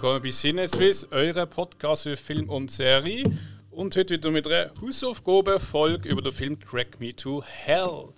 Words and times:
willkommen 0.00 0.22
bei 0.22 0.30
Cineswiss, 0.30 1.08
eurem 1.10 1.50
Podcast 1.50 2.04
für 2.04 2.16
Film 2.16 2.48
und 2.50 2.70
Serie. 2.70 3.24
Und 3.68 3.96
heute 3.96 4.14
wieder 4.14 4.30
mit 4.30 4.46
einer 4.46 4.70
Hausaufgabenfolge 4.80 6.08
über 6.08 6.22
den 6.22 6.30
Film 6.30 6.60
Track 6.60 7.00
Me 7.00 7.12
to 7.12 7.42
Hell. 7.42 8.10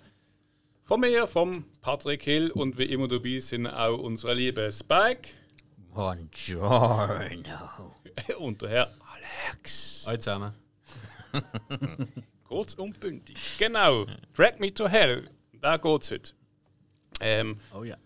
Von 0.83 0.99
mir, 0.99 1.25
vom 1.25 1.65
Patrick 1.81 2.21
Hill 2.21 2.51
und 2.51 2.77
wie 2.77 2.83
immer 2.83 3.07
dabei 3.07 3.39
sind 3.39 3.65
auch 3.65 3.97
unsere 3.97 4.35
liebe 4.35 4.71
Spike. 4.71 5.29
Buongiorno. 5.91 7.25
und 8.37 8.61
der 8.61 8.69
Herr 8.69 8.93
Alex. 9.49 10.03
Hallo 10.05 10.17
zusammen. 10.19 10.53
Kurz 12.47 12.75
und 12.75 12.99
bündig. 12.99 13.37
Genau, 13.57 14.05
Track 14.35 14.59
Me 14.59 14.71
to 14.71 14.87
Hell, 14.87 15.27
da 15.59 15.77
geht's 15.77 16.11
heute. 16.11 16.33
Ähm, 17.21 17.57
Oh 17.73 17.83
ja. 17.83 17.97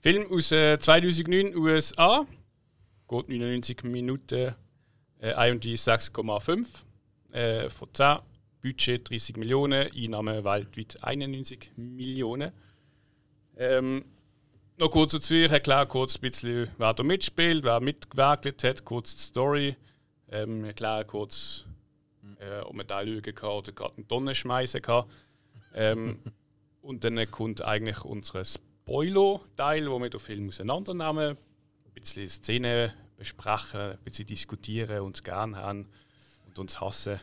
Film 0.00 0.30
aus 0.30 0.52
äh, 0.52 0.78
2009 0.78 1.56
USA. 1.56 2.24
Geht 3.08 3.28
99 3.28 3.84
Minuten. 3.84 4.54
Äh, 5.20 5.50
IMD 5.50 5.64
6,5 5.64 6.66
äh, 7.32 7.70
von 7.70 7.88
10. 7.92 8.18
Budget 8.62 9.10
30 9.10 9.36
Millionen. 9.36 9.90
Einnahmen 9.94 10.44
weltweit 10.44 11.02
91 11.02 11.72
Millionen. 11.76 12.52
Ähm, 13.56 14.04
noch 14.78 14.90
kurz 14.90 15.12
dazu, 15.12 15.34
ich 15.34 15.50
erkläre 15.50 15.86
kurz 15.86 16.16
ein 16.16 16.22
bisschen, 16.22 16.68
wer 16.78 16.94
da 16.94 17.02
mitspielt, 17.02 17.62
wer 17.62 17.78
mitgewerkelt 17.80 18.64
hat, 18.64 18.84
kurz 18.84 19.14
die 19.14 19.22
Story. 19.22 19.76
Ähm, 20.28 20.62
ich 20.62 20.68
erkläre 20.68 21.04
kurz, 21.04 21.64
äh, 22.40 22.60
ob 22.60 22.74
man 22.74 22.86
da 22.86 23.00
lügen 23.00 23.34
kann 23.34 23.50
oder 23.50 23.70
gerade 23.70 23.96
einen 23.96 24.08
Tonnen 24.08 24.34
schmeißen 24.34 24.82
kann. 24.82 25.04
Ähm, 25.74 26.18
und 26.82 27.04
dann 27.04 27.30
kommt 27.30 27.62
eigentlich 27.62 28.04
unser 28.04 28.44
Spoiler-Teil, 28.44 29.90
wo 29.90 30.00
wir 30.00 30.10
den 30.10 30.20
Film 30.20 30.48
auseinandernehmen, 30.48 31.36
ein 31.36 31.38
bisschen 31.94 32.28
Szenen 32.28 32.92
besprechen, 33.16 33.80
ein 33.80 33.98
bisschen 34.04 34.26
diskutieren, 34.26 35.00
uns 35.00 35.22
gerne 35.22 35.56
haben 35.56 35.88
und 36.46 36.58
uns 36.58 36.80
hassen. 36.80 37.20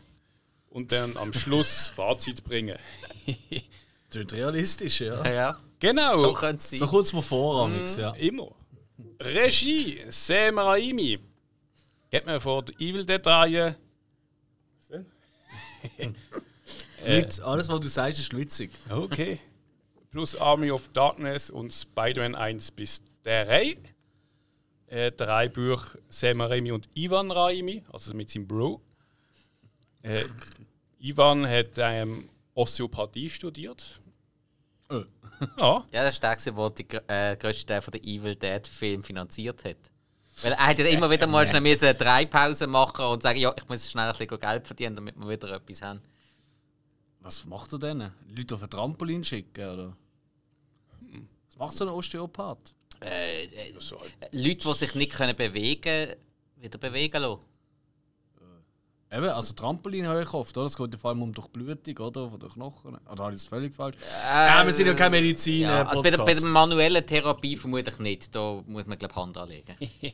Und 0.70 0.92
dann 0.92 1.18
am 1.18 1.34
Schluss 1.34 1.88
Fazit 1.96 2.44
bringen. 2.44 2.78
Klingt 4.10 4.34
realistisch, 4.34 5.02
ja. 5.02 5.26
Ja, 5.30 5.60
Genau, 5.82 6.16
so 6.16 6.34
könnte 6.34 6.58
es 6.58 6.70
sein. 6.70 6.80
So 6.80 6.86
kurz 6.86 7.12
mal 7.12 7.24
vor, 7.24 7.64
Amix, 7.64 7.98
ja. 7.98 8.12
immer. 8.12 8.54
Regie, 9.20 10.00
Sam 10.10 10.60
Raimi. 10.60 11.20
Geht 12.12 12.26
mir 12.28 12.40
vor 12.40 12.64
der 12.64 12.76
Evil 12.80 13.04
Dead-Reihe. 13.04 13.76
Nicht 17.08 17.42
alles, 17.42 17.68
was 17.68 17.80
du 17.80 17.88
sagst, 17.88 18.20
ist 18.20 18.38
witzig. 18.38 18.70
Okay. 18.92 19.40
Plus 20.12 20.36
Army 20.36 20.70
of 20.70 20.88
Darkness 20.90 21.50
und 21.50 21.72
Spider-Man 21.72 22.36
1 22.36 22.70
bis 22.72 23.02
3. 23.24 23.76
Äh, 24.92 25.12
drei 25.14 25.48
Bücher 25.48 25.98
Sam 26.10 26.42
Raimi 26.42 26.72
und 26.74 26.90
Ivan 26.96 27.32
Raimi, 27.32 27.82
also 27.94 28.14
mit 28.14 28.30
seinem 28.30 28.46
Bro. 28.46 28.82
Äh, 30.02 30.26
Ivan 31.00 31.48
hat 31.48 31.78
ähm, 31.78 32.28
Osteopathie 32.54 33.30
studiert. 33.30 34.02
Oh. 34.90 35.04
Ja, 35.58 35.86
Ja, 35.94 36.04
das 36.04 36.22
war 36.22 36.36
der, 36.36 36.52
der 36.54 36.70
die 36.72 36.88
gr- 36.88 37.04
äh, 37.08 37.38
grösste 37.38 37.66
Teil 37.68 37.82
von 37.82 37.92
der 37.94 38.04
Evil 38.04 38.36
Dead 38.36 38.68
Film 38.68 39.02
finanziert 39.02 39.64
hat. 39.64 39.78
Weil 40.42 40.52
er 40.52 40.68
hat 40.68 40.80
ja 40.80 40.86
immer 40.88 41.10
wieder 41.10 41.26
mal 41.28 41.48
schnell 41.48 41.62
müssen 41.62 41.86
eine 41.86 41.96
Dreipause 41.96 42.68
machen 42.68 43.06
und 43.06 43.24
sagen, 43.24 43.40
ja, 43.40 43.54
ich 43.58 43.68
muss 43.70 43.90
schnell 43.90 44.10
ein 44.12 44.18
bisschen 44.18 44.40
Geld 44.40 44.68
verdienen, 44.68 44.96
damit 44.98 45.16
wir 45.18 45.30
wieder 45.30 45.50
etwas 45.52 45.82
haben. 45.82 46.02
Was 47.22 47.46
macht 47.46 47.72
er 47.74 47.80
denn? 47.80 48.12
Leute 48.28 48.56
auf 48.56 48.64
ein 48.64 48.70
Trampolin 48.70 49.24
schicken, 49.24 49.66
oder? 49.70 49.98
Was 51.48 51.58
macht 51.58 51.78
so 51.78 51.86
ein 51.86 51.92
Osteopath? 51.92 52.76
Äh, 53.04 53.46
äh, 53.46 53.74
so. 53.80 53.98
Leute, 54.32 54.68
die 54.70 54.74
sich 54.76 54.96
nicht 54.96 55.14
können 55.14 55.36
bewegen 55.36 56.16
wieder 56.62 56.78
bewegen 56.78 57.22
lassen. 57.22 57.42
Eben, 59.14 59.28
also 59.28 59.54
Trampolin 59.54 60.08
habe 60.08 60.24
ich 60.24 60.34
oft, 60.34 60.58
oder? 60.58 60.68
Es 60.68 60.78
geht 60.78 60.94
ja 60.94 60.98
vor 60.98 61.10
allem 61.10 61.22
um 61.22 61.34
Durchblutung, 61.34 61.98
oder? 61.98 62.30
Von 62.30 62.40
den 62.40 62.50
Knochen. 62.50 62.98
Oder 63.12 63.24
habe 63.24 63.34
ich 63.34 63.42
das 63.42 63.48
völlig 63.48 63.76
falsch? 63.76 63.98
ja, 64.26 64.66
wir 64.66 64.72
sind 64.72 64.88
ja 64.88 64.94
keine 64.94 65.18
Medizin. 65.18 65.62
Ja, 65.62 65.82
äh, 65.82 65.86
also 65.86 66.02
bei 66.02 66.12
der, 66.12 66.20
bei 66.20 66.34
der 66.34 66.46
manuellen 66.46 67.06
Therapie 67.06 67.58
vermutlich 67.58 68.00
nicht. 68.00 68.34
Da 68.34 68.64
muss 68.66 68.86
man, 68.86 68.98
glaube 68.98 69.14
ich, 69.14 69.22
Hand 69.22 69.38
anlegen. 69.38 69.76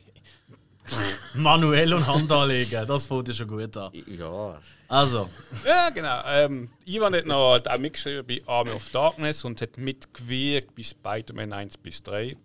Manuell 1.34 1.94
und 1.94 2.06
Hand 2.06 2.32
anlegen, 2.32 2.86
das 2.86 3.04
fängt 3.04 3.28
ja 3.28 3.34
schon 3.34 3.46
gut 3.46 3.76
an. 3.76 3.92
ja. 4.06 4.58
Also, 4.88 5.28
ja 5.64 5.90
genau. 5.90 6.22
Ähm, 6.26 6.70
Ivan 6.86 7.14
hat 7.14 7.26
noch 7.26 7.60
auch 7.60 7.78
mitgeschrieben 7.78 8.26
bei 8.26 8.40
Army 8.46 8.70
of 8.70 8.88
Darkness 8.88 9.44
und 9.44 9.60
hat 9.60 9.76
mitgewirkt 9.76 10.74
bei 10.74 10.82
Spider-Man 10.82 11.52
1 11.52 11.76
bis 11.76 12.02
3. 12.02 12.36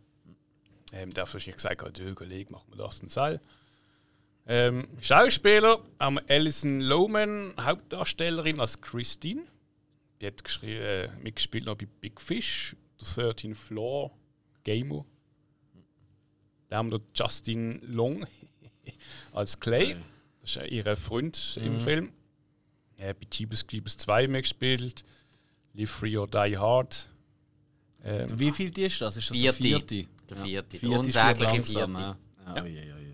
Ähm, 0.94 1.12
der 1.14 1.24
hat 1.24 1.34
wahrscheinlich 1.34 1.56
gesagt, 1.56 1.84
oh, 1.84 1.90
du 1.90 2.14
Kollege, 2.14 2.52
machen 2.52 2.70
wir 2.70 2.78
das 2.78 3.02
und 3.02 3.12
Seil. 3.12 3.42
Ähm, 4.46 4.88
Schauspieler 5.02 5.82
haben 6.00 6.16
wir 6.16 6.24
Alison 6.30 6.82
Lohman, 6.82 7.54
Hauptdarstellerin 7.60 8.60
als 8.60 8.80
Christine. 8.80 9.42
Die 10.22 10.28
hat 10.28 10.64
äh, 10.64 11.10
mitgespielt 11.22 11.66
noch 11.66 11.76
bei 11.76 11.88
Big 12.00 12.22
Fish, 12.22 12.76
The 13.00 13.06
13 13.22 13.56
Floor, 13.56 14.12
Gamer. 14.64 15.04
Dann 16.70 16.78
haben 16.78 16.92
wir 16.92 17.00
noch 17.00 17.06
Justin 17.16 17.82
Long 17.84 18.28
als 19.34 19.60
Clay. 19.60 19.96
Das 20.42 20.52
ist 20.52 20.56
ja 20.58 20.64
ihr 20.66 20.96
Freund 20.96 21.58
im 21.62 21.80
Film. 21.80 22.14
Er 22.98 23.10
hat 23.10 23.20
bei 23.20 23.28
Jeepers 23.32 23.66
Creepers 23.66 23.98
2 23.98 24.28
mitgespielt. 24.28 25.04
Live 25.74 25.90
Free 25.90 26.18
or 26.18 26.28
Die 26.28 26.58
Hard. 26.58 27.10
Ähm, 28.04 28.28
wie 28.38 28.52
viel 28.52 28.70
die 28.70 28.84
ist 28.84 29.02
das? 29.02 29.18
Ist 29.18 29.30
das 29.30 29.38
Vierte. 29.38 29.64
der 29.64 29.80
vierte? 29.80 30.08
Der 30.30 30.38
vierte. 30.38 30.70
Der 30.70 30.80
Vierte 30.80 31.00
unsägliche 31.00 31.64
vierte. 31.64 31.92
Ja. 31.92 32.18
Ja, 32.56 32.64
oi. 32.64 33.14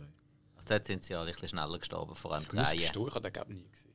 Also 0.55 0.67
dort 0.67 0.85
sind 0.85 1.03
sie 1.03 1.15
alle 1.15 1.27
ein 1.27 1.33
bisschen 1.33 1.49
schneller 1.49 1.77
gestorben, 1.79 2.15
vor 2.15 2.33
allem 2.33 2.43
ich 2.43 2.49
drei. 2.49 2.75
ich 2.75 2.89
habe 2.93 3.21
den 3.21 3.33
glaube 3.33 3.51
ich 3.53 3.57
nie 3.57 3.69
gesehen. 3.69 3.89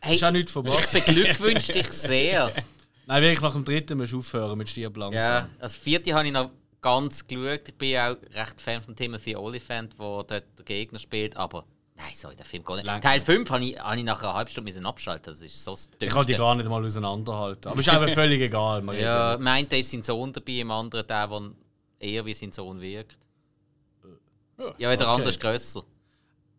Hey, 0.00 0.14
Ist 0.16 0.24
auch 0.24 0.30
nichts 0.30 0.50
ich 0.50 0.52
verpasst. 0.52 0.92
beglückwünsche 0.92 1.72
dich 1.72 1.88
sehr. 1.88 2.50
Nein, 3.06 3.22
wirklich 3.22 3.40
nach 3.40 3.52
dem 3.52 3.64
dritten 3.64 3.98
musst 3.98 4.12
du 4.12 4.18
aufhören 4.18 4.56
mit 4.56 4.68
Stirb 4.68 4.96
langsam. 4.96 5.20
Ja, 5.20 5.48
also 5.58 5.78
vierte 5.78 6.14
habe 6.14 6.26
ich 6.26 6.32
noch 6.32 6.50
ganz 6.80 7.26
geschaut. 7.26 7.68
Ich 7.68 7.74
bin 7.74 7.90
ja 7.90 8.12
auch 8.12 8.16
recht 8.34 8.60
Fan 8.60 8.82
von 8.82 8.94
Timothy 8.96 9.36
Olyphant, 9.36 9.94
der 9.98 10.06
dort 10.06 10.30
der 10.30 10.64
Gegner 10.64 10.98
spielt, 10.98 11.36
aber 11.36 11.64
nein, 11.96 12.12
sorry, 12.14 12.36
der 12.36 12.46
Film 12.46 12.64
geht 12.64 12.76
nicht. 12.76 12.86
Langt 12.86 13.02
Teil 13.04 13.18
nicht. 13.18 13.26
5 13.26 13.50
habe 13.50 13.64
ich, 13.64 13.78
habe 13.78 13.96
ich 13.98 14.04
nach 14.04 14.22
einer 14.22 14.34
halben 14.34 14.50
Stunde 14.50 14.70
müssen 14.70 14.86
abschalten. 14.86 15.32
Das 15.32 15.42
ist 15.42 15.62
so 15.62 15.72
das 15.72 15.88
Ich 15.98 16.08
kann 16.08 16.26
die 16.26 16.34
gar 16.34 16.54
nicht 16.54 16.68
mal 16.68 16.84
auseinanderhalten. 16.84 17.70
Aber 17.70 17.80
ist 17.80 17.88
einfach 17.88 18.10
völlig 18.14 18.40
egal. 18.40 18.82
Ja, 18.98 19.34
im 19.34 19.46
einen 19.46 19.68
ist 19.68 19.90
sein 19.90 20.02
Sohn 20.02 20.32
dabei, 20.32 20.52
im 20.52 20.70
anderen 20.70 21.06
der, 21.06 21.26
der 21.26 21.50
eher 22.00 22.24
wie 22.26 22.34
sein 22.34 22.50
Sohn 22.50 22.80
wirkt. 22.80 23.16
Ja, 24.58 24.88
weil 24.88 24.96
der 24.96 25.06
okay. 25.06 25.14
andere 25.14 25.28
ist 25.28 25.40
grösser 25.40 25.84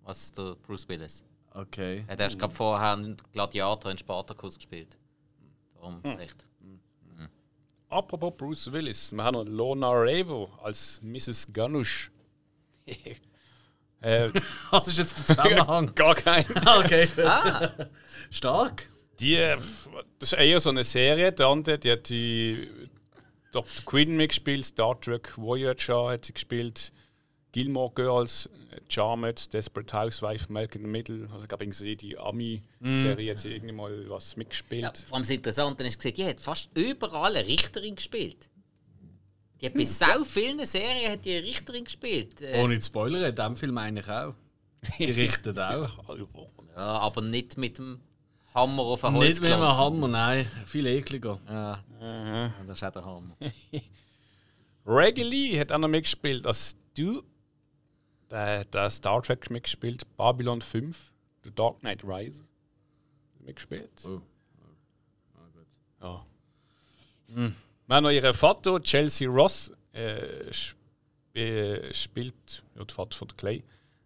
als 0.06 0.32
der 0.34 0.56
Bruce 0.56 0.88
Willis. 0.88 1.24
Okay. 1.54 2.04
Er 2.08 2.14
hat 2.14 2.20
erst 2.20 2.40
gerade 2.40 2.54
vorher 2.54 2.94
einen 2.94 3.18
Gladiator 3.34 3.92
in 3.92 3.98
Spartacus 3.98 4.56
gespielt. 4.56 4.98
Darum 5.76 6.02
vielleicht. 6.02 6.46
Apropos 7.90 8.34
Bruce 8.38 8.72
Willis, 8.72 9.12
wir 9.12 9.22
haben 9.22 9.34
noch 9.34 9.44
Lorna 9.44 9.92
Ravo 9.92 10.50
als 10.64 11.02
Mrs. 11.04 11.52
Ganush. 11.52 12.10
äh, 14.00 14.30
Was 14.70 14.88
ist 14.88 14.98
jetzt 14.98 15.18
der 15.18 15.26
Zusammenhang? 15.26 15.94
gar 15.96 16.16
kein. 16.16 16.46
okay. 16.66 17.10
Stark. 18.30 18.90
Die, 19.20 19.36
äh, 19.36 19.58
das 20.20 20.32
ist 20.32 20.40
eher 20.40 20.62
so 20.62 20.70
eine 20.70 20.86
Serie. 20.86 21.34
Der 21.34 21.48
andere, 21.48 21.78
die 21.78 21.92
hat 21.92 22.08
die 22.08 22.70
Dr. 23.52 23.86
Quinn 23.86 24.16
mitgespielt, 24.16 24.66
Star 24.66 25.00
Trek 25.00 25.38
Voyager 25.38 26.10
hat 26.12 26.26
sie 26.26 26.34
gespielt, 26.34 26.92
Gilmore 27.52 27.92
Girls, 27.94 28.50
Charmed, 28.88 29.54
Desperate 29.54 29.92
Housewife, 29.94 30.52
Malcolm 30.52 30.86
in 30.86 30.88
the 30.88 30.92
Middle. 30.92 31.30
Also, 31.32 31.44
ich 31.44 31.50
glaube, 31.50 31.66
irgendwie 31.66 31.96
die 31.98 32.18
Ami-Serie 32.18 33.32
hat 33.32 33.40
sie 33.40 33.54
irgendwie 33.54 33.74
mal 33.74 34.10
was 34.10 34.38
mitgespielt. 34.38 34.82
Ja, 34.84 34.94
vor 35.06 35.16
allem 35.16 35.24
das 35.24 35.30
Interessante 35.32 35.84
ist, 35.84 35.98
gesehen, 35.98 36.16
die 36.16 36.26
hat 36.26 36.40
fast 36.40 36.70
überall 36.76 37.36
eine 37.36 37.46
Richterin 37.46 37.96
gespielt. 37.96 38.50
Die 39.60 39.66
hat 39.68 39.74
bei 39.74 39.86
so 39.86 40.24
vielen 40.26 40.66
Serien 40.66 41.12
hat 41.12 41.26
die 41.26 41.36
eine 41.36 41.46
Richterin 41.46 41.84
gespielt. 41.84 42.42
Äh, 42.42 42.62
Ohne 42.64 42.80
zu 42.80 42.88
spoilern, 42.88 43.24
in 43.24 43.36
diesem 43.36 43.56
Film 43.58 43.78
eigentlich 43.78 44.10
auch. 44.10 44.34
Sie 44.98 45.06
richtet 45.12 45.60
auch. 45.60 45.90
ja, 46.76 46.98
aber 47.00 47.22
nicht 47.22 47.58
mit 47.58 47.78
dem 47.78 48.00
Hammer 48.54 48.84
auf 48.84 49.04
ein 49.06 49.14
Nicht 49.14 49.42
mit 49.42 49.52
einem 49.52 49.62
Holzklotz. 49.62 49.78
Hammer, 49.78 50.08
nein. 50.08 50.52
Viel 50.66 50.86
ekliger. 50.86 51.40
Ja. 51.48 52.54
Das 52.68 52.78
ist 52.78 52.84
auch 52.84 52.92
der 52.92 53.06
Hammer. 53.06 53.36
Reggie 54.86 55.24
Lee 55.24 55.60
hat 55.60 55.72
auch 55.72 55.78
noch 55.78 55.88
mitgespielt 55.88 56.46
als 56.46 56.76
du. 56.98 57.24
Der, 58.30 58.64
der 58.66 58.90
Star 58.90 59.22
Trek 59.22 59.50
mitgespielt, 59.50 60.04
Babylon 60.16 60.62
5, 60.62 60.98
The 61.44 61.52
Dark 61.54 61.80
Knight 61.80 62.02
Rises. 62.04 62.46
Mitgespielt. 63.40 63.90
Oh. 64.06 64.22
Ja. 66.02 66.26
Wir 67.28 67.54
haben 67.90 68.04
noch 68.04 68.10
ihren 68.10 68.34
Vater, 68.34 68.82
Chelsea 68.82 69.30
Ross, 69.30 69.74
äh, 69.94 70.50
sp 70.56 70.80
äh, 71.34 71.94
spielt, 71.94 72.64
ja, 72.76 72.84
der 72.84 72.94
Vater 72.94 73.18
von 73.18 73.28
Clay. 73.36 73.64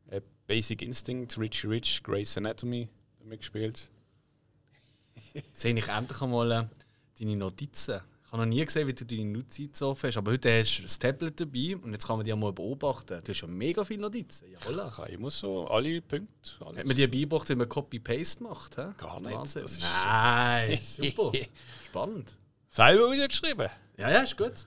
Äh, 0.08 0.22
Basic 0.48 0.82
Instinct, 0.82 1.38
Richie 1.38 1.68
Rich, 1.68 2.02
Grey's 2.04 2.38
Anatomy 2.38 2.90
mitgespielt. 3.24 3.92
Jetzt 5.36 5.60
sehe 5.62 5.78
ich 5.78 5.88
endlich 5.88 6.22
einmal 6.22 6.52
äh, 6.52 6.66
deine 7.20 7.36
Notizen. 7.36 8.02
Ich 8.26 8.32
habe 8.32 8.42
noch 8.44 8.50
nie 8.54 8.66
gesehen, 8.66 8.88
wie 8.88 8.94
du 8.94 9.06
deine 9.06 9.26
Notizen 9.26 9.76
so 9.76 9.96
hast. 10.02 10.18
Aber 10.18 10.32
heute 10.32 10.60
hast 10.60 10.80
du 10.80 10.82
das 10.84 10.98
Tablet 10.98 11.40
dabei 11.40 11.76
und 11.78 11.92
jetzt 11.94 12.08
kann 12.08 12.18
man 12.18 12.26
die 12.26 12.34
mal 12.34 12.52
beobachten. 12.52 13.22
Du 13.24 13.30
hast 13.32 13.42
ja 13.42 13.48
mega 13.48 13.86
viele 13.86 14.02
Notizen. 14.02 14.48
Jawohl. 14.52 14.92
Ich 15.08 15.14
immer 15.14 15.30
so 15.30 15.68
alle 15.68 16.02
Punkte. 16.02 16.52
Alles. 16.66 16.80
Hat 16.80 16.88
man 16.88 16.96
die 16.98 17.08
beigebracht, 17.08 17.48
wie 17.50 17.56
man 17.56 17.70
Copy-Paste 17.70 18.44
macht? 18.44 18.76
He? 18.78 18.82
Gar 18.98 19.20
nicht. 19.22 19.32
Wahnsinn. 19.36 19.62
Das 19.62 19.72
ist- 19.74 19.82
Nein, 19.84 20.80
super. 20.84 21.32
Spannend. 21.86 22.36
Selber 22.70 23.06
rausgeschrieben. 23.08 23.70
Ja, 23.98 24.10
ja, 24.12 24.22
ist 24.24 24.36
gut. 24.36 24.66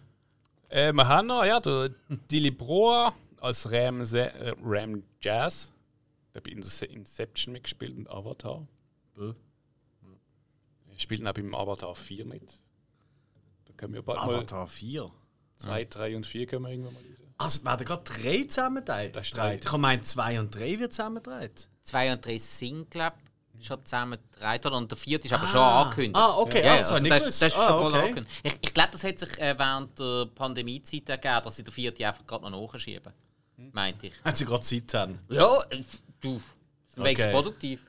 Äh, 0.71 0.93
wir 0.93 1.07
haben 1.09 1.27
noch 1.27 1.45
ja, 1.45 1.59
der 1.61 1.91
Dilly 2.31 2.51
Broa 2.53 3.13
als 3.41 3.71
Ram, 3.71 4.01
äh, 4.01 4.55
Ram 4.63 5.03
Jazz. 5.21 5.73
Der 6.33 6.39
hat 6.41 6.45
bei 6.45 6.53
Ince- 6.53 6.87
Inception 6.87 7.53
mitgespielt 7.53 7.97
und 7.99 8.09
Avatar. 8.09 8.67
Bö. 9.15 9.35
Spielt 10.99 11.27
auch 11.27 11.33
beim 11.33 11.55
Avatar 11.55 11.95
4 11.95 12.27
mit. 12.27 12.61
Da 13.65 13.73
können 13.77 13.95
wir 13.95 14.03
bald 14.03 14.19
Avatar 14.19 14.67
4. 14.67 15.05
mal 15.05 15.13
2, 15.57 15.85
3 15.85 16.17
und 16.17 16.27
4 16.27 16.47
können 16.47 16.65
wir 16.65 16.73
irgendwann 16.73 16.95
mal 16.95 17.03
lesen. 17.03 17.29
Also, 17.39 17.65
werden 17.65 17.87
gerade 17.87 18.03
drei 18.03 18.45
zusammengedreht? 18.45 19.15
Das 19.15 19.27
ist 19.29 19.37
drei. 19.37 19.61
Ich 19.63 19.73
meine, 19.77 20.03
zwei 20.03 20.41
und 20.41 20.53
drei 20.53 20.79
wird 20.79 20.93
zusammengedreht. 20.93 21.69
Zwei 21.85 22.13
und 22.13 22.27
drei 22.27 22.37
sind, 22.37 22.91
glaube 22.91 23.17
ich, 23.57 23.65
schon 23.65 23.85
zusammen 23.85 24.19
gedreht 24.33 24.65
worden. 24.65 24.75
Und 24.75 24.91
der 24.91 24.99
vierte 24.99 25.29
ist 25.29 25.33
aber 25.33 25.47
schon 25.47 25.61
angekündigt. 25.61 26.17
Ah, 26.17 26.37
okay, 26.37 26.65
Ja, 26.65 26.73
ah, 26.73 26.77
also 26.79 26.97
ich 26.97 27.09
das, 27.09 27.39
das 27.39 27.43
ist 27.43 27.55
schon 27.55 27.63
Ah, 27.63 27.79
voll 27.79 27.93
okay. 27.93 28.01
angekündigt. 28.01 28.41
Ich, 28.43 28.59
ich 28.61 28.75
glaube, 28.75 28.91
das 28.91 29.05
hat 29.05 29.19
sich 29.21 29.39
äh, 29.39 29.57
während 29.57 29.99
der 29.99 30.27
Pandemiezeit 30.35 31.09
ergeben, 31.09 31.41
dass 31.45 31.57
sie 31.57 31.63
den 31.63 31.73
vierten 31.73 32.05
einfach 32.05 32.27
gerade 32.27 32.51
noch 32.51 32.73
nachschieben. 32.73 33.13
Meinte 33.73 34.09
ich. 34.09 34.15
Haben 34.25 34.35
sie 34.37 34.45
gerade 34.45 34.63
Zeit 34.63 34.95
haben. 34.95 35.19
Ja, 35.29 35.61
äh, 35.71 35.83
du. 36.21 36.41
Okay. 36.97 37.13
okay. 37.13 37.33
produktiv. 37.33 37.87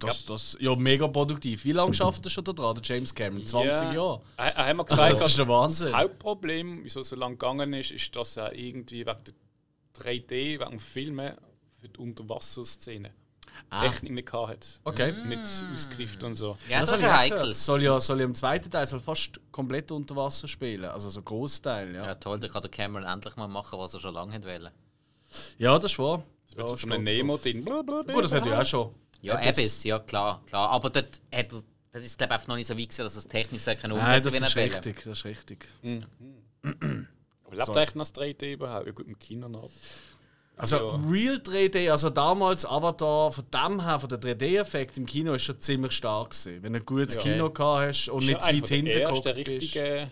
Das, 0.00 0.24
das, 0.24 0.56
ja, 0.60 0.74
mega 0.74 1.06
produktiv. 1.06 1.64
Wie 1.66 1.72
lange 1.72 1.92
schafft 1.92 2.24
er 2.24 2.30
schon 2.30 2.44
da 2.44 2.52
dran, 2.54 2.74
der 2.74 2.82
James 2.84 3.14
Cameron? 3.14 3.46
20 3.46 3.70
Ja. 3.82 3.92
Jahre? 3.92 4.20
Er, 4.38 4.56
er 4.56 4.66
hat 4.66 4.76
mir 4.76 4.82
Also, 4.82 4.96
gesagt, 4.96 5.20
das 5.20 5.30
ist 5.32 5.38
der 5.38 5.48
Wahnsinn. 5.48 5.92
das 5.92 6.00
Hauptproblem, 6.00 6.80
wieso 6.84 7.00
es 7.00 7.08
so 7.10 7.16
lange 7.16 7.34
gegangen 7.36 7.72
ist, 7.74 7.90
ist, 7.90 8.16
dass 8.16 8.36
er 8.38 8.54
irgendwie 8.54 9.04
wegen 9.04 9.18
der 9.24 9.34
3D, 10.02 10.30
wegen 10.58 10.70
dem 10.70 10.80
Filmen 10.80 11.34
für 11.80 11.88
die 11.88 11.98
Unterwasserszene 12.00 13.10
Technik 13.78 14.12
nicht 14.12 14.32
hat. 14.32 14.80
Okay. 14.84 15.12
Nicht 15.26 15.40
ausgereift 15.74 16.22
und 16.22 16.36
so. 16.36 16.56
Ja, 16.68 16.80
das, 16.80 16.90
habe 16.92 16.96
ist 17.00 17.02
ich 17.02 17.08
ja 17.08 17.16
heikel. 17.18 17.54
Soll 17.54 17.82
ja, 17.82 18.00
soll 18.00 18.18
ja 18.20 18.24
im 18.24 18.34
zweiten 18.34 18.70
Teil 18.70 18.86
soll 18.86 19.00
fast 19.00 19.38
komplett 19.52 19.92
unter 19.92 20.16
Wasser 20.16 20.48
spielen. 20.48 20.86
Also 20.86 21.10
so 21.10 21.22
Großteil, 21.22 21.94
ja. 21.94 22.06
Ja, 22.06 22.14
toll, 22.14 22.40
da 22.40 22.48
kann 22.48 22.62
der 22.62 22.70
Cameron 22.70 23.06
endlich 23.06 23.36
mal 23.36 23.48
machen, 23.48 23.78
was 23.78 23.94
er 23.94 24.00
schon 24.00 24.14
lange 24.14 24.32
wollte. 24.44 24.72
Ja, 25.58 25.78
das 25.78 25.92
ist 25.92 25.98
wahr. 25.98 26.22
Es 26.48 26.56
wird 26.56 26.68
Ja, 26.68 26.76
so 26.76 26.88
ein 26.88 27.02
Nemo 27.04 27.36
drin. 27.36 27.64
Gut, 27.64 28.24
das 28.24 28.32
hat 28.32 28.46
ja 28.46 28.60
auch 28.60 28.64
schon. 28.64 28.94
Ja, 29.24 29.36
Abyss. 29.38 29.84
Ja 29.84 29.98
klar, 29.98 30.42
klar. 30.46 30.70
Aber 30.70 30.90
dort 30.90 31.06
hat 31.32 31.52
er, 31.52 31.62
das 31.92 32.04
ist 32.04 32.18
glaube 32.18 32.32
ich 32.32 32.34
einfach 32.34 32.48
noch 32.48 32.56
nicht 32.56 32.66
so 32.66 32.74
weit 32.74 32.88
gewesen, 32.88 33.02
dass 33.02 33.14
er 33.14 33.18
es 33.20 33.28
technisch 33.28 33.62
so 33.62 33.74
kann 33.74 33.90
Nein, 33.90 34.16
umsetzen 34.18 34.40
das 34.40 34.48
ist 34.50 34.56
richtig, 34.56 34.96
das 35.04 35.18
ist 35.18 35.24
richtig. 35.24 35.68
Aber 36.62 37.56
lebt 37.56 37.68
eigentlich 37.76 37.94
noch 37.94 38.02
das 38.06 38.14
3D 38.14 38.52
überhaupt? 38.54 38.86
Ja, 38.86 38.92
gut, 38.92 39.06
im 39.06 39.18
Kino 39.18 39.48
noch. 39.48 39.70
Also 40.56 40.76
Ja. 40.76 41.00
Real 41.10 41.36
3D, 41.36 41.90
also 41.90 42.10
damals 42.10 42.64
Avatar, 42.64 43.32
von 43.32 43.44
dem 43.52 43.84
her, 43.84 43.98
von 43.98 44.08
der 44.08 44.20
3D-Effekt 44.20 44.96
im 44.98 45.06
Kino 45.06 45.34
ist 45.34 45.42
schon 45.42 45.60
ziemlich 45.60 45.92
stark 45.92 46.30
gewesen. 46.30 46.62
Wenn 46.62 46.72
du 46.74 46.78
ein 46.78 46.86
gutes 46.86 47.16
Ja. 47.16 47.22
Kino 47.22 47.50
gehabt 47.50 47.88
hast 47.88 48.08
und 48.08 48.24
nicht 48.26 48.40
zu 48.42 48.54
weit 48.54 48.70
der 48.70 48.76
hinten 48.76 48.92
geguckt 48.92 49.24
bist. 49.24 49.36
richtigen. 49.48 50.10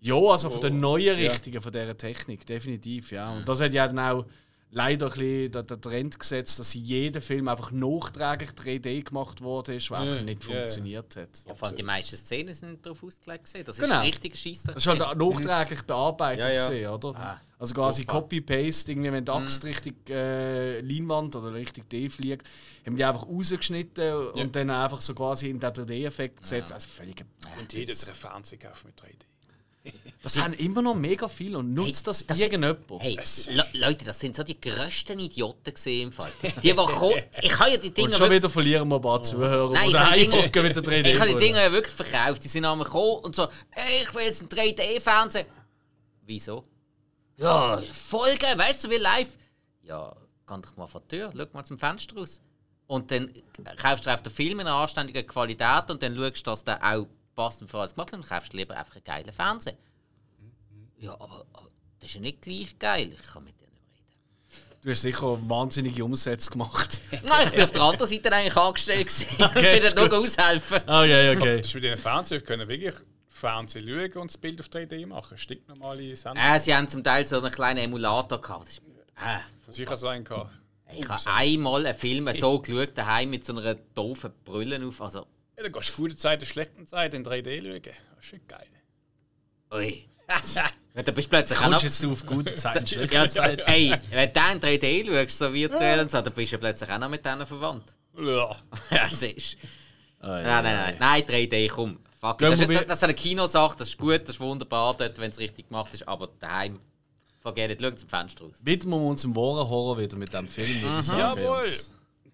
Ja, 0.00 0.14
also 0.16 0.50
von 0.50 0.58
Oh. 0.58 0.62
den 0.62 0.80
neuen 0.80 1.18
Ja. 1.18 1.30
Richtungen 1.30 1.60
von 1.60 1.72
dieser 1.72 1.96
Technik, 1.96 2.46
definitiv, 2.46 3.10
ja. 3.12 3.32
Und 3.32 3.48
das 3.48 3.60
hat 3.60 3.72
ja 3.72 3.86
dann 3.88 3.98
auch 3.98 4.24
leider 4.74 5.06
ein 5.06 5.12
bisschen 5.12 5.52
den, 5.52 5.66
den 5.66 5.80
Trend 5.82 6.18
gesetzt, 6.18 6.58
dass 6.58 6.74
in 6.74 6.84
jedem 6.84 7.20
Film 7.20 7.46
einfach 7.48 7.70
nachträglich 7.72 8.50
3D 8.50 9.02
gemacht 9.04 9.42
worden 9.42 9.76
ist, 9.76 9.90
was 9.90 10.04
Ja, 10.04 10.10
einfach 10.12 10.24
nicht 10.24 10.44
ja, 10.44 10.50
ja. 10.54 10.56
funktioniert 10.60 11.16
hat. 11.16 11.28
Ja, 11.46 11.54
vor 11.54 11.68
allem 11.68 11.76
die 11.76 11.82
meisten 11.82 12.16
Szenen 12.16 12.54
sind 12.54 12.84
darauf 12.84 13.02
ausgelegt. 13.04 13.44
gewesen. 13.44 13.64
Das 13.66 13.78
ist 13.78 13.84
Genau. 13.84 13.96
ein 14.00 14.06
richtiger 14.06 14.36
Scheissdreck. 14.36 14.74
Das 14.74 14.86
ist 14.86 14.98
halt 15.00 15.18
nachträglich 15.18 15.82
bearbeitet, 15.82 16.44
Ja, 16.44 16.50
ja. 16.52 16.68
gewesen, 16.68 16.86
oder? 16.88 17.18
Ah. 17.18 17.40
Also 17.58 17.74
quasi. 17.74 18.04
Copy-Paste, 18.04 18.90
irgendwie, 18.90 19.12
wenn 19.12 19.24
die 19.24 19.30
Axt 19.30 19.64
Richtung 19.64 19.94
äh, 20.08 20.80
Leinwand 20.80 21.36
oder 21.36 21.52
Richtung 21.54 21.88
D 21.88 22.08
fliegt, 22.08 22.48
haben 22.84 22.96
die 22.96 23.04
einfach 23.04 23.26
rausgeschnitten 23.28 24.14
und 24.32 24.56
dann 24.56 24.70
einfach 24.70 25.00
so 25.00 25.14
quasi 25.14 25.48
in 25.50 25.60
den 25.60 25.70
3D-Effekt 25.70 26.40
gesetzt. 26.40 26.72
Also 26.72 26.88
völlig. 26.88 27.24
Und 27.60 27.72
jeder 27.72 27.92
hat 27.92 28.04
einen 28.06 28.14
Fernseher 28.16 28.72
mit 28.84 29.00
3D. 29.00 29.26
Das 30.22 30.38
haben 30.38 30.52
immer 30.54 30.82
noch 30.82 30.94
mega 30.94 31.26
viel 31.26 31.56
und 31.56 31.74
nutzt 31.74 32.06
das, 32.06 32.24
das- 32.24 32.38
irgendjemand. 32.38 32.78
Hey, 33.00 33.18
Le 33.48 33.64
Leute, 33.72 34.04
das 34.04 34.20
sind 34.20 34.36
so 34.36 34.44
die 34.44 34.60
grössten 34.60 35.18
Idioten 35.18 35.74
gesehen 35.74 36.08
im 36.08 36.12
Fall. 36.12 36.30
Die, 36.42 36.70
die 36.70 36.72
kommen, 36.76 37.22
ich 37.40 37.58
habe 37.58 37.70
ja 37.72 37.76
die 37.76 37.90
Dinger 37.90 38.10
Und 38.10 38.16
schon 38.16 38.30
wieder 38.30 38.48
verlieren 38.48 38.88
wir 38.88 38.96
ein 38.96 39.02
paar 39.02 39.22
Zuhörer, 39.22 39.72
Nein, 39.72 39.90
ich 39.90 39.96
habe 39.98 40.14
die 40.16 40.28
Dinger- 40.28 40.62
mit 40.62 40.76
der 40.76 40.82
3D. 40.84 41.06
ich 41.10 41.20
habe 41.20 41.30
die 41.32 41.36
Dinger 41.36 41.62
ja 41.62 41.72
wirklich 41.72 41.94
verkauft. 41.94 42.44
Die 42.44 42.48
sind 42.48 42.64
einmal 42.64 42.84
gekommen 42.84 43.24
und 43.24 43.34
so, 43.34 43.48
hey, 43.70 44.02
ich 44.02 44.14
will 44.14 44.22
jetzt 44.24 44.40
einen 44.42 44.48
3D-Fernseher. 44.50 45.46
Wieso? 46.24 46.64
Ja, 47.36 47.82
Folge, 47.92 48.46
weißt 48.56 48.84
du, 48.84 48.90
wie 48.90 48.96
live. 48.98 49.36
Ja, 49.82 50.14
geh 50.46 50.54
doch 50.62 50.76
mal 50.76 50.86
vor 50.86 51.00
die 51.10 51.16
Tür, 51.16 51.32
schau 51.36 51.44
mal 51.52 51.64
zum 51.64 51.78
Fenster 51.80 52.16
raus. 52.16 52.40
Und 52.86 53.10
dann 53.10 53.32
kaufst 53.76 54.06
du 54.06 54.14
auf 54.14 54.22
den 54.22 54.32
Film 54.32 54.60
in 54.60 54.66
einer 54.68 54.76
anständigen 54.76 55.26
Qualität 55.26 55.90
und 55.90 56.00
dann 56.02 56.14
schaust 56.14 56.46
du, 56.46 56.50
dass 56.50 56.62
der 56.62 56.80
auch 56.84 57.06
passend 57.34 57.70
für 57.70 57.78
alles 57.78 57.94
gemacht. 57.94 58.12
Dann 58.12 58.22
kaufst 58.22 58.52
du 58.52 58.56
lieber 58.56 58.76
einfach 58.76 58.94
einen 58.94 59.04
geilen 59.04 59.32
Fernseher. 59.32 59.76
Ja, 60.98 61.14
aber, 61.14 61.46
aber 61.52 61.68
das 61.98 62.10
ist 62.10 62.14
ja 62.14 62.20
nicht 62.20 62.42
gleich 62.42 62.78
geil. 62.78 63.16
Ich 63.20 63.26
kann 63.26 63.44
mit 63.44 63.60
dir 63.60 63.66
nicht 63.68 63.82
reden. 63.92 64.80
Du 64.82 64.90
hast 64.90 65.02
sicher 65.02 65.38
wahnsinnige 65.48 66.04
Umsätze 66.04 66.50
gemacht. 66.50 67.00
Nein, 67.10 67.46
ich 67.46 67.52
bin 67.52 67.64
auf 67.64 67.72
der 67.72 67.82
anderen 67.82 68.06
Seite 68.08 68.32
eigentlich 68.32 68.56
angestellt 68.56 69.06
gewesen. 69.08 69.26
und 69.38 69.44
Okay, 69.56 69.74
bin 69.74 69.82
ist 69.82 69.98
dort 69.98 70.10
nur 70.10 70.20
aushelfen. 70.20 70.76
Okay, 70.86 71.36
okay. 71.36 71.56
Das 71.56 71.66
ist 71.66 71.74
mit 71.74 71.84
den 71.84 71.98
Fernseher 71.98 72.40
können 72.40 72.68
wirklich 72.68 72.94
Fernsehen 73.28 73.88
schauen 73.88 74.22
und 74.22 74.30
das 74.30 74.38
Bild 74.38 74.60
auf 74.60 74.68
3D 74.68 75.04
machen. 75.06 75.36
Stinknormale 75.36 76.14
Sendung. 76.14 76.44
Äh, 76.44 76.60
sie 76.60 76.74
haben 76.74 76.86
zum 76.86 77.02
Teil 77.02 77.26
so 77.26 77.38
einen 77.38 77.50
kleinen 77.50 77.78
Emulator 77.78 78.40
gehabt. 78.40 78.68
Das 78.68 78.74
ist, 78.74 78.82
äh, 79.16 79.72
Sicher 79.72 79.96
sein 79.96 80.22
kann. 80.22 80.48
ich 80.96 81.08
habe 81.08 81.20
einmal 81.26 81.84
einen 81.84 81.98
Film 81.98 82.32
so 82.34 82.58
geschaut, 82.60 82.96
daheim 82.96 83.30
mit 83.30 83.44
so 83.44 83.56
einer 83.56 83.74
doofen 83.74 84.32
Brille 84.44 84.86
auf. 84.86 85.00
Also, 85.02 85.26
Ja, 85.62 85.70
dann 85.70 85.72
gehst 85.72 85.90
du 85.90 86.02
gute 86.02 86.16
Zeit, 86.16 86.46
schlechten 86.46 86.86
Zeit 86.86 87.14
in 87.14 87.24
3D 87.24 87.60
schauen. 87.62 87.82
Das 87.82 88.24
ist 88.24 88.30
schon 88.30 88.40
geil. 88.48 88.66
ui. 89.72 90.08
Ja, 90.94 91.02
da 91.02 91.10
bist 91.12 91.26
du 91.26 91.30
plötzlich 91.30 91.58
auch 91.58 91.70
noch. 91.70 91.82
jetzt 91.82 92.04
auf 92.04 92.26
gute 92.26 92.54
Zeiten, 92.56 92.86
schlechte 92.86 93.14
Ja, 93.14 93.26
Zeiten. 93.26 93.62
hey, 93.64 93.94
wenn 94.10 94.30
du 94.32 94.40
in 94.40 94.60
3D 94.80 95.06
schaust, 95.06 95.38
so 95.38 95.54
virtuell 95.54 96.00
und 96.00 96.10
so, 96.10 96.20
dann 96.20 96.32
bist 96.34 96.52
du 96.52 96.58
plötzlich 96.58 96.90
auch 96.90 96.98
noch 96.98 97.08
mit 97.08 97.24
denen 97.24 97.46
verwandt. 97.46 97.94
Ja. 98.18 98.56
Ja, 98.90 99.08
siehst 99.10 99.56
Ah, 100.20 100.28
Nein, 100.28 100.44
ja. 100.44 100.62
nein, 100.62 100.76
nein. 100.76 100.96
Nein, 101.00 101.22
3D, 101.22 101.68
komm. 101.70 101.98
Fuck 102.20 102.42
it. 102.42 102.52
Das, 102.52 102.60
ist- 102.60 102.70
das, 102.70 102.86
das 102.86 103.02
eine 103.04 103.14
Kinosache, 103.14 103.76
das 103.78 103.88
ist 103.88 103.98
gut, 103.98 104.20
das 104.22 104.30
ist 104.36 104.40
wunderbar, 104.40 104.94
dort, 104.96 105.18
wenn 105.18 105.30
es 105.30 105.38
richtig 105.38 105.68
gemacht 105.68 105.92
ist, 105.94 106.06
aber 106.06 106.28
daheim. 106.38 106.78
Vergeht 107.40 107.70
nicht, 107.70 107.80
schau 107.82 107.90
zum 107.92 108.08
Fenster 108.10 108.44
raus. 108.44 108.54
Widmen 108.62 109.00
wir 109.00 109.08
uns 109.08 109.24
im 109.24 109.34
wahren 109.34 109.68
Horror 109.68 109.98
wieder 109.98 110.16
mit 110.16 110.32
dem 110.34 110.46
Film, 110.46 110.80
würde 110.82 111.00
ich 111.00 111.06
sagen. 111.06 111.40
Jawohl. 111.42 111.66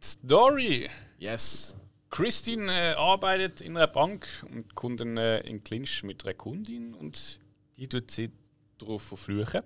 Story. 0.02 0.90
Yes. 1.18 1.76
Christine 2.10 2.72
äh, 2.72 2.94
arbeitet 2.94 3.60
in 3.60 3.76
einer 3.76 3.86
Bank 3.86 4.26
und 4.50 4.74
kommt 4.74 5.00
dann 5.00 5.16
äh, 5.16 5.40
in 5.40 5.62
Clinch 5.62 6.02
mit 6.02 6.24
einer 6.24 6.34
Kundin 6.34 6.94
und 6.94 7.40
die 7.76 7.86
tut 7.86 8.10
sie 8.10 8.30
darauf 8.78 9.02
verfluchen. 9.02 9.62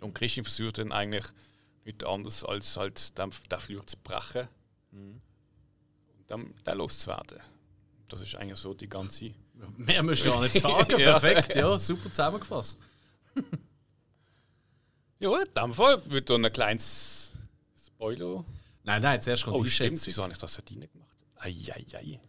Und 0.00 0.14
Christine 0.14 0.44
versucht 0.44 0.78
dann 0.78 0.92
eigentlich 0.92 1.24
nichts 1.84 2.04
anderes 2.04 2.44
als 2.44 2.76
halt 2.76 3.18
den, 3.18 3.30
den 3.50 3.58
Fluch 3.58 3.84
zu 3.84 3.96
brechen 4.02 4.48
und 4.92 5.20
dann 6.26 6.54
den 6.66 6.78
loszuwerden. 6.78 7.40
Das 8.08 8.20
ist 8.20 8.34
eigentlich 8.36 8.58
so 8.58 8.74
die 8.74 8.88
ganze. 8.88 9.32
Mehr 9.76 10.02
musst 10.02 10.24
du 10.24 10.28
ja 10.30 10.40
nicht 10.40 10.54
sagen. 10.54 10.96
Perfekt, 10.96 11.54
ja, 11.54 11.78
super 11.78 12.10
zusammengefasst. 12.10 12.78
Ja, 15.18 15.34
in 15.38 15.54
dem 15.56 15.72
Fall 15.72 16.02
wird 16.10 16.28
dann 16.28 16.44
ein 16.44 16.52
kleines 16.52 17.32
Spoiler. 17.82 18.44
Nein, 18.82 19.00
nein, 19.00 19.22
zuerst 19.22 19.44
kommt 19.44 19.56
Oh, 19.56 19.64
die 19.64 19.70
stimmt, 19.70 20.06
wieso 20.06 20.22
habe 20.22 20.32
ich 20.32 20.38
das 20.38 20.58
nicht 20.58 20.92
gemacht? 20.92 21.05
Eieiei. 21.36 22.20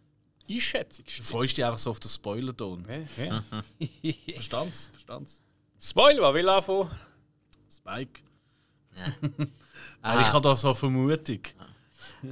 Einschätzung. 0.48 1.04
Du 1.04 1.22
freust 1.22 1.56
dich 1.56 1.64
einfach 1.64 1.78
so 1.78 1.90
auf 1.90 2.00
den 2.00 2.08
Spoiler-Ton. 2.08 2.86
Ja, 2.88 3.24
ja. 3.24 4.12
Verstand's? 4.34 4.88
Verstand's? 4.92 5.42
Spoiler, 5.80 6.22
wer 6.22 6.34
will 6.34 6.48
anfangen? 6.48 6.90
Spike. 7.70 8.20
Aber 10.02 10.20
ich 10.22 10.32
habe 10.32 10.40
da 10.40 10.56
so 10.56 10.68
eine 10.68 10.74
Vermutung. 10.74 11.40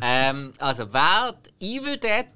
ähm, 0.01 0.53
also, 0.59 0.93
wer 0.93 1.35
die 1.61 1.77
Evil 1.77 1.99
Dead 1.99 2.27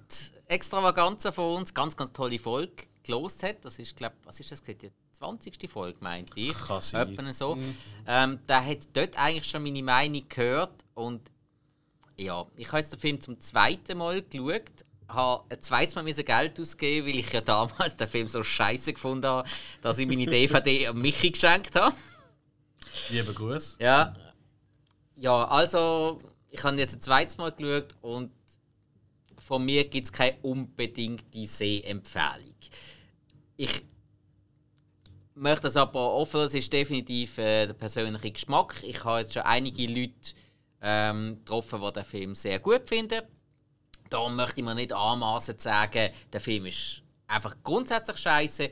Extravaganza 0.47 1.33
von 1.33 1.59
uns, 1.59 1.73
ganz, 1.73 1.97
ganz 1.97 2.13
tolle 2.13 2.39
Folge, 2.39 2.85
gelost 3.03 3.43
hat, 3.43 3.65
das 3.65 3.79
ist, 3.79 3.97
glaube 3.97 4.17
was 4.25 4.39
ist 4.41 4.53
das, 4.53 4.63
die 4.63 4.91
20. 5.13 5.69
Folge, 5.69 5.99
meinte 6.01 6.33
ich. 6.37 6.55
Kann 6.55 6.81
sein. 6.81 7.33
So. 7.33 7.59
Ähm, 8.07 8.39
der 8.49 8.65
hat 8.65 8.89
dort 8.93 9.19
eigentlich 9.19 9.47
schon 9.47 9.63
meine 9.63 9.83
Meinung 9.83 10.29
gehört 10.29 10.85
und 10.95 11.23
ja, 12.21 12.47
ich 12.57 12.69
habe 12.69 12.79
jetzt 12.79 12.93
den 12.93 13.01
Film 13.01 13.21
zum 13.21 13.41
zweiten 13.41 13.99
Mal 13.99 14.23
geschaut, 14.23 14.63
habe 15.09 15.45
ein 15.49 15.63
zweites 15.63 15.95
Mal 15.95 16.05
Geld 16.05 16.61
ausgeben, 16.61 17.07
weil 17.07 17.17
ich 17.17 17.33
ja 17.33 17.41
damals 17.41 17.97
den 17.97 18.09
Film 18.09 18.27
so 18.27 18.43
scheiße 18.43 18.93
gefunden 18.93 19.27
habe, 19.27 19.49
dass 19.83 19.99
ich 19.99 20.07
meine 20.07 20.27
DVD 20.27 20.87
an 20.89 21.01
Michi 21.01 21.31
geschenkt 21.31 21.75
habe. 21.75 21.95
Lieber 23.09 23.33
Gruß. 23.33 23.77
Ja. 23.81 24.15
Ja, 25.17 25.45
also, 25.49 26.21
ich 26.51 26.63
habe 26.63 26.77
jetzt 26.77 26.95
ein 26.95 27.01
zweites 27.01 27.39
Mal 27.39 27.53
geschaut 27.53 27.95
und 28.01 28.31
von 29.39 29.65
mir 29.65 29.85
gibt 29.89 30.07
es 30.07 30.13
keine 30.13 30.37
unbedingte 30.43 31.47
Sehempfehlung. 31.47 32.55
Ich 33.57 33.83
möchte 35.35 35.63
das 35.63 35.77
aber 35.77 36.15
offen, 36.15 36.41
es 36.43 36.55
ist 36.55 36.73
definitiv 36.73 37.37
äh, 37.39 37.67
der 37.67 37.75
persönliche 37.75 38.31
Geschmack. 38.31 38.77
Ich 38.83 39.05
habe 39.05 39.21
jetzt 39.21 39.35
schon 39.35 39.43
einige 39.43 39.87
Leute 39.87 40.35
ähm, 40.83 41.39
getroffen, 41.39 41.81
die 41.81 41.93
den 41.93 42.05
Film 42.05 42.35
sehr 42.35 42.59
gut 42.59 42.89
finden. 42.89 43.23
Darum 44.09 44.35
möchte 44.35 44.61
ich 44.61 44.65
mir 44.65 44.75
nicht 44.75 44.93
anmaßen 44.93 45.59
zu 45.59 45.65
sagen, 45.65 46.11
der 46.33 46.41
Film 46.41 46.67
ist 46.67 47.03
einfach 47.29 47.57
grundsätzlich 47.63 48.19
scheiße. 48.19 48.71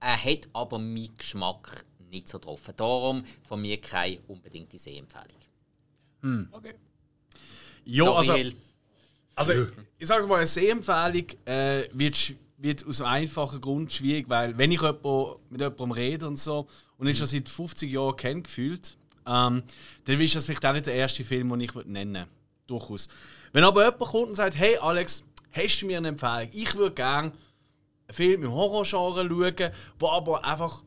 Er 0.00 0.24
hat 0.24 0.48
aber 0.52 0.78
meinen 0.78 1.14
Geschmack 1.16 1.84
nicht 2.10 2.28
so 2.28 2.38
getroffen. 2.38 2.74
Darum 2.76 3.24
von 3.46 3.60
mir 3.60 3.80
keine 3.80 4.20
unbedingte 4.26 4.78
Sehempfehlung. 4.78 6.48
Okay. 6.52 6.74
Ja, 7.84 8.04
Sorry, 8.04 8.16
also, 8.16 8.34
Hill. 8.34 8.56
also 9.34 9.52
ich 9.98 10.06
sage 10.06 10.26
mal, 10.26 10.36
eine 10.36 10.46
Sehempfehlung 10.46 11.26
äh, 11.46 11.88
wird, 11.92 12.34
wird 12.58 12.86
aus 12.86 13.00
einem 13.00 13.22
einfachen 13.22 13.60
Grund 13.60 13.92
schwierig, 13.92 14.28
weil 14.28 14.56
wenn 14.56 14.70
ich 14.70 14.80
mit 14.82 15.60
jemandem 15.60 15.90
rede 15.90 16.26
und 16.28 16.38
so 16.38 16.68
und 16.98 17.06
ich 17.08 17.18
schon 17.18 17.26
seit 17.26 17.48
50 17.48 17.90
Jahren 17.90 18.16
kenne, 18.16 18.42
gefühlt, 18.42 18.96
ähm, 19.26 19.62
dann 20.04 20.20
ist 20.20 20.34
das 20.34 20.46
vielleicht 20.46 20.64
auch 20.64 20.72
nicht 20.72 20.86
der 20.86 20.94
erste 20.94 21.24
Film, 21.24 21.48
den 21.50 21.60
ich 21.60 21.74
nennen 21.86 22.14
würde. 22.14 22.28
Durchaus. 22.66 23.08
Wenn 23.52 23.64
aber 23.64 23.84
jemand 23.84 24.00
kommt 24.00 24.28
und 24.30 24.36
sagt, 24.36 24.56
hey 24.56 24.78
Alex, 24.78 25.24
hast 25.50 25.80
du 25.80 25.86
mir 25.86 25.98
eine 25.98 26.08
Empfehlung? 26.08 26.48
Ich 26.52 26.74
würde 26.74 26.94
gerne 26.94 27.32
einen 27.32 28.14
Film 28.14 28.44
im 28.44 28.52
Horrorgenre 28.52 28.84
schauen, 28.86 29.72
wo 29.98 30.08
aber 30.08 30.44
einfach, 30.44 30.82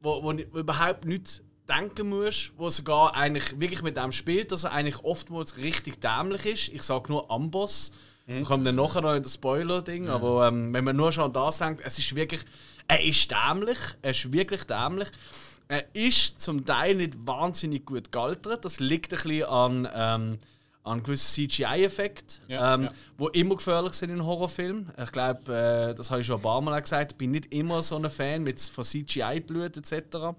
wo, 0.00 0.22
wo, 0.22 0.32
überhaupt 0.32 1.04
nicht 1.04 1.42
denken 1.68 2.08
musst, 2.08 2.52
wo 2.56 2.70
sogar 2.70 3.14
eigentlich 3.14 3.58
wirklich 3.60 3.82
mit 3.82 3.96
dem 3.96 4.12
spielt, 4.12 4.52
dass 4.52 4.64
er 4.64 4.72
eigentlich 4.72 5.04
oftmals 5.04 5.56
richtig 5.56 6.00
dämlich 6.00 6.46
ist. 6.46 6.68
Ich 6.68 6.82
sage 6.82 7.10
nur 7.10 7.30
Amboss. 7.30 7.92
Wir 8.26 8.42
kommen 8.42 8.64
dann 8.64 8.74
nachher 8.74 9.02
noch 9.02 9.14
in 9.14 9.22
das 9.22 9.34
Spoiler-Ding, 9.34 10.08
aber 10.08 10.48
ähm, 10.48 10.74
wenn 10.74 10.82
man 10.82 10.96
nur 10.96 11.12
schon 11.12 11.24
an 11.24 11.32
das 11.32 11.58
denkt, 11.58 11.80
es 11.84 11.98
ist 11.98 12.16
wirklich, 12.16 12.42
er 12.88 13.04
ist 13.04 13.30
dämlich, 13.30 13.78
er 14.02 14.10
ist 14.10 14.32
wirklich 14.32 14.64
dämlich. 14.64 15.08
Er 15.68 15.94
ist 15.94 16.40
zum 16.40 16.64
Teil 16.64 16.94
nicht 16.94 17.26
wahnsinnig 17.26 17.84
gut 17.86 18.12
gealtert. 18.12 18.64
Das 18.64 18.78
liegt 18.80 19.12
ein 19.12 19.20
bisschen 19.22 19.44
an, 19.44 19.88
ähm, 19.92 20.38
an 20.84 21.02
gewissen 21.02 21.48
CGI-Effekten, 21.48 22.42
Ja, 22.48 22.74
ähm, 22.74 22.84
ja. 22.84 22.92
wo 23.18 23.28
immer 23.28 23.56
gefährlich 23.56 23.94
sind 23.94 24.10
in 24.10 24.24
Horrorfilmen. 24.24 24.92
Ich 25.02 25.10
glaube, 25.10 25.52
äh, 25.90 25.94
das 25.94 26.10
habe 26.10 26.20
ich 26.20 26.26
schon 26.28 26.36
ein 26.36 26.42
paar 26.42 26.60
Mal 26.60 26.80
gesagt, 26.80 27.12
ich 27.12 27.18
bin 27.18 27.32
nicht 27.32 27.52
immer 27.52 27.82
so 27.82 27.96
ein 27.96 28.08
Fan 28.08 28.44
mit, 28.44 28.60
von 28.60 28.84
CGI-Blut 28.84 29.76
etc. 29.76 30.36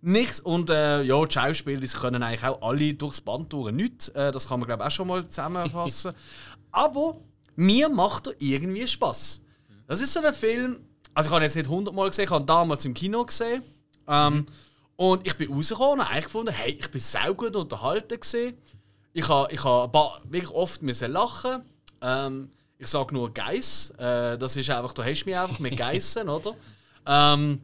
Nichts. 0.00 0.40
Und 0.40 0.70
äh, 0.70 1.02
ja, 1.02 1.22
die 1.24 1.32
Schauspieler 1.34 1.86
können 1.88 2.22
eigentlich 2.22 2.44
auch 2.44 2.62
alle 2.62 2.94
durchs 2.94 3.20
Band 3.20 3.52
durch 3.52 3.72
nichts. 3.72 4.08
Äh, 4.08 4.32
das 4.32 4.48
kann 4.48 4.60
man 4.60 4.66
glaube 4.68 4.82
ich 4.82 4.86
auch 4.86 4.90
schon 4.90 5.08
mal 5.08 5.28
zusammenfassen. 5.28 6.12
Aber 6.72 7.18
mir 7.56 7.88
macht 7.90 8.28
er 8.28 8.34
irgendwie 8.38 8.86
Spaß. 8.86 9.42
Das 9.86 10.00
ist 10.00 10.14
so 10.14 10.20
ein 10.20 10.32
Film. 10.32 10.78
Also 11.12 11.28
ich 11.28 11.32
habe 11.32 11.42
ihn 11.42 11.44
jetzt 11.44 11.56
nicht 11.56 11.68
hundertmal 11.68 12.08
gesehen, 12.08 12.24
ich 12.24 12.30
habe 12.30 12.42
ihn 12.42 12.46
damals 12.46 12.84
im 12.86 12.94
Kino 12.94 13.24
gesehen. 13.24 13.62
Ähm, 14.08 14.46
Und 14.98 15.26
ich 15.26 15.36
bin 15.36 15.52
rausgekommen 15.52 16.00
und 16.00 16.08
habe 16.10 16.22
gefunden, 16.22 16.52
hey, 16.52 16.72
ich 16.80 16.90
bin 16.90 17.00
sehr 17.00 17.34
gut 17.34 17.54
unterhalten 17.54 18.18
gesehen. 18.18 18.56
Ich 19.12 19.28
habe 19.28 19.52
ich 19.52 19.60
paar- 19.60 20.22
wirklich 20.24 20.50
oft 20.52 20.80
müssen 20.82 21.12
lachen. 21.12 21.62
Ähm, 22.00 22.50
ich 22.78 22.86
sage 22.88 23.14
nur 23.14 23.32
Geiss. 23.32 23.90
Äh, 23.98 24.38
das 24.38 24.56
ist 24.56 24.70
einfach, 24.70 24.92
du 24.94 25.02
hast 25.04 25.24
mich 25.26 25.36
einfach 25.36 25.58
mit 25.58 25.76
Geissen, 25.76 26.28
oder? 26.36 26.54
Ähm, 27.06 27.60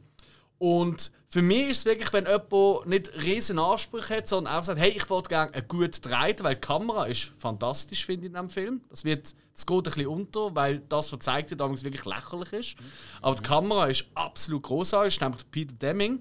und 0.58 1.10
für 1.30 1.40
mich 1.42 1.70
ist 1.70 1.78
es 1.78 1.84
wirklich, 1.86 2.12
wenn 2.12 2.26
jemand 2.26 2.86
nicht 2.86 3.10
riesen 3.22 3.58
Ansprüche 3.58 4.18
hat, 4.18 4.28
sondern 4.28 4.52
einfach 4.52 4.66
sagt, 4.66 4.80
hey, 4.80 4.90
ich 4.90 5.08
wollte 5.08 5.28
gerne 5.30 5.62
gut 5.62 6.04
drehen, 6.04 6.36
weil 6.40 6.54
die 6.56 6.60
Kamera 6.60 7.06
ist 7.06 7.32
fantastisch, 7.38 8.04
finde 8.04 8.26
ich, 8.26 8.32
in 8.32 8.34
diesem 8.34 8.50
Film. 8.50 8.80
Das, 8.90 9.04
wird, 9.04 9.34
das 9.54 9.64
geht 9.66 9.76
ein 9.78 9.82
bisschen 9.84 10.06
unter, 10.06 10.54
weil 10.54 10.80
das, 10.90 11.06
was 11.10 11.18
gezeigt 11.18 11.50
wird, 11.50 11.60
damals 11.60 11.82
wirklich 11.82 12.04
lächerlich 12.04 12.52
ist. 12.52 12.76
Aber 13.22 13.34
die 13.36 13.42
Kamera 13.42 13.86
ist 13.86 14.04
absolut 14.14 14.62
großartig, 14.64 15.18
nämlich 15.20 15.50
Peter 15.50 15.74
Deming. 15.74 16.20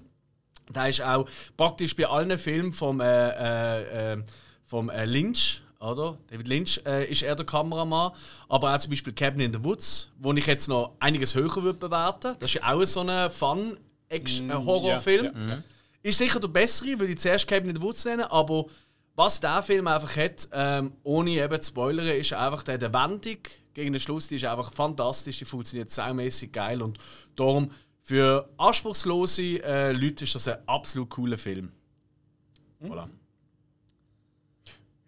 Der 0.72 0.88
ist 0.88 1.02
auch 1.02 1.28
praktisch 1.56 1.94
bei 1.96 2.06
allen 2.06 2.38
Filmen 2.38 2.72
vom, 2.72 3.00
äh, 3.00 3.04
äh, 3.04 4.12
äh, 4.12 4.22
vom 4.64 4.90
äh, 4.90 5.04
Lynch, 5.04 5.62
oder? 5.80 6.18
David 6.28 6.48
Lynch 6.48 6.80
äh, 6.86 7.10
ist 7.10 7.22
er 7.22 7.34
der 7.34 7.46
Kameramann. 7.46 8.12
Aber 8.48 8.74
auch 8.74 8.78
zum 8.78 8.90
Beispiel 8.90 9.12
Cabin 9.12 9.40
in 9.40 9.52
the 9.52 9.62
Woods, 9.62 10.10
wo 10.18 10.32
ich 10.32 10.46
jetzt 10.46 10.68
noch 10.68 10.92
einiges 11.00 11.34
höher 11.34 11.62
würde 11.62 11.78
bewerten. 11.78 12.36
Das 12.38 12.54
ist 12.54 12.62
auch 12.62 12.84
so 12.84 13.00
ein 13.00 13.30
Fun-Horrorfilm. 13.30 15.24
Ja, 15.24 15.32
ja. 15.48 15.62
Ist 16.02 16.18
sicher 16.18 16.40
der 16.40 16.48
bessere, 16.48 16.98
würde 16.98 17.12
ich 17.12 17.18
zuerst 17.18 17.46
Cabin 17.46 17.70
in 17.70 17.76
the 17.76 17.82
Woods 17.82 18.04
nennen, 18.04 18.24
aber 18.24 18.66
was 19.14 19.40
der 19.40 19.62
Film 19.62 19.86
einfach 19.86 20.16
hat, 20.16 20.48
ähm, 20.52 20.92
ohne 21.02 21.30
eben 21.32 21.60
zu 21.60 21.68
spoilern, 21.68 22.08
ist 22.08 22.32
einfach 22.32 22.62
der, 22.62 22.78
der 22.78 22.92
Wendung 22.92 23.38
gegen 23.74 23.92
den 23.92 24.00
Schluss, 24.00 24.28
die 24.28 24.36
ist 24.36 24.44
einfach 24.44 24.72
fantastisch, 24.72 25.38
die 25.38 25.44
funktioniert 25.44 25.90
saumäßig 25.90 26.52
geil 26.52 26.82
und 26.82 26.98
darum 27.36 27.70
für 28.02 28.48
anspruchslose 28.58 29.62
äh, 29.62 29.92
Leute 29.92 30.24
ist 30.24 30.34
das 30.34 30.48
ein 30.48 30.58
absolut 30.66 31.08
cooler 31.10 31.38
Film. 31.38 31.72
Voilà. 32.82 33.08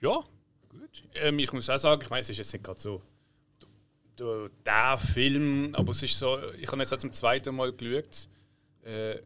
Ja, 0.01 0.23
gut. 0.69 1.03
Ähm, 1.15 1.39
ich 1.41 1.53
muss 1.53 1.69
auch 1.69 1.79
sagen, 1.79 2.03
ich 2.03 2.11
meine, 2.11 2.21
es 2.21 2.31
ist 2.31 2.39
jetzt 2.39 2.53
nicht 2.53 2.65
gerade 2.65 2.81
so 2.81 3.03
der, 4.19 4.49
der 4.65 4.99
Film, 4.99 5.75
aber 5.75 5.91
es 5.91 6.03
ist 6.05 6.19
so, 6.19 6.39
ich 6.53 6.71
habe 6.71 6.81
jetzt 6.83 6.93
auch 6.93 6.99
zum 6.99 7.11
zweiten 7.11 7.55
Mal 7.57 7.73
geschaut. 7.73 8.29
Äh, 8.85 9.19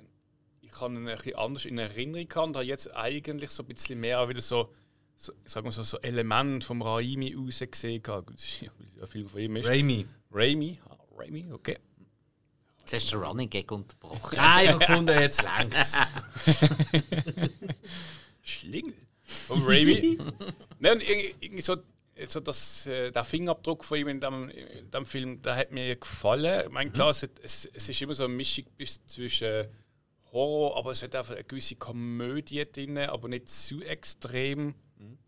ich 0.63 0.81
habe 0.81 0.95
ihn 0.95 1.09
ein 1.09 1.17
bisschen 1.17 1.37
anders 1.37 1.65
in 1.67 1.79
Erinnerung 1.79 2.27
gehabt 2.27 2.47
und 2.49 2.57
habe 2.57 2.65
jetzt 2.65 2.95
eigentlich 2.97 3.51
so 3.51 3.63
ein 3.63 3.67
bisschen 3.67 4.01
mehr 4.01 4.27
wieder 4.29 4.41
so, 4.41 4.73
so 5.17 5.33
sagen 5.45 5.67
wir 5.67 5.73
so, 5.73 5.83
so 5.83 5.99
Elemente 5.99 6.67
vom 6.67 6.81
Raimi 6.81 7.35
rausgesehen. 7.35 8.03
gehabt. 8.03 8.31
Das 8.33 8.45
ist 8.45 8.61
ja 8.63 8.71
ein 9.01 9.07
Film 9.07 9.29
von 9.29 9.41
ihm 9.41 9.57
ist. 9.57 9.69
Raimi. 9.69 10.07
Raimi? 10.31 10.79
Ah, 10.89 10.97
Raimi, 11.19 11.53
okay. 11.53 11.79
Jetzt 12.91 13.03
hast 13.05 13.13
du 13.13 13.19
den 13.19 13.27
Running 13.27 13.51
Gag 13.51 13.71
unterbrochen. 13.71 14.37
Nein, 14.37 14.65
ich 14.65 14.71
habe 14.71 14.79
gefunden, 14.79 15.21
jetzt 15.21 15.43
längst. 15.43 15.97
Schlingel. 18.43 18.95
Von 19.47 19.63
Raimi. 19.63 20.17
Nein, 20.79 20.93
und 20.95 21.03
irgendwie, 21.07 21.61
so, 21.61 21.77
so 22.27 22.41
das, 22.41 22.87
äh, 22.87 23.11
der 23.11 23.25
Fingerabdruck 23.25 23.85
von 23.85 23.99
ihm 23.99 24.09
in 24.09 24.21
dem, 24.21 24.49
in 24.49 24.91
dem 24.91 25.05
Film, 25.05 25.43
der 25.43 25.57
hat 25.57 25.71
mir 25.71 25.97
gefallen. 25.97 26.63
Ich 26.65 26.73
meine, 26.73 26.91
klar, 26.91 27.11
es, 27.11 27.29
es, 27.43 27.67
es 27.67 27.89
ist 27.91 28.01
immer 28.01 28.15
so 28.15 28.25
eine 28.25 28.33
Mischung 28.33 28.65
bis 28.79 29.05
zwischen 29.05 29.67
Horror, 30.33 30.79
aber 30.79 30.93
es 30.93 31.03
hat 31.03 31.15
einfach 31.15 31.35
eine 31.35 31.45
gewisse 31.45 31.77
Komödie 31.77 32.65
drin, 32.73 32.97
aber 32.97 33.29
nicht 33.29 33.51
zu 33.51 33.83
extrem. 33.83 34.75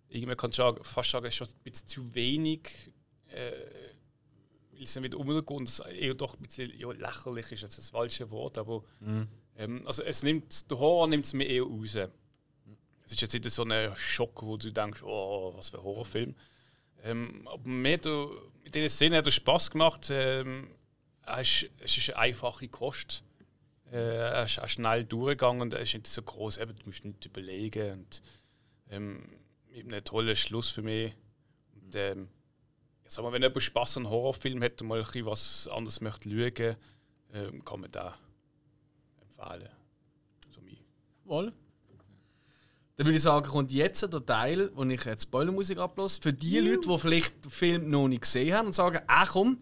Irgendwie 0.09 0.35
kann 0.35 0.50
ich 0.50 0.87
fast 0.87 1.11
sagen, 1.11 1.26
es 1.26 1.35
ist 1.35 1.37
schon 1.37 1.49
ein 1.49 1.62
bisschen 1.62 1.88
zu 1.88 2.14
wenig. 2.14 2.71
Äh, 3.29 3.50
weil 4.80 4.87
es 4.87 5.02
wieder 5.02 5.18
umgeht 5.18 5.50
und 5.50 5.68
es 5.68 5.78
eher 5.80 6.14
doch 6.14 6.34
ein 6.34 6.42
bisschen 6.42 6.72
ja, 6.78 6.90
lächerlich 6.90 7.52
ist, 7.52 7.62
jetzt 7.62 7.76
das 7.76 7.90
falsche 7.90 8.30
Wort, 8.30 8.56
aber 8.56 8.82
ähm, 9.56 9.82
also 9.84 10.02
es 10.02 10.22
nimmt, 10.22 10.70
der 10.70 10.78
Horror 10.78 11.06
nimmt 11.06 11.25
es 11.25 11.34
mir 11.34 11.44
eher 11.44 11.64
raus. 11.64 11.94
Es 13.04 13.12
ist 13.12 13.20
jetzt 13.20 13.34
nicht 13.34 13.50
so 13.50 13.64
ein 13.64 13.94
Schock, 13.94 14.42
wo 14.42 14.56
du 14.56 14.72
denkst, 14.72 15.02
oh, 15.02 15.52
was 15.54 15.68
für 15.68 15.78
ein 15.78 15.84
Horrorfilm. 15.84 16.34
Ähm, 17.02 17.46
aber 17.46 17.68
mir 17.68 17.94
hat 17.94 18.06
er, 18.06 18.28
mit 18.64 18.75
dieser 18.75 18.88
Szene 18.88 19.18
hat 19.18 19.26
er 19.26 19.32
Spass 19.32 19.70
gemacht. 19.70 20.08
Ähm, 20.10 20.68
es 21.26 21.66
ist 21.84 22.08
eine 22.10 22.18
einfache 22.18 22.68
Kost. 22.68 23.22
Äh, 23.92 23.96
er 23.96 24.44
ist 24.44 24.60
auch 24.60 24.68
schnell 24.68 25.04
durchgegangen 25.04 25.60
und 25.60 25.75
er 25.75 25.80
ist 25.80 25.92
nicht 25.92 26.06
so 26.06 26.22
groß. 26.22 26.58
Eben, 26.58 26.75
du 26.76 26.87
musst 26.87 27.04
nicht 27.04 27.26
überlegen. 27.26 27.92
Und, 27.92 28.22
ähm, 28.88 29.28
mit 29.68 29.87
einem 29.87 30.04
tollen 30.04 30.37
Schluss 30.37 30.70
für 30.70 30.82
mich. 30.82 31.12
Und, 31.75 31.94
ähm, 31.96 32.28
ich 32.32 32.39
sag 33.11 33.25
mal, 33.25 33.33
wenn 33.33 33.43
jemand 33.43 33.62
Spass 33.62 33.97
an 33.97 34.09
Horrorfilm 34.09 34.62
hat 34.62 34.81
und 34.81 34.88
mal 34.88 35.05
ein 35.05 35.26
was 35.26 35.69
anderes 35.69 36.00
möchte 36.00 36.31
schauen, 36.31 36.76
ähm, 37.33 37.64
kann 37.64 37.81
man 37.81 37.90
da 37.90 38.14
empfehlen. 39.21 39.69
So 40.50 40.61
mein 40.61 40.76
Wohl. 41.25 41.52
Dann 42.97 43.07
würde 43.07 43.17
ich 43.17 43.23
sagen, 43.23 43.49
kommt 43.49 43.73
jetzt 43.73 44.02
der 44.02 44.25
Teil, 44.25 44.71
wo 44.75 44.85
ich 44.85 45.05
jetzt 45.05 45.25
Spoilermusik 45.25 45.79
ablasse. 45.79 46.21
Für 46.23 46.33
die 46.33 46.59
Leute, 46.61 46.88
die 46.88 46.99
vielleicht 46.99 47.45
den 47.45 47.50
Film 47.50 47.90
noch 47.90 48.09
nicht 48.09 48.23
gesehen 48.23 48.55
haben 48.55 48.67
und 48.67 48.75
sagen, 48.75 49.00
ach 49.07 49.33
komm, 49.33 49.59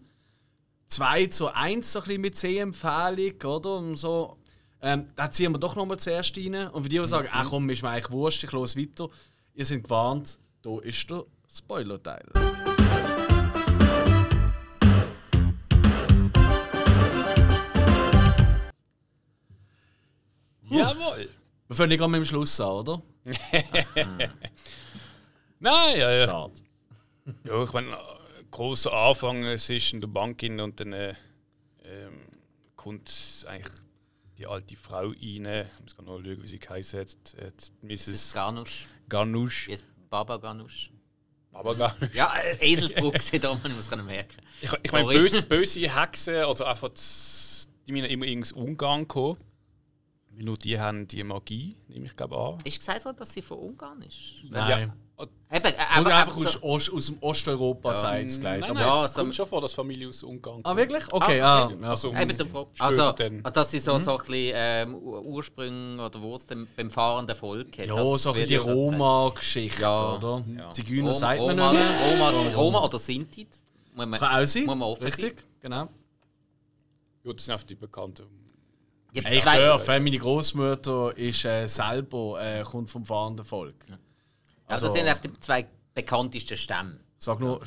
2 0.87 1.27
zu 1.27 1.47
1 1.47 1.91
so 1.91 1.99
ein 1.99 2.05
bisschen 2.05 2.21
mit 2.21 2.37
Sehempfehlung, 2.37 3.41
oder? 3.43 3.77
Und 3.77 3.95
so, 3.95 4.37
ähm, 4.81 5.09
da 5.15 5.31
ziehen 5.31 5.51
wir 5.53 5.59
doch 5.59 5.75
noch 5.75 5.85
mal 5.85 5.97
zuerst 5.97 6.37
rein. 6.37 6.67
Und 6.67 6.83
für 6.83 6.89
die, 6.89 6.99
die 6.99 7.07
sagen, 7.07 7.29
ach 7.31 7.49
komm, 7.49 7.69
ist 7.69 7.81
mir 7.81 7.89
eigentlich 7.89 8.11
wurscht, 8.11 8.43
ich 8.43 8.51
los 8.51 8.75
weiter. 8.75 9.09
Ihr 9.53 9.65
seid 9.65 9.83
gewarnt, 9.83 10.37
da 10.61 10.79
ist 10.81 11.09
der 11.09 11.25
Spoiler-Teil. 11.47 12.48
Jawohl! 20.69 21.29
Wir 21.67 21.75
fangen 21.75 21.89
nicht 21.89 21.99
gerade 21.99 22.11
mit 22.11 22.19
dem 22.21 22.25
Schluss 22.25 22.59
an, 22.59 22.67
oder? 22.67 23.01
Nein, 25.59 25.99
ja, 25.99 26.11
ja. 26.11 26.27
Schade. 26.29 26.53
ja 27.45 27.63
ich 27.63 27.73
meine, 27.73 27.97
großer 28.51 28.91
Anfang, 28.91 29.43
es 29.43 29.69
ist 29.69 29.93
in 29.93 30.01
der 30.01 30.07
Bank 30.07 30.41
rein 30.41 30.59
und 30.59 30.79
dann 30.79 30.93
äh, 30.93 31.13
ähm, 31.83 32.21
kommt 32.75 33.45
eigentlich 33.47 33.73
die 34.37 34.47
alte 34.47 34.75
Frau 34.77 35.09
rein. 35.09 35.15
Ich 35.17 35.81
muss 35.83 35.95
gerade 35.95 36.05
noch 36.07 36.19
schauen, 36.23 36.41
wie 36.43 36.47
sie 36.47 36.59
geheißen 36.59 36.99
hat. 37.01 37.33
Äh, 37.37 37.51
die 37.83 37.87
Mrs. 37.87 38.33
Ganusch. 38.33 38.87
Garnusch. 39.09 39.67
Wie 39.67 39.73
heißt 39.73 39.85
Baba 40.09 40.37
Ganusch? 40.37 40.91
Aber 41.51 41.75
Garnusch. 41.75 42.13
Ja, 42.13 42.33
äh, 42.37 42.71
Eselsbrück, 42.71 43.21
seht 43.21 43.43
ihr, 43.43 43.53
man 43.61 43.75
muss 43.75 43.91
es 43.91 43.95
merken. 44.03 44.37
Ich, 44.61 44.71
ich 44.83 44.91
meine, 44.91 45.07
böse, 45.07 45.41
böse 45.41 45.93
Hexen 45.93 46.45
oder 46.45 46.67
einfach, 46.67 46.89
das- 46.89 47.67
die 47.87 47.91
müssen 47.91 48.05
immer 48.05 48.25
irgendwas 48.25 48.51
Ungarn 48.51 49.07
kommen. 49.07 49.37
Nur 50.43 50.57
die 50.57 50.79
haben 50.79 51.07
die 51.07 51.23
Magie, 51.23 51.75
nehme 51.87 52.05
ich 52.05 52.15
glaube 52.15 52.37
an. 52.37 52.57
Ist 52.63 52.79
gesagt 52.79 53.05
worden, 53.05 53.17
dass 53.17 53.31
sie 53.33 53.41
von 53.41 53.57
Ungarn 53.59 54.01
ist? 54.01 54.43
Nein. 54.49 54.93
Eben, 55.51 55.65
äh, 55.65 55.71
Oder 55.99 56.15
einfach, 56.15 56.15
einfach 56.21 56.37
so- 56.37 56.43
aus, 56.61 56.63
Ost, 56.63 56.93
aus 56.93 57.05
dem 57.07 57.17
Osteuropa, 57.21 57.93
sagt 57.93 58.25
es 58.27 58.39
gleich. 58.39 58.61
Nein, 58.61 58.69
Aber- 58.69 58.79
nein, 58.79 58.87
Ja, 58.89 59.05
es 59.05 59.13
so- 59.13 59.19
kommt 59.21 59.35
schon 59.35 59.45
vor, 59.47 59.59
dass 59.61 59.73
Familie 59.73 60.07
aus 60.07 60.23
Ungarn 60.23 60.61
Ah, 60.63 60.75
wirklich? 60.77 61.03
Okay, 61.11 61.41
Ah, 61.41 61.63
ah, 61.63 61.65
okay. 61.65 61.77
ja. 61.81 61.89
Also, 61.89 62.09
Eben 62.09 62.31
Also, 62.77 63.03
also, 63.03 63.49
dass 63.53 63.71
sie 63.71 63.79
so, 63.79 63.97
so 63.97 64.11
ein 64.11 64.17
bisschen 64.17 64.51
ähm, 64.55 64.95
Ur- 64.95 65.21
Ursprünge 65.25 66.05
oder 66.05 66.21
Wurzeln 66.21 66.67
beim 66.77 66.89
fahrenden 66.89 67.35
Volk 67.35 67.77
hat. 67.79 67.87
Ja, 67.87 67.95
das 67.95 68.23
so 68.23 68.33
wird 68.35 68.49
die 68.49 68.53
ja. 68.53 68.61
Roma-Geschichte, 68.61 69.81
Ja. 69.81 70.15
oder? 70.15 70.45
Ja. 70.55 70.71
Zigeuner 70.71 71.03
Rom- 71.09 71.13
sagt 71.13 71.39
man 71.41 71.49
Roma, 71.59 71.71
nicht. 71.73 71.83
Roma, 72.13 72.29
Roma 72.55 72.85
oder 72.85 72.99
Sinti. 72.99 73.47
Muss 73.95 74.05
man, 74.05 74.19
Kann 74.19 74.41
auch 74.43 74.47
sein. 74.47 74.65
Muss 74.65 74.75
man 74.77 74.87
offen 74.87 75.03
Richtig, 75.03 75.43
genau. 75.59 75.89
Ja, 77.25 77.33
das 77.33 77.43
sind 77.45 77.53
einfach 77.53 77.65
die 77.67 77.75
bekannten. 77.75 78.23
Ja, 79.13 79.29
Ich 79.31 79.43
zwei- 79.43 79.59
darf, 79.59 79.87
äh, 79.87 79.99
meine 79.99 80.17
Großmutter 80.17 81.17
ist 81.17 81.43
äh, 81.45 81.65
selber, 81.67 82.39
äh, 82.41 82.63
kommt 82.63 82.89
vom 82.89 83.05
fahrenden 83.05 83.45
Volk. 83.45 83.85
Also, 84.67 84.85
das 84.85 84.93
sind 84.93 85.07
einfach 85.07 85.21
die 85.21 85.33
zwei 85.39 85.67
bekanntesten 85.93 86.57
Stämme. 86.57 86.99
Sag 87.17 87.39
nur, 87.39 87.59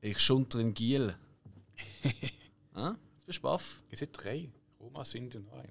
ich 0.00 0.18
schunter 0.18 0.58
in 0.58 0.74
Giel. 0.74 1.14
ah, 2.74 2.94
jetzt 3.14 3.26
bist 3.26 3.38
du 3.38 3.42
baff. 3.42 3.82
Es 3.90 4.00
sind 4.00 4.10
drei. 4.12 4.50
Roma 4.80 5.04
sind 5.04 5.34
ja 5.34 5.40
noch 5.40 5.52
ein. 5.52 5.70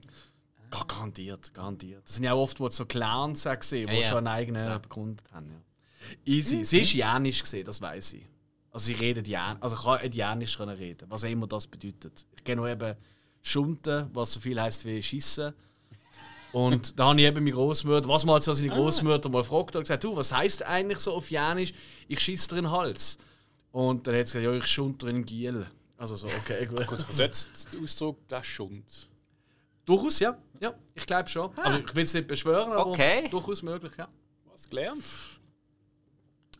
Ja, 0.71 0.83
garantiert, 0.83 1.53
garantiert. 1.53 2.03
Das 2.05 2.15
sind 2.15 2.23
ja 2.23 2.33
auch 2.33 2.41
oftmals 2.43 2.75
so 2.75 2.85
Clans 2.85 3.43
gesehen, 3.43 3.87
die 3.87 3.95
Ja, 3.95 4.01
ja. 4.01 4.07
schon 4.07 4.17
einen 4.19 4.27
eigenen 4.27 4.81
begründet 4.81 5.29
haben. 5.31 5.49
Ja. 5.49 5.61
Easy. 6.25 6.63
Sie 6.63 6.79
ist 6.81 6.93
Jänisch 6.93 7.41
gesehen, 7.41 7.65
das 7.65 7.81
weiß 7.81 8.13
ich. 8.13 8.25
Also 8.71 8.85
sie 8.87 8.93
redet 8.93 9.27
Jänisch, 9.27 9.57
also 9.61 9.75
ich 9.75 9.83
kann 9.83 10.01
nicht 10.01 10.15
Jänisch 10.15 10.59
reden, 10.59 11.09
was 11.09 11.23
auch 11.23 11.29
immer 11.29 11.47
das 11.47 11.67
bedeutet. 11.67 12.25
Ich 12.35 12.43
kenne 12.43 12.57
nur 12.61 12.69
eben 12.69 12.95
Schunten, 13.47 14.09
was 14.13 14.33
so 14.33 14.39
viel 14.39 14.59
heißt 14.59 14.85
wie 14.85 15.01
Schissen. 15.01 15.53
Und 16.51 16.97
da 16.99 17.07
habe 17.07 17.19
ich 17.19 17.27
eben 17.27 17.43
meine 17.43 17.51
Großmutter, 17.55 18.07
was 18.09 18.25
mal 18.25 18.41
so 18.41 18.53
seine 18.53 18.69
Großmutter 18.69 19.29
mal 19.29 19.41
gefragt 19.41 19.75
hat, 19.75 19.81
gesagt, 19.81 20.03
du, 20.03 20.15
was 20.15 20.31
heißt 20.31 20.63
eigentlich 20.63 20.99
so 20.99 21.13
auf 21.13 21.29
Jänisch? 21.29 21.73
Ich 22.07 22.19
schieße 22.19 22.49
dir 22.49 22.57
in 22.57 22.63
den 22.63 22.71
Hals. 22.71 23.17
Und 23.71 24.07
dann 24.07 24.15
hat 24.15 24.27
sie 24.27 24.39
gesagt, 24.39 24.53
ja, 24.53 24.57
ich 24.57 24.65
schunter 24.65 25.07
in 25.07 25.17
den 25.17 25.25
Giel. 25.25 25.67
Also 25.97 26.15
so, 26.15 26.27
okay, 26.27 26.65
gut. 26.65 26.87
Gut 26.87 27.01
versetzt, 27.01 27.73
der 27.73 27.81
Ausdruck, 27.81 28.27
das 28.27 28.45
Schund. 28.45 29.09
Durchaus, 29.85 30.19
ja. 30.19 30.37
ja 30.59 30.73
ich 30.93 31.05
glaube 31.05 31.29
schon. 31.29 31.51
Also 31.57 31.79
ich 31.79 31.95
will 31.95 32.03
es 32.03 32.13
nicht 32.13 32.27
beschwören, 32.27 32.71
aber 32.71 32.87
Okay. 32.87 33.27
durchaus 33.29 33.61
möglich, 33.61 33.93
ja. 33.97 34.07
Was 34.51 34.69
gelernt? 34.69 35.03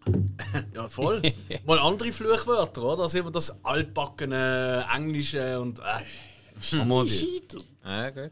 Ja, 0.74 0.88
voll. 0.88 1.22
Mal 1.65 1.79
andere 1.79 2.13
Fluchwörter, 2.13 2.82
oder? 2.82 3.03
Also 3.03 3.17
immer 3.17 3.32
das 3.32 3.65
altbackene 3.65 4.86
Englische 4.94 5.60
und. 5.60 5.79
Äh. 5.79 6.03
Mal 6.86 7.06
die. 7.06 7.42
Ja, 7.84 8.10
gut. 8.10 8.32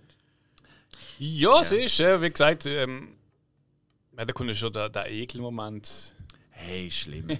Ja, 1.17 1.61
es 1.61 1.71
ist, 1.71 1.99
äh, 1.99 2.21
wie 2.21 2.29
gesagt, 2.29 2.65
ähm, 2.65 3.09
ja, 4.17 4.25
da 4.25 4.33
kommt 4.33 4.49
ja 4.49 4.55
schon 4.55 4.73
der, 4.73 4.89
der 4.89 5.09
Ekelmoment. 5.09 6.15
Hey, 6.49 6.89
schlimm. 6.89 7.27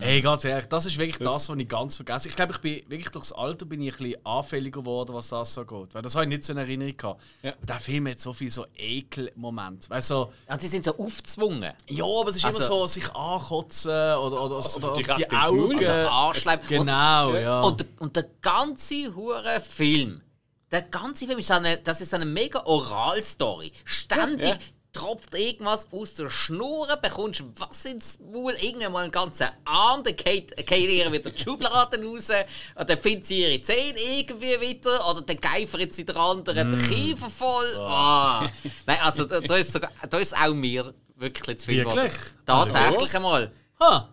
Hey, 0.00 0.22
ganz 0.22 0.44
ehrlich, 0.46 0.66
das 0.66 0.86
ist 0.86 0.96
wirklich 0.96 1.18
das, 1.18 1.48
was 1.48 1.58
ich 1.58 1.68
ganz 1.68 1.96
vergesse. 1.96 2.28
Ich 2.28 2.36
glaube, 2.36 2.52
ich 2.52 2.58
bin 2.58 2.82
wirklich 2.88 3.10
durchs 3.10 3.32
Alter 3.32 3.66
bin 3.66 3.82
ich 3.82 3.92
ein 3.94 3.98
bisschen 4.04 4.24
anfälliger 4.26 4.80
geworden, 4.80 5.14
was 5.14 5.28
das 5.28 5.52
so 5.52 5.64
geht. 5.66 5.94
Weil 5.94 6.00
das 6.00 6.14
habe 6.14 6.24
ich 6.24 6.30
nicht 6.30 6.44
so 6.44 6.52
in 6.54 6.58
Erinnerung 6.58 6.96
gehabt. 6.96 7.20
Ja. 7.42 7.52
Der 7.62 7.78
Film 7.80 8.08
hat 8.08 8.18
so 8.18 8.32
viele 8.32 8.50
so 8.50 8.64
Ekelmomente. 8.74 9.88
So, 10.00 10.32
Und 10.48 10.60
sie 10.60 10.68
sind 10.68 10.84
so 10.84 10.96
aufgezwungen. 10.96 11.72
ja, 11.88 12.04
aber 12.04 12.30
es 12.30 12.36
ist 12.36 12.44
Also- 12.46 12.58
immer 12.58 12.66
so, 12.66 12.86
sich 12.86 13.14
ankotzen 13.14 13.90
oder, 13.90 14.42
oder, 14.44 14.56
Also 14.56 14.90
oder, 14.90 15.02
die 15.02 15.26
Maul 15.34 15.64
Augen. 15.64 15.76
Oder 15.78 16.10
Arschleib. 16.10 16.66
Genau, 16.68 17.30
und, 17.30 17.40
ja. 17.40 17.60
Und, 17.60 17.86
und 18.00 18.16
der 18.16 18.26
ganze 18.40 19.14
hure 19.14 19.60
Film, 19.60 20.22
der 20.70 20.82
ganze 20.82 21.26
Film 21.26 21.38
ist 21.38 21.50
eine, 21.50 21.76
das 21.78 22.00
ist 22.00 22.12
eine 22.14 22.24
mega 22.24 22.62
Oral-Story. 22.64 23.70
Ständig 23.84 24.40
Ja, 24.48 24.54
ja. 24.54 24.58
Tropft 24.94 25.34
irgendwas 25.34 25.88
aus 25.92 26.14
der 26.14 26.30
Schnur, 26.30 26.86
bekommst 27.02 27.42
was 27.58 27.84
ins 27.84 28.18
Maul, 28.20 28.54
irgendwann 28.60 28.92
mal 28.92 29.02
einen 29.02 29.12
ganzen 29.12 29.48
Arm, 29.66 30.02
dann 30.04 30.16
geht, 30.16 30.56
geht 30.56 30.70
ihr 30.90 31.12
wieder 31.12 31.30
die 31.30 31.38
Schubladen 31.42 32.06
raus, 32.06 32.28
und 32.76 32.88
dann 32.88 32.98
findet 32.98 33.26
sie 33.26 33.42
ihre 33.42 33.60
Zähne 33.60 33.98
irgendwie 34.00 34.58
wieder, 34.60 35.06
oder 35.10 35.20
dann 35.22 35.38
geifert 35.40 35.92
sie 35.92 36.04
der 36.06 36.16
andere 36.16 36.64
Mm. 36.64 36.70
den 36.70 36.82
Kiefer 36.88 37.28
voll. 37.28 37.76
Ah. 37.78 38.48
Nein, 38.86 38.98
also 39.02 39.24
da, 39.26 39.40
da, 39.40 39.56
ist 39.56 39.72
sogar, 39.72 39.90
da 40.08 40.18
ist 40.18 40.34
auch 40.34 40.54
mir 40.54 40.94
wirklich 41.16 41.58
zu 41.58 41.66
viel. 41.66 41.84
Wirklich? 41.84 42.12
geworden. 42.12 42.32
Tatsächlich 42.46 43.12
Ja. 43.12 43.16
einmal. 43.18 43.52
Ha! 43.80 44.08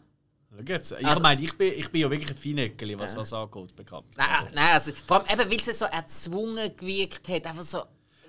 Jetzt. 0.68 0.92
Ich 1.00 1.06
Also- 1.08 1.22
meine, 1.22 1.42
ich 1.42 1.58
bin, 1.58 1.74
ich 1.80 1.90
bin 1.90 2.02
ja 2.02 2.12
wirklich 2.12 2.30
ein 2.32 2.36
Feinäckeli, 2.38 3.00
was 3.00 3.16
das 3.16 3.32
angeht, 3.34 3.76
bekannt. 3.76 4.06
Nein, 4.18 4.28
nein 4.54 4.68
also, 4.74 4.92
vor 5.08 5.18
allem 5.28 5.40
eben, 5.40 5.50
weil 5.52 5.58
es 5.66 5.80
so 5.80 5.86
erzwungen 5.86 6.76
gewirkt 6.76 7.28
hat. 7.30 7.48
Einfach 7.48 7.64
so. 7.64 7.84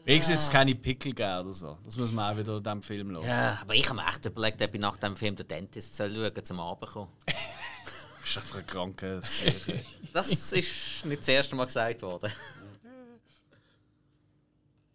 Wenigstens 0.05 0.41
es 0.43 0.51
keine 0.51 0.75
Pickel 0.75 1.13
gegeben 1.13 1.41
oder 1.41 1.51
so. 1.51 1.79
Das 1.85 1.97
muss 1.97 2.11
man 2.11 2.33
auch 2.35 2.39
wieder 2.39 2.57
in 2.57 2.63
diesem 2.63 2.83
Film 2.83 3.15
schauen. 3.15 3.27
Ja, 3.27 3.59
aber 3.61 3.75
ich 3.75 3.89
habe 3.89 4.01
mir 4.01 4.09
echt 4.09 4.25
überlegt, 4.25 4.61
ob 4.61 4.75
ich 4.75 4.81
nach 4.81 4.97
dem 4.97 5.17
Film 5.17 5.37
den 5.37 5.47
Dentist 5.47 5.95
soll 5.95 6.13
schauen 6.13 6.45
zum 6.45 6.59
Abend 6.59 6.91
kommen. 6.91 7.09
Das 7.25 7.35
ist 8.29 8.37
einfach 8.39 8.55
eine 8.57 8.65
kranke 8.65 9.21
Serie. 9.23 9.85
Das 10.13 10.29
ist 10.29 11.05
nicht 11.05 11.21
das 11.21 11.29
erste 11.29 11.55
Mal 11.55 11.67
gesagt 11.67 12.03
worden. 12.03 12.33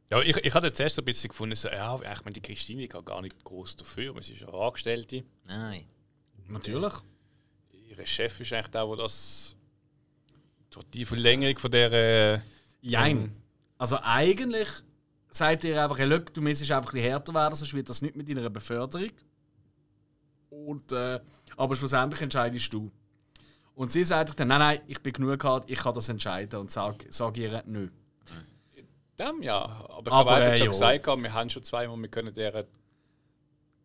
Ja, 0.09 0.21
ich, 0.21 0.37
ich 0.37 0.53
hatte 0.53 0.71
zuerst 0.71 0.97
ein 0.99 1.05
bisschen 1.05 1.29
gefunden, 1.29 1.55
so, 1.55 1.67
ja, 1.67 1.95
ich 1.95 2.23
meine, 2.23 2.33
die 2.33 2.41
Christine 2.41 2.87
kann 2.87 3.03
gar 3.03 3.21
nicht 3.21 3.43
groß 3.43 3.75
dafür, 3.75 4.13
sie 4.21 4.33
ist 4.33 4.43
eine 4.43 4.53
Angestellte. 4.53 5.23
Nein. 5.45 5.85
Natürlich. 6.47 6.93
Ihr 7.89 8.05
Chef 8.05 8.39
ist 8.39 8.53
eigentlich 8.53 8.67
der, 8.69 8.85
der 8.85 8.95
das. 8.95 9.55
die 10.93 11.03
Verlängerung 11.03 11.57
von 11.57 11.71
der. 11.71 11.91
Äh, 11.91 12.39
Jein. 12.81 13.35
Also 13.77 13.97
eigentlich 14.01 14.67
sagt 15.29 15.63
ihr 15.63 15.81
einfach, 15.81 15.97
hey, 15.97 16.05
look, 16.05 16.33
du 16.33 16.41
müsstest 16.41 16.71
einfach 16.71 16.91
ein 16.91 16.95
bisschen 16.95 17.09
härter 17.11 17.33
werden, 17.33 17.55
sonst 17.55 17.73
wird 17.73 17.89
das 17.89 18.01
nicht 18.01 18.15
mit 18.15 18.29
deiner 18.29 18.49
Beförderung. 18.49 19.11
Und, 20.49 20.91
äh, 20.91 21.19
aber 21.55 21.75
schlussendlich 21.75 22.21
entscheidest 22.21 22.73
du. 22.73 22.91
Und 23.75 23.91
sie 23.91 24.03
sagt 24.03 24.39
dann, 24.39 24.47
nein, 24.47 24.59
nein, 24.59 24.81
ich 24.87 25.01
bin 25.01 25.13
genug 25.13 25.39
gehabt, 25.39 25.69
ich 25.69 25.79
kann 25.79 25.93
das 25.93 26.09
entscheiden 26.09 26.59
und 26.59 26.71
sag, 26.71 27.05
sag 27.09 27.37
ihr 27.37 27.63
nö. 27.67 27.89
dem 29.19 29.43
ja. 29.43 29.61
Aber 29.89 30.07
ich 30.07 30.13
Aber, 30.13 30.31
habe 30.31 30.45
äh, 30.45 30.57
schon 30.57 30.65
ja. 30.65 30.71
gesagt, 30.71 31.05
wir 31.05 31.33
haben 31.33 31.49
schon 31.49 31.63
zweimal, 31.63 31.97
wir 31.97 32.07
können 32.07 32.33
der 32.33 32.65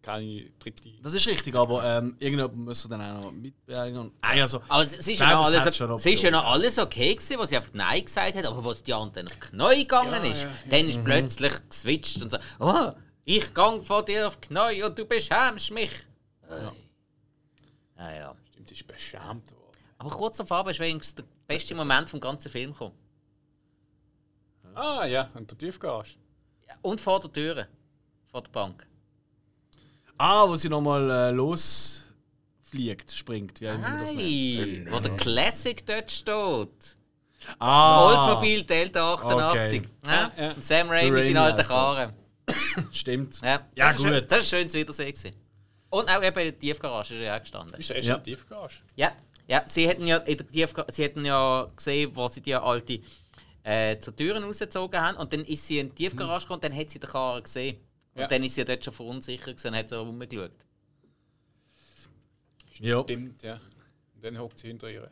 keine 0.02 0.50
dritte. 0.58 0.90
Das 1.02 1.14
ist 1.14 1.26
richtig, 1.26 1.54
aber 1.54 1.84
ähm, 1.84 2.16
irgendjemand 2.18 2.56
muss 2.56 2.86
dann 2.88 3.00
auch 3.00 3.24
noch 3.24 3.32
mitbringen. 3.32 4.12
Nein, 4.20 4.40
also, 4.40 4.60
Aber 4.68 4.82
es, 4.82 4.98
es, 4.98 5.08
ist 5.08 5.20
ja 5.20 5.40
alles, 5.40 5.76
schon 5.76 5.90
es 5.92 6.06
ist 6.06 6.22
ja 6.22 6.30
noch 6.30 6.44
alles 6.44 6.78
okay 6.78 7.14
gewesen, 7.14 7.38
was 7.38 7.50
sie 7.50 7.56
einfach 7.56 7.72
Nein 7.72 8.04
gesagt 8.04 8.34
hat, 8.34 8.44
aber 8.44 8.68
als 8.68 8.82
die 8.82 8.92
andere 8.92 9.26
auf 9.26 9.38
Knie 9.38 9.78
gegangen 9.78 10.24
ist, 10.24 10.46
dann 10.68 10.88
ist 10.88 11.02
plötzlich 11.04 11.52
geswitcht 11.68 12.20
und 12.20 12.30
so, 12.30 12.38
oh, 12.58 12.92
ich 13.24 13.54
gang 13.54 13.84
vor 13.84 14.04
dir 14.04 14.26
auf 14.26 14.40
Knie 14.40 14.82
und 14.82 14.98
du 14.98 15.04
beschämst 15.04 15.70
mich. 15.70 15.92
Ja. 16.50 16.72
Ja, 17.98 18.14
ja. 18.14 18.36
Stimmt, 18.50 18.68
sie 18.68 18.74
ist 18.74 18.86
beschämt 18.86 19.50
worden. 19.52 19.78
Aber 19.98 20.10
kurz 20.10 20.40
auf 20.40 20.48
Farbe 20.48 20.72
ist 20.72 20.80
wenigstens 20.80 21.14
der 21.14 21.24
beste 21.46 21.74
Moment 21.74 22.10
vom 22.10 22.20
ganzen 22.20 22.50
Film 22.50 22.72
gekommen. 22.72 22.96
Ah 24.74 25.04
ja, 25.04 25.30
und 25.34 25.50
der 25.50 25.58
Tiefgarage. 25.58 26.14
Ja, 26.66 26.74
Und 26.82 27.00
vor 27.00 27.20
der 27.20 27.32
Tür. 27.32 27.66
Vor 28.30 28.42
der 28.42 28.50
Bank. 28.50 28.86
Ah, 30.18 30.46
wo 30.48 30.56
sie 30.56 30.68
nochmal 30.68 31.08
äh, 31.10 31.30
losfliegt, 31.30 33.12
springt, 33.12 33.60
wie. 33.60 33.66
Hey, 33.68 34.86
wo 34.90 35.00
der 35.00 35.16
Classic 35.16 35.84
dort 35.86 36.10
steht. 36.10 36.96
Ah, 37.58 38.06
Oldsmobile 38.06 38.64
Delta 38.64 39.14
88. 39.14 39.80
Okay. 39.80 39.88
Ja, 40.06 40.32
Ja. 40.36 40.50
und 40.52 40.64
Sam 40.64 40.88
Raimi, 40.90 41.10
Der 41.10 41.22
seine 41.22 41.24
Raimi, 41.24 41.38
alten 41.38 41.58
Alter. 41.58 41.64
Karren. 41.64 42.12
Stimmt. 42.92 43.40
Ja, 43.42 43.60
Ja, 43.74 43.88
das 43.92 43.96
ist 43.96 44.02
schön- 44.02 44.14
gut. 44.14 44.30
Das 44.30 44.38
war 44.38 44.44
schön 44.44 44.68
zu 44.68 44.78
Wiedersehen. 44.78 45.12
gewesen. 45.12 45.32
Und 45.90 46.08
auch 46.08 46.22
eben 46.22 46.38
in 46.38 46.44
der 46.46 46.58
Tiefgarage 46.58 47.14
ist 47.14 47.20
er 47.20 47.26
ja 47.26 47.36
auch 47.36 47.40
gestanden. 47.40 47.78
Ist 47.80 47.90
erst 47.90 48.06
Ja. 48.08 48.14
ja. 48.14 48.18
in 48.18 48.24
der 48.24 48.34
Tiefgarage. 48.36 48.76
Ja, 48.96 49.12
ja 49.48 49.62
sie, 49.66 49.88
hätten 49.88 50.06
ja 50.06 50.16
in 50.18 50.36
der 50.38 50.46
Tiefga 50.46 50.86
sie 50.88 51.02
hätten 51.02 51.24
ja 51.24 51.66
gesehen, 51.76 52.10
wo 52.14 52.28
sie 52.28 52.40
die 52.40 52.54
alte 52.54 53.00
äh, 53.64 53.98
zur 53.98 54.14
Türen 54.16 54.42
rausgezogen 54.44 55.00
haben. 55.00 55.16
Und 55.18 55.32
dann 55.32 55.44
ist 55.44 55.66
sie 55.66 55.78
in 55.80 55.88
die 55.90 55.94
Tiefgarage 55.96 56.44
gekommen 56.46 56.58
und 56.58 56.64
dann 56.64 56.76
hat 56.78 56.90
sie 56.90 56.98
den 57.00 57.10
Karren 57.10 57.42
gesehen. 57.42 57.76
Und 58.14 58.20
Ja. 58.20 58.26
dann 58.26 58.44
ist 58.44 58.54
sie 58.54 58.64
dort 58.64 58.84
schon 58.84 58.92
verunsichert 58.92 59.56
gewesen 59.56 59.68
und 59.68 59.76
hat 59.76 59.88
so 59.88 60.02
rumgeschaut. 60.02 60.50
Ja. 62.78 63.02
Stimmt, 63.02 63.42
ja. 63.42 63.54
Und 64.14 64.24
dann 64.24 64.38
hockt 64.38 64.58
sie 64.58 64.68
hinter 64.68 64.90
ihr. 64.90 65.10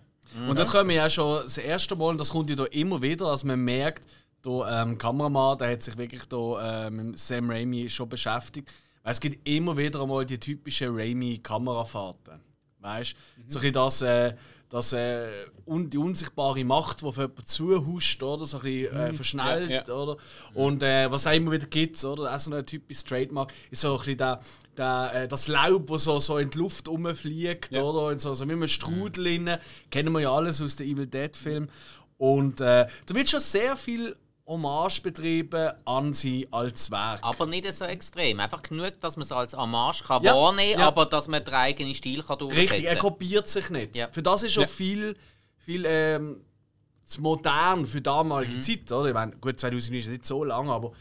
Und 0.49 0.59
dann 0.59 0.67
kommen 0.67 0.89
wir 0.91 0.97
ja 0.97 1.11
schon 1.11 1.43
das 1.43 1.59
erste 1.59 1.97
Mal, 1.97 2.07
und 2.11 2.19
das 2.19 2.31
kommt 2.31 2.51
ja 2.51 2.57
da 2.57 2.65
immer 2.67 3.01
wieder, 3.03 3.27
als 3.27 3.43
man 3.43 3.61
merkt, 3.61 4.07
der 4.45 4.85
ähm, 4.87 4.97
Kameramann, 4.97 5.59
der 5.59 5.73
hat 5.73 5.83
sich 5.83 5.97
wirklich 5.99 6.25
da, 6.27 6.87
äh, 6.87 6.91
mit 6.91 7.19
Sam 7.19 7.51
Raimi 7.51 7.89
schon 7.91 8.09
beschäftigt. 8.09 8.73
Weil 9.03 9.13
es 9.13 9.21
gibt 9.21 9.47
immer 9.49 9.77
wieder 9.77 10.01
einmal 10.03 10.25
die 10.25 10.39
typischen 10.39 10.95
Raimi-Kamerafahrten. 10.95 12.41
Weißt 12.79 13.13
du? 13.13 13.43
So 13.47 13.59
ein 13.59 13.63
bisschen 13.63 13.73
das, 13.73 14.03
äh, 14.03 14.35
das, 14.71 14.93
äh, 14.93 15.27
un 15.67 15.91
die 15.91 15.99
unsichtbare 15.99 16.65
Macht, 16.65 17.03
die 17.03 17.05
auf 17.05 17.17
jemanden 17.17 17.45
zuhuscht, 17.45 18.23
oder? 18.23 18.47
So 18.47 18.59
ein 18.59 18.63
bisschen 18.63 18.97
äh, 18.97 19.13
verschnellt, 19.13 19.69
Ja, 19.71 19.83
ja. 19.87 19.95
oder? 19.95 20.17
Und 20.55 20.83
äh, 20.83 21.11
was 21.11 21.23
es 21.23 21.27
auch 21.27 21.33
immer 21.33 21.51
wieder 21.53 21.67
gibt, 21.67 22.03
oder? 22.05 22.35
Auch 22.35 22.39
so 22.39 22.55
ein 22.55 22.65
typisches 22.65 23.05
Trademark, 23.05 23.53
ist 23.71 23.81
so 23.83 23.93
ein 23.93 23.99
bisschen 23.99 24.19
der, 24.19 24.41
der, 24.77 25.11
äh, 25.15 25.29
das 25.29 25.49
Laub, 25.49 25.89
das 25.89 26.05
so, 26.05 26.19
so 26.21 26.39
in 26.39 26.51
die 26.51 26.59
Luft 26.59 26.89
rumfliegt, 26.89 27.75
Ja. 27.75 27.83
oder? 27.83 28.13
In 28.13 28.19
so, 28.19 28.33
so 28.35 28.49
wie 28.49 28.53
ein 28.53 28.69
Strudel 28.69 29.25
drin. 29.25 29.57
Kennen 29.91 30.13
wir 30.13 30.21
ja 30.21 30.33
alles 30.33 30.63
aus 30.63 30.77
den 30.77 30.87
Evil 30.89 31.07
Dead-Filmen. 31.09 31.69
Und 32.17 32.61
äh, 32.61 32.87
da 33.07 33.15
wird 33.15 33.29
schon 33.29 33.41
sehr 33.41 33.77
viel 33.77 34.15
Hommage 34.51 35.01
betrieben 35.03 35.71
an 35.85 36.13
sie 36.13 36.49
als 36.51 36.91
Werk. 36.91 37.21
Aber 37.23 37.47
nicht 37.47 37.73
so 37.73 37.85
extrem. 37.85 38.41
Einfach 38.41 38.63
genug, 38.63 39.01
dass 39.01 39.17
man 39.17 39.23
es 39.23 39.31
als 39.33 39.55
Hommage 39.57 40.03
kann 40.03 40.23
Ja, 40.25 40.35
wahrnehmen 40.35 40.73
kann, 40.73 40.81
ja. 40.81 40.89
aber 40.89 41.07
dass 41.07 41.29
man 41.29 41.45
den 41.45 41.55
eigenen 41.55 41.95
Stil 41.95 42.23
kann 42.23 42.39
durchsetzen 42.39 42.73
Richtig, 42.73 42.85
er 42.91 42.97
kopiert 42.97 43.49
sich 43.49 43.71
nicht. 43.71 43.97
Ja. 43.97 44.09
Für 44.11 44.23
das 44.23 44.43
ist 44.43 44.53
schon 44.53 44.67
viel, 44.67 45.17
viel 45.59 45.85
ähm, 45.87 46.41
zu 47.05 47.21
modern 47.23 47.87
für 47.87 48.01
damalige 48.01 48.55
Mhm. 48.55 48.61
Zeit. 48.63 48.91
Oder? 48.93 49.09
Ich 49.09 49.15
meine, 49.15 49.33
gut, 49.37 49.59
2000 49.61 49.95
ist 49.95 50.09
nicht 50.09 50.27
so 50.27 50.43
lange, 50.45 50.73
aber 50.73 50.93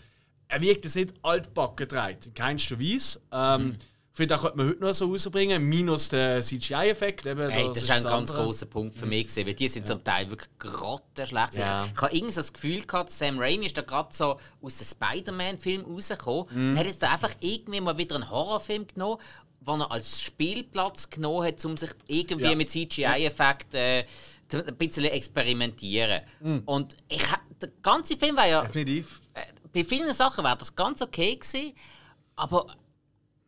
er 0.48 0.62
wirkt 0.62 0.84
jetzt 0.86 0.96
nicht 0.96 1.14
altbacken 1.24 1.88
dreht, 1.88 2.28
in 2.28 2.34
keinster 2.36 2.80
Weise. 2.80 3.20
Ähm, 3.32 3.64
Mhm. 3.64 3.78
Ich 4.20 4.28
finde, 4.28 4.36
den 4.36 4.42
könnte 4.42 4.58
man 4.58 4.68
heute 4.68 4.82
noch 4.84 4.94
so 4.94 5.06
rausbringen, 5.06 5.64
minus 5.64 6.10
den 6.10 6.42
CGI-Effekt. 6.42 7.24
Hey, 7.24 7.36
das 7.70 7.84
ist 7.84 7.90
ein 7.90 8.04
ganz 8.04 8.30
andere. 8.30 8.44
großer 8.44 8.66
Punkt 8.66 8.94
für 8.98 9.06
mich 9.06 9.28
gewesen, 9.28 9.48
weil 9.48 9.54
die 9.54 9.70
sind 9.70 9.88
zum 9.88 10.04
Teil 10.04 10.30
wirklich 10.30 10.50
grottenschlecht. 10.60 11.56
Ja. 11.56 11.86
Ich 11.86 12.02
habe 12.02 12.14
irgendwie 12.14 12.34
so 12.34 12.42
das 12.42 12.52
Gefühl 12.52 12.82
gehabt, 12.82 13.12
Sam 13.12 13.40
Raimi 13.40 13.68
ist 13.68 13.78
da 13.78 13.82
gerade 13.82 14.10
so 14.14 14.38
aus 14.62 14.78
dem 14.78 14.88
Spider-Man-Film 14.88 15.86
rausgekommen. 15.86 16.48
Mhm. 16.52 16.72
Und 16.72 16.80
hat 16.80 16.86
jetzt 16.86 17.02
da 17.02 17.14
einfach 17.14 17.32
irgendwie 17.40 17.80
mal 17.80 17.98
wieder 17.98 18.16
einen 18.16 18.30
Horrorfilm 18.30 18.88
genommen, 18.88 19.22
den 19.62 19.80
er 19.80 19.90
als 19.90 20.22
Spielplatz 20.22 21.10
genommen 21.10 21.48
hat, 21.48 21.64
um 21.64 21.78
sich 21.78 21.92
irgendwie 22.08 22.50
Ja. 22.50 22.56
mit 22.56 22.70
CGI-Effekt 22.72 23.74
äh, 23.74 24.00
ein 24.52 24.76
bisschen 24.78 25.06
experimentieren. 25.06 26.24
Mhm. 26.42 26.64
Und 26.66 26.98
ich, 27.08 27.24
der 27.62 27.70
ganze 27.82 28.18
Film 28.18 28.36
war 28.36 28.48
ja 28.50 28.64
Definitiv. 28.64 29.22
äh, 29.34 29.44
bei 29.72 29.86
vielen 29.86 30.12
Sachen 30.14 30.44
wäre 30.44 30.58
das 30.58 30.76
ganz 30.76 31.02
okay 31.02 31.38
gewesen, 31.38 31.72
aber 32.36 32.66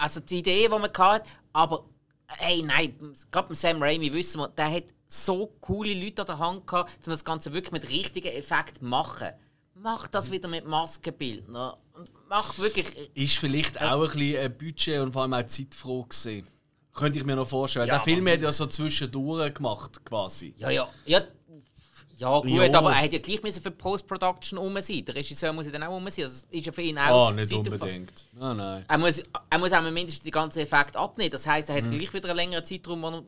also 0.01 0.19
die 0.19 0.39
Idee, 0.39 0.63
die 0.63 0.69
man 0.69 0.91
hatte, 0.91 1.29
aber 1.53 1.85
hey, 2.27 2.63
nein, 2.63 2.95
gerade 3.29 3.53
Sam 3.55 3.81
Raimi 3.81 4.11
wissen 4.11 4.39
wir, 4.39 4.47
der 4.49 4.71
hat 4.71 4.85
so 5.07 5.53
coole 5.61 5.93
Leute 5.93 6.21
an 6.21 6.27
der 6.27 6.39
Hand 6.39 6.67
gehabt, 6.67 6.91
um 7.05 7.11
das 7.11 7.23
Ganze 7.23 7.53
wirklich 7.53 7.71
mit 7.71 7.89
richtigen 7.89 8.29
Effekten 8.29 8.79
zu 8.79 8.85
machen. 8.85 9.29
Mach 9.75 10.07
das 10.07 10.31
wieder 10.31 10.47
mit 10.47 10.65
Maskenbildner 10.65 11.77
und 11.93 12.11
mach 12.29 12.57
wirklich. 12.57 12.85
Ist 13.15 13.37
vielleicht 13.37 13.81
auch 13.81 14.03
ein 14.03 14.11
bisschen 14.11 14.43
ein 14.43 14.57
Budget 14.57 14.99
und 15.01 15.11
vor 15.11 15.23
allem 15.23 15.33
auch 15.33 15.45
Zeitfrage 15.45 16.07
gewesen. 16.07 16.47
Könnte 16.93 17.19
ich 17.19 17.25
mir 17.25 17.35
noch 17.35 17.47
vorstellen. 17.47 17.87
Ja, 17.87 17.95
der 17.95 18.03
Film 18.03 18.27
hat 18.27 18.41
ja 18.41 18.51
so 18.51 18.67
zwischendurch 18.67 19.53
gemacht, 19.53 20.03
quasi. 20.03 20.53
Ja, 20.57 20.69
ja, 20.69 20.89
ja. 21.05 21.21
Ja, 22.21 22.39
gut, 22.39 22.49
Ja. 22.49 22.73
aber 22.77 22.91
er 22.91 23.01
hat 23.03 23.13
ja 23.13 23.19
gleich 23.19 23.41
müssen 23.41 23.61
für 23.61 23.71
die 23.71 23.77
Post-Production 23.77 24.59
um 24.59 24.79
sein. 24.79 25.03
Der 25.05 25.15
Regisseur 25.15 25.51
muss 25.53 25.65
ja 25.65 25.71
dann 25.71 25.83
auch 25.83 25.95
um 25.97 26.07
sein. 26.09 26.25
Also 26.25 26.35
es 26.35 26.47
ist 26.49 26.65
ja 26.67 26.71
für 26.71 26.81
ihn 26.83 26.97
auch. 26.97 27.29
Ah, 27.29 27.31
nicht 27.31 27.49
Zeitaufwand. 27.49 27.81
unbedingt. 27.81 28.25
Nein, 28.39 28.57
nein. 28.57 28.85
Er 28.87 28.97
muss, 28.97 29.23
er 29.49 29.57
muss 29.57 29.71
auch 29.73 29.81
mindestens 29.81 30.21
die 30.23 30.31
ganzen 30.31 30.59
Effekte 30.59 30.99
abnehmen. 30.99 31.31
Das 31.31 31.47
heisst, 31.47 31.69
er 31.69 31.75
hat 31.77 31.89
gleich 31.89 32.13
wieder 32.13 32.29
einen 32.29 32.37
längeren 32.37 32.63
Zeitraum, 32.63 33.01
wo 33.01 33.07
er. 33.07 33.23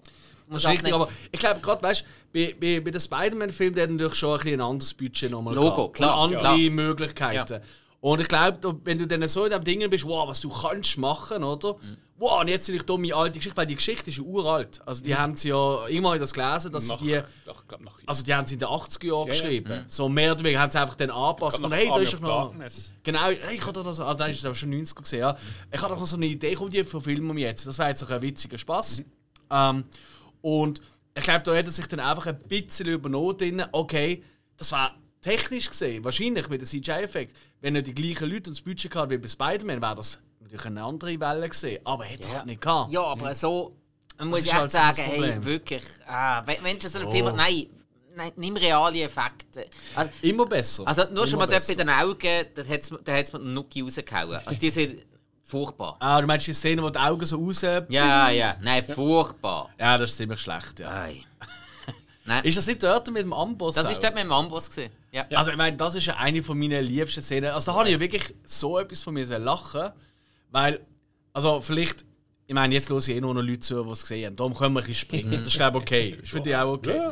Das 0.46 0.64
muss 0.64 0.66
richtig, 0.68 0.94
abnehmen. 0.94 1.02
aber 1.04 1.12
ich 1.32 1.40
glaube, 1.40 1.60
gerade 1.62 1.82
weißt 1.82 2.06
bei, 2.34 2.56
bei, 2.60 2.80
bei 2.82 2.92
den 2.92 3.00
Spider-Man-Filmen 3.00 3.76
der 3.76 3.88
natürlich 3.88 4.16
schon 4.16 4.40
ein, 4.42 4.48
ein 4.54 4.62
anderes 4.62 4.94
Budget 4.94 5.32
nochmal. 5.32 5.56
Logo, 5.56 5.76
gehabt. 5.76 5.94
klar, 5.96 6.16
Und 6.22 6.36
andere 6.36 6.40
klar. 6.40 6.58
Möglichkeiten. 6.58 7.62
Und 8.04 8.20
ich 8.20 8.28
glaube, 8.28 8.82
wenn 8.84 8.98
du 8.98 9.08
dann 9.08 9.26
so 9.30 9.46
in 9.46 9.52
dem 9.52 9.64
Ding 9.64 9.90
bist, 9.90 10.06
wow, 10.06 10.28
was 10.28 10.42
du 10.42 10.50
kannst 10.50 10.98
machen, 10.98 11.42
oder? 11.42 11.76
Mhm. 11.76 11.98
Wow, 12.18 12.42
und 12.42 12.50
jetzt 12.50 12.70
eine 12.70 12.80
dumme 12.80 13.16
alte 13.16 13.40
Geschichte, 13.40 13.56
weil 13.56 13.66
die 13.66 13.78
Geschichte 13.78 14.10
ist 14.10 14.18
ja 14.18 14.24
uralt. 14.24 14.82
Also 14.86 15.06
die 15.06 15.16
haben 15.16 15.38
sie 15.38 15.48
ja, 15.48 15.88
irgendwann 15.88 16.08
habe 16.08 16.18
ich 16.18 16.20
das 16.20 16.34
gelesen, 16.34 16.74
dass 16.74 16.90
nach, 16.90 17.00
sie 17.00 17.06
die, 17.06 17.18
Ach, 17.50 17.64
glaub, 17.66 17.80
nach, 17.80 17.98
also 18.06 18.22
die 18.26 18.34
haben 18.34 18.46
sie 18.46 18.56
in 18.56 18.60
den 18.60 18.68
80er 18.68 19.06
Jahren 19.06 19.28
Ja, 19.28 19.34
ja. 19.34 19.42
geschrieben. 19.42 19.86
So 19.88 20.10
mehr 20.10 20.34
oder 20.34 20.44
weniger 20.44 20.60
haben 20.60 20.70
sie 20.70 20.82
einfach 20.82 20.96
dann 20.96 21.12
angepasst. 21.12 21.62
Nach 21.62 21.70
Und 21.70 21.76
hey, 21.78 21.88
da 21.88 21.98
ist 22.02 22.14
doch 22.16 22.20
noch... 22.20 22.54
Genau, 23.04 23.20
hey, 23.24 23.56
ich 23.56 23.66
hatte 23.66 23.82
da 23.82 23.94
so, 23.94 24.04
ah, 24.04 24.14
dann 24.14 24.32
ist 24.32 24.46
aber 24.46 24.54
schon 24.54 24.72
90 24.72 24.98
gesehen, 24.98 25.20
ja. 25.20 25.38
Ich 25.72 25.82
hatte 25.82 25.94
doch 25.94 26.00
noch 26.02 26.06
so 26.06 26.18
eine 26.18 26.26
Idee, 26.26 26.56
komm, 26.56 26.70
die 26.70 26.84
verfilmen 26.84 27.38
wir 27.38 27.48
jetzt. 27.48 27.66
Das 27.66 27.80
wäre 27.80 27.88
jetzt 27.88 28.02
noch 28.02 28.12
ein 28.12 28.22
witziger 28.22 28.58
Spaß. 28.58 29.00
Mhm. 29.00 29.06
Ähm, 29.50 29.84
und 30.42 30.82
ich 31.16 31.24
glaube, 31.24 31.44
da 31.44 31.56
hat 31.56 31.66
er 31.66 31.72
sich 31.72 31.88
dann 31.88 32.02
einfach 32.02 32.28
ein 32.28 32.38
bisschen 32.50 32.88
übernommen 32.88 33.38
drin, 33.38 33.64
okay, 33.72 34.22
das 34.58 34.74
war 34.74 34.94
technisch 35.22 35.70
gesehen, 35.70 36.04
wahrscheinlich 36.04 36.50
mit 36.50 36.60
dem 36.60 36.68
CGI-Effekt, 36.68 37.36
wenn 37.64 37.76
er 37.78 37.82
die 37.82 37.94
gleichen 37.94 38.30
Leute 38.30 38.50
und 38.50 38.58
das 38.58 38.62
Budget 38.62 38.92
gehabt 38.92 39.10
wie 39.10 39.18
bei 39.18 39.28
Spider-Man, 39.28 39.82
wäre 39.82 39.96
das 39.96 40.20
natürlich 40.42 40.66
eine 40.66 40.84
andere 40.84 41.18
Welle 41.18 41.48
gesehen. 41.48 41.80
Aber 41.86 42.04
hätte 42.04 42.28
er 42.28 42.36
halt 42.36 42.46
nicht 42.46 42.62
gehabt. 42.62 42.92
Ja, 42.92 43.02
aber 43.02 43.34
so 43.34 43.74
man 44.18 44.28
muss 44.28 44.46
ich 44.46 44.54
halt 44.54 44.66
echt 44.66 44.74
so 44.74 44.78
das 44.80 44.98
sagen, 44.98 45.10
hey, 45.10 45.44
wirklich, 45.44 45.84
ah, 46.06 46.44
wenn, 46.46 46.78
du 46.78 46.90
so 46.90 47.00
einen 47.00 47.08
Oh. 47.08 47.12
Film 47.12 47.34
nein, 47.38 47.68
nein, 48.18 48.34
nimm 48.36 48.58
reale 48.58 49.04
Effekte. 49.04 49.66
Also, 49.96 50.12
Immer 50.22 50.46
besser. 50.46 50.86
also 50.86 51.04
nur 51.14 51.26
schon 51.26 51.40
Immer 51.40 51.48
mal 51.48 51.54
dort 51.54 51.68
bei 51.68 51.74
besser. 51.74 51.76
den 51.76 51.90
Augen, 51.90 52.46
da 52.54 53.14
hat 53.14 53.24
es 53.24 53.32
mit 53.34 53.42
dem 53.42 53.54
Nuki 53.54 53.82
rausgehauen. 53.82 54.42
Also 54.46 54.60
die 54.60 54.70
sind 54.70 55.06
furchtbar. 55.42 55.96
Ah, 56.02 56.20
du 56.20 56.28
meinst 56.28 56.46
die 56.46 56.54
Szene, 56.54 56.84
wo 56.84 56.90
die 56.90 57.00
Augen 57.00 57.26
so 57.26 57.38
raus... 57.38 57.62
Ja, 57.62 58.30
ja, 58.30 58.58
nein, 58.62 58.84
furchtbar. 58.84 59.70
Ja, 59.80 59.98
das 59.98 60.12
ist 60.12 60.18
ziemlich 60.18 60.42
schlecht, 60.42 60.82
ja. 60.82 60.90
Nein. 60.90 61.24
Nein, 62.26 62.44
Ist 62.46 62.58
das 62.58 62.68
nicht 62.68 62.82
dort 62.82 63.12
mit 63.12 63.24
dem 63.24 63.34
Amboss? 63.34 63.76
das 63.76 63.86
auch? 63.86 63.92
ist 63.92 64.02
dort 64.02 64.16
mit 64.16 64.24
dem 64.24 64.32
Amboss 64.32 64.70
gewesen. 64.70 64.92
Ja. 65.12 65.26
Also 65.34 65.52
ich 65.52 65.58
meine, 65.58 65.76
das 65.76 65.96
ist 65.96 66.06
ja 66.06 66.16
eine 66.16 66.42
von 66.42 66.58
meinen 66.58 66.84
liebsten 66.86 67.22
Szenen. 67.22 67.52
Also 67.52 67.72
da 67.72 67.78
habe 67.78 67.90
ich 67.90 67.94
ja 67.94 68.00
wirklich 68.00 68.34
so 68.46 68.80
etwas 68.80 69.02
von 69.02 69.14
mir 69.14 69.26
lachen, 69.40 69.92
weil, 70.50 70.80
also 71.34 71.60
vielleicht, 71.60 72.06
ich 72.48 72.54
meine, 72.54 72.74
jetzt 72.74 72.90
hören 72.90 73.04
eh 73.10 73.20
nur 73.22 73.34
noch 73.34 73.42
Leute 73.42 73.60
zu, 73.60 73.84
die 73.84 73.90
es 73.92 74.02
gesehen 74.02 74.28
haben. 74.28 74.36
Darum 74.38 74.54
können 74.56 74.74
wir 74.74 74.82
ein 74.82 74.88
bisschen 74.88 75.02
springen. 75.02 75.32
Das 75.32 75.48
ist 75.48 75.56
glaube 75.56 75.80
ich 75.80 75.84
okay. 75.84 76.10
Ist 76.24 76.32
für 76.32 76.42
dich 76.42 76.56
auch 76.56 76.74
okay. 76.74 77.12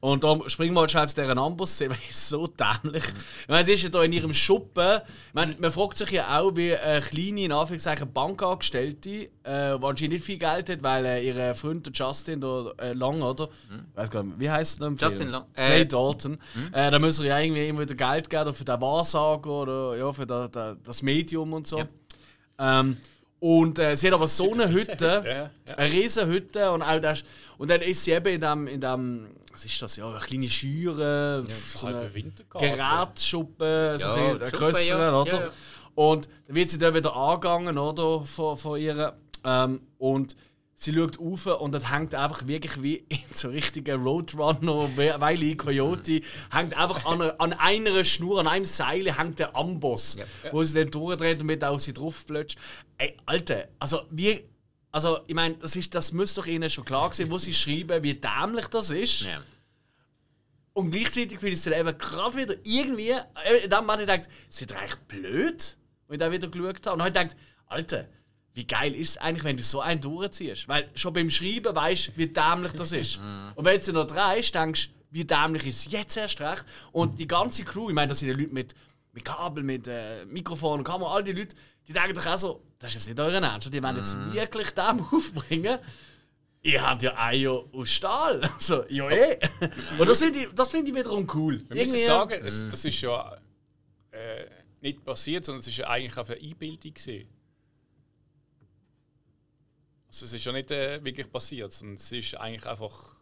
Und 0.00 0.22
darum 0.22 0.48
springen 0.48 0.74
wir 0.74 0.80
halt 0.82 0.92
schnell 0.92 1.08
zu 1.08 1.20
dieser 1.20 1.36
Amboss-Szene, 1.36 1.90
weil 1.90 1.98
es 2.08 2.28
so 2.28 2.46
dämlich. 2.46 3.02
Ich 3.42 3.48
meine, 3.48 3.64
sie 3.64 3.72
ist 3.72 3.82
ja 3.82 3.88
da 3.88 4.04
in 4.04 4.12
ihrem 4.12 4.32
Schuppen. 4.32 5.00
Ich 5.28 5.34
meine, 5.34 5.56
man 5.58 5.72
fragt 5.72 5.98
sich 5.98 6.10
ja 6.12 6.38
auch, 6.38 6.54
wie 6.54 6.76
eine 6.76 7.00
kleine, 7.00 7.40
in 7.42 7.52
Anführungszeichen, 7.52 8.12
Bankangestellte, 8.12 9.10
äh, 9.10 9.28
die 9.42 9.84
anscheinend 9.84 10.12
nicht 10.12 10.24
viel 10.24 10.38
Geld 10.38 10.68
hat, 10.68 10.82
weil 10.84 11.04
äh, 11.04 11.26
ihr 11.26 11.54
Freund, 11.56 11.90
Justin, 11.92 12.40
der 12.40 12.74
äh, 12.78 12.92
Long, 12.92 13.22
oder? 13.22 13.48
Ich 13.70 13.96
weiß 13.96 14.10
gar 14.10 14.22
nicht, 14.22 14.38
wie 14.38 14.48
heißt 14.48 14.80
er 14.80 14.90
Justin 14.90 15.30
Film? 15.30 15.42
Clay 15.54 15.80
Äh, 15.80 15.86
Dalton. 15.86 16.38
Äh, 16.72 16.90
da 16.92 16.98
müssen 17.00 17.24
wir 17.24 17.30
ja 17.30 17.40
irgendwie 17.40 17.66
immer 17.66 17.80
wieder 17.80 17.94
Geld 17.96 18.30
geben 18.30 18.54
für 18.54 18.64
den 18.64 18.80
Wahrsager 18.80 19.50
oder 19.50 19.96
ja, 19.96 20.12
für 20.12 20.26
da, 20.26 20.46
da, 20.46 20.76
das 20.84 21.02
Medium 21.02 21.52
und 21.52 21.66
so. 21.66 21.78
Ja. 21.78 22.80
Ähm, 22.80 22.98
und 23.40 23.78
äh, 23.78 23.96
sie 23.96 24.06
hat 24.08 24.14
aber 24.14 24.28
so 24.28 24.52
eine 24.52 24.68
Hütte, 24.68 25.24
Ja, 25.26 25.32
ja. 25.68 25.74
eine 25.76 25.92
riesen 25.92 26.28
Hütte 26.28 26.70
und 26.70 26.82
auch 26.82 27.00
das, 27.00 27.24
und 27.56 27.68
dann 27.70 27.80
ist 27.80 28.04
sie 28.04 28.12
eben 28.12 28.34
in 28.34 28.40
dem, 28.40 28.66
in 28.68 28.80
dem 28.80 29.26
was 29.52 29.64
ist 29.64 29.80
das, 29.80 29.96
ja, 29.96 30.08
eine 30.08 30.18
kleine 30.18 30.50
Schüre, 30.50 31.44
so 31.74 31.86
halbe 31.86 32.00
eine. 32.00 32.32
Gerätschuppe, 32.48 33.94
so 33.98 34.08
Ja, 34.08 34.32
ein 34.32 34.38
grössere, 34.52 35.00
ja. 35.00 35.20
oder? 35.20 35.32
Ja, 35.32 35.40
ja. 35.46 35.50
Und 35.94 36.28
dann 36.46 36.56
wird 36.56 36.70
sie 36.70 36.78
dann 36.78 36.94
wieder 36.94 37.14
angegangen, 37.14 37.76
oder, 37.78 38.22
von, 38.24 38.56
von 38.56 38.80
ihr. 38.80 39.14
Ähm, 39.44 39.80
und 39.98 40.36
sie 40.74 40.94
schaut 40.94 41.18
auf 41.18 41.46
und 41.60 41.72
das 41.72 41.90
hängt 41.92 42.14
einfach 42.14 42.46
wirklich 42.46 42.80
wie 42.82 42.96
in 43.08 43.18
so 43.34 43.48
richtigen 43.48 44.00
Roadrunner, 44.02 44.96
Wile 44.96 45.44
E. 45.44 45.56
Coyote, 45.56 46.22
hängt 46.52 46.76
einfach 46.76 47.04
an 47.04 47.20
einer, 47.20 47.40
an 47.40 47.52
einer 47.52 48.04
Schnur, 48.04 48.38
an 48.38 48.46
einem 48.46 48.64
Seil 48.64 49.16
hängt 49.18 49.40
der 49.40 49.56
Amboss, 49.56 50.18
wo 50.52 50.62
sie 50.62 50.78
dann 50.78 50.90
durchdreht 50.90 51.40
und 51.40 51.46
mit 51.46 51.64
auf 51.64 51.80
sie 51.80 51.92
drauf 51.92 52.24
flutscht. 52.26 52.58
Ey, 52.98 53.16
Alter, 53.26 53.68
also 53.78 54.02
wie. 54.10 54.44
Also, 55.04 55.20
ich 55.26 55.34
meine, 55.34 55.54
das, 55.54 55.76
ist, 55.76 55.94
das 55.94 56.12
müsste 56.12 56.40
doch 56.40 56.46
ihnen 56.46 56.68
schon 56.68 56.84
klar 56.84 57.12
sein, 57.12 57.30
wo 57.30 57.38
sie 57.38 57.54
schreiben, 57.54 58.02
wie 58.02 58.14
dämlich 58.14 58.66
das 58.66 58.90
ist. 58.90 59.20
Ja. 59.20 59.40
Und 60.72 60.90
gleichzeitig 60.90 61.38
finde 61.38 61.48
ich 61.48 61.54
es 61.54 61.62
dann 61.62 61.74
eben 61.74 61.96
gerade 61.96 62.36
wieder 62.36 62.54
irgendwie. 62.64 63.10
äh, 63.10 63.68
Moment 63.68 63.72
habe 63.72 64.02
ich 64.02 64.08
gedacht, 64.08 64.28
sind 64.48 64.72
eigentlich 64.72 64.96
blöd, 65.08 65.76
wenn 66.06 66.14
ich 66.14 66.20
da 66.20 66.32
wieder 66.32 66.48
geschaut 66.48 66.86
habe. 66.86 66.92
Und 66.92 66.98
dann 66.98 67.00
habe 67.00 67.08
ich 67.08 67.14
gedacht, 67.14 67.36
Alter, 67.66 68.08
wie 68.54 68.66
geil 68.66 68.94
ist 68.94 69.10
es 69.10 69.18
eigentlich, 69.18 69.44
wenn 69.44 69.56
du 69.56 69.62
so 69.62 69.80
einen 69.80 70.00
durchziehst? 70.00 70.68
Weil 70.68 70.90
schon 70.94 71.12
beim 71.12 71.30
Schreiben 71.30 71.74
weißt 71.74 72.08
du, 72.08 72.12
wie 72.16 72.26
dämlich 72.26 72.72
das 72.72 72.92
ist. 72.92 73.18
Und 73.54 73.64
wenn 73.64 73.80
du 73.80 73.92
noch 73.92 74.06
drehst, 74.06 74.54
denkst 74.54 74.88
du, 74.88 74.94
wie 75.10 75.24
dämlich 75.24 75.66
ist 75.66 75.86
es 75.86 75.92
jetzt 75.92 76.16
erst 76.16 76.40
recht. 76.40 76.64
Und 76.92 77.18
die 77.18 77.26
ganze 77.26 77.64
Crew, 77.64 77.88
ich 77.88 77.94
meine, 77.94 78.08
das 78.08 78.18
sind 78.18 78.28
ja 78.28 78.34
Leute 78.34 78.52
mit, 78.52 78.74
mit 79.12 79.24
Kabel, 79.24 79.62
mit 79.62 79.88
äh, 79.88 80.24
Mikrofon, 80.26 80.84
Kamera, 80.84 81.14
all 81.14 81.24
die 81.24 81.32
Leute, 81.32 81.56
die 81.86 81.92
denken 81.92 82.14
doch 82.14 82.26
auch 82.26 82.38
so, 82.38 82.62
das 82.78 82.90
ist 82.90 82.94
jetzt 82.96 83.08
nicht 83.08 83.20
euer 83.20 83.42
Ernst. 83.42 83.72
Die 83.72 83.82
wollen 83.82 83.96
jetzt 83.96 84.16
wirklich 84.32 84.70
dem 84.70 85.00
aufbringen. 85.12 85.78
Ihr 86.62 86.82
habt 86.86 87.02
ja 87.02 87.16
Eier 87.16 87.64
aus 87.72 87.90
Stahl. 87.90 88.40
Also, 88.54 88.84
ja 88.88 89.08
eh. 89.10 89.38
Und 89.98 90.08
das 90.08 90.18
finde 90.20 90.40
ich, 90.40 90.48
das 90.54 90.70
find 90.70 90.88
ich 90.88 90.94
wiederum 90.94 91.28
cool. 91.34 91.58
Wir 91.68 91.76
müssen 91.76 91.94
Irgendwie- 91.94 92.04
sagen, 92.04 92.44
es, 92.44 92.68
das 92.68 92.84
ist 92.84 93.00
ja 93.00 93.36
äh, 94.10 94.46
nicht 94.80 95.04
passiert, 95.04 95.44
sondern 95.44 95.60
es 95.60 95.68
ist 95.68 95.76
ja 95.78 95.88
eigentlich 95.88 96.16
auf 96.18 96.28
eine 96.30 96.40
Einbildung 96.40 96.94
gesehen. 96.94 97.28
Also 100.08 100.24
es 100.24 100.32
ist 100.32 100.44
ja 100.44 100.52
nicht 100.52 100.70
äh, 100.70 101.04
wirklich 101.04 101.30
passiert, 101.30 101.72
sondern 101.72 101.96
es 101.96 102.10
ist 102.10 102.34
eigentlich 102.36 102.66
einfach 102.66 103.14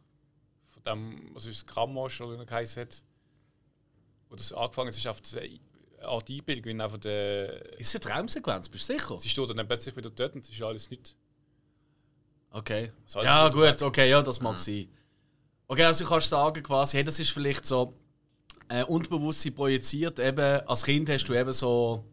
von 0.68 0.82
dem, 0.84 1.30
was 1.34 1.46
ist 1.46 1.66
Kramosch 1.66 2.20
oder 2.20 2.36
wie 2.36 2.42
er 2.42 2.46
geheißen 2.46 2.82
hat, 2.82 3.02
wo 4.28 4.36
das 4.36 4.52
angefangen 4.52 4.88
hat, 4.88 4.94
es 4.94 4.98
ist 5.00 5.06
auf 5.08 5.20
die 6.06 6.10
Art 6.10 6.30
Einbildung, 6.30 6.64
wie 6.64 6.82
einfach 6.82 6.98
der, 6.98 7.78
Ist 7.78 7.94
es 7.94 8.02
eine 8.02 8.14
Traumsequenz, 8.14 8.68
bist 8.68 8.88
du 8.88 8.94
sicher? 8.94 9.18
sie 9.18 9.28
steht 9.28 9.50
dann 9.50 9.66
plötzlich 9.66 9.96
wieder 9.96 10.10
dort 10.10 10.34
und 10.34 10.44
es 10.44 10.50
ist 10.50 10.62
alles 10.62 10.90
nicht. 10.90 11.14
Okay. 12.50 12.90
Das 13.04 13.16
heißt, 13.16 13.24
Ja, 13.24 13.48
gut, 13.48 13.82
okay, 13.82 14.08
ja, 14.08 14.22
das 14.22 14.40
mag 14.40 14.58
sein. 14.58 14.88
Okay, 15.68 15.84
also 15.84 16.04
du 16.04 16.10
kannst 16.10 16.28
sagen, 16.28 16.62
quasi, 16.62 16.96
hey, 16.96 17.04
das 17.04 17.18
ist 17.18 17.30
vielleicht 17.30 17.66
so 17.66 17.92
äh, 18.68 18.84
Unterbewusstsein 18.84 19.54
projiziert. 19.54 20.18
Eben, 20.18 20.60
als 20.66 20.84
Kind 20.84 21.08
hast 21.08 21.24
du 21.24 21.34
eben 21.34 21.52
so, 21.52 22.04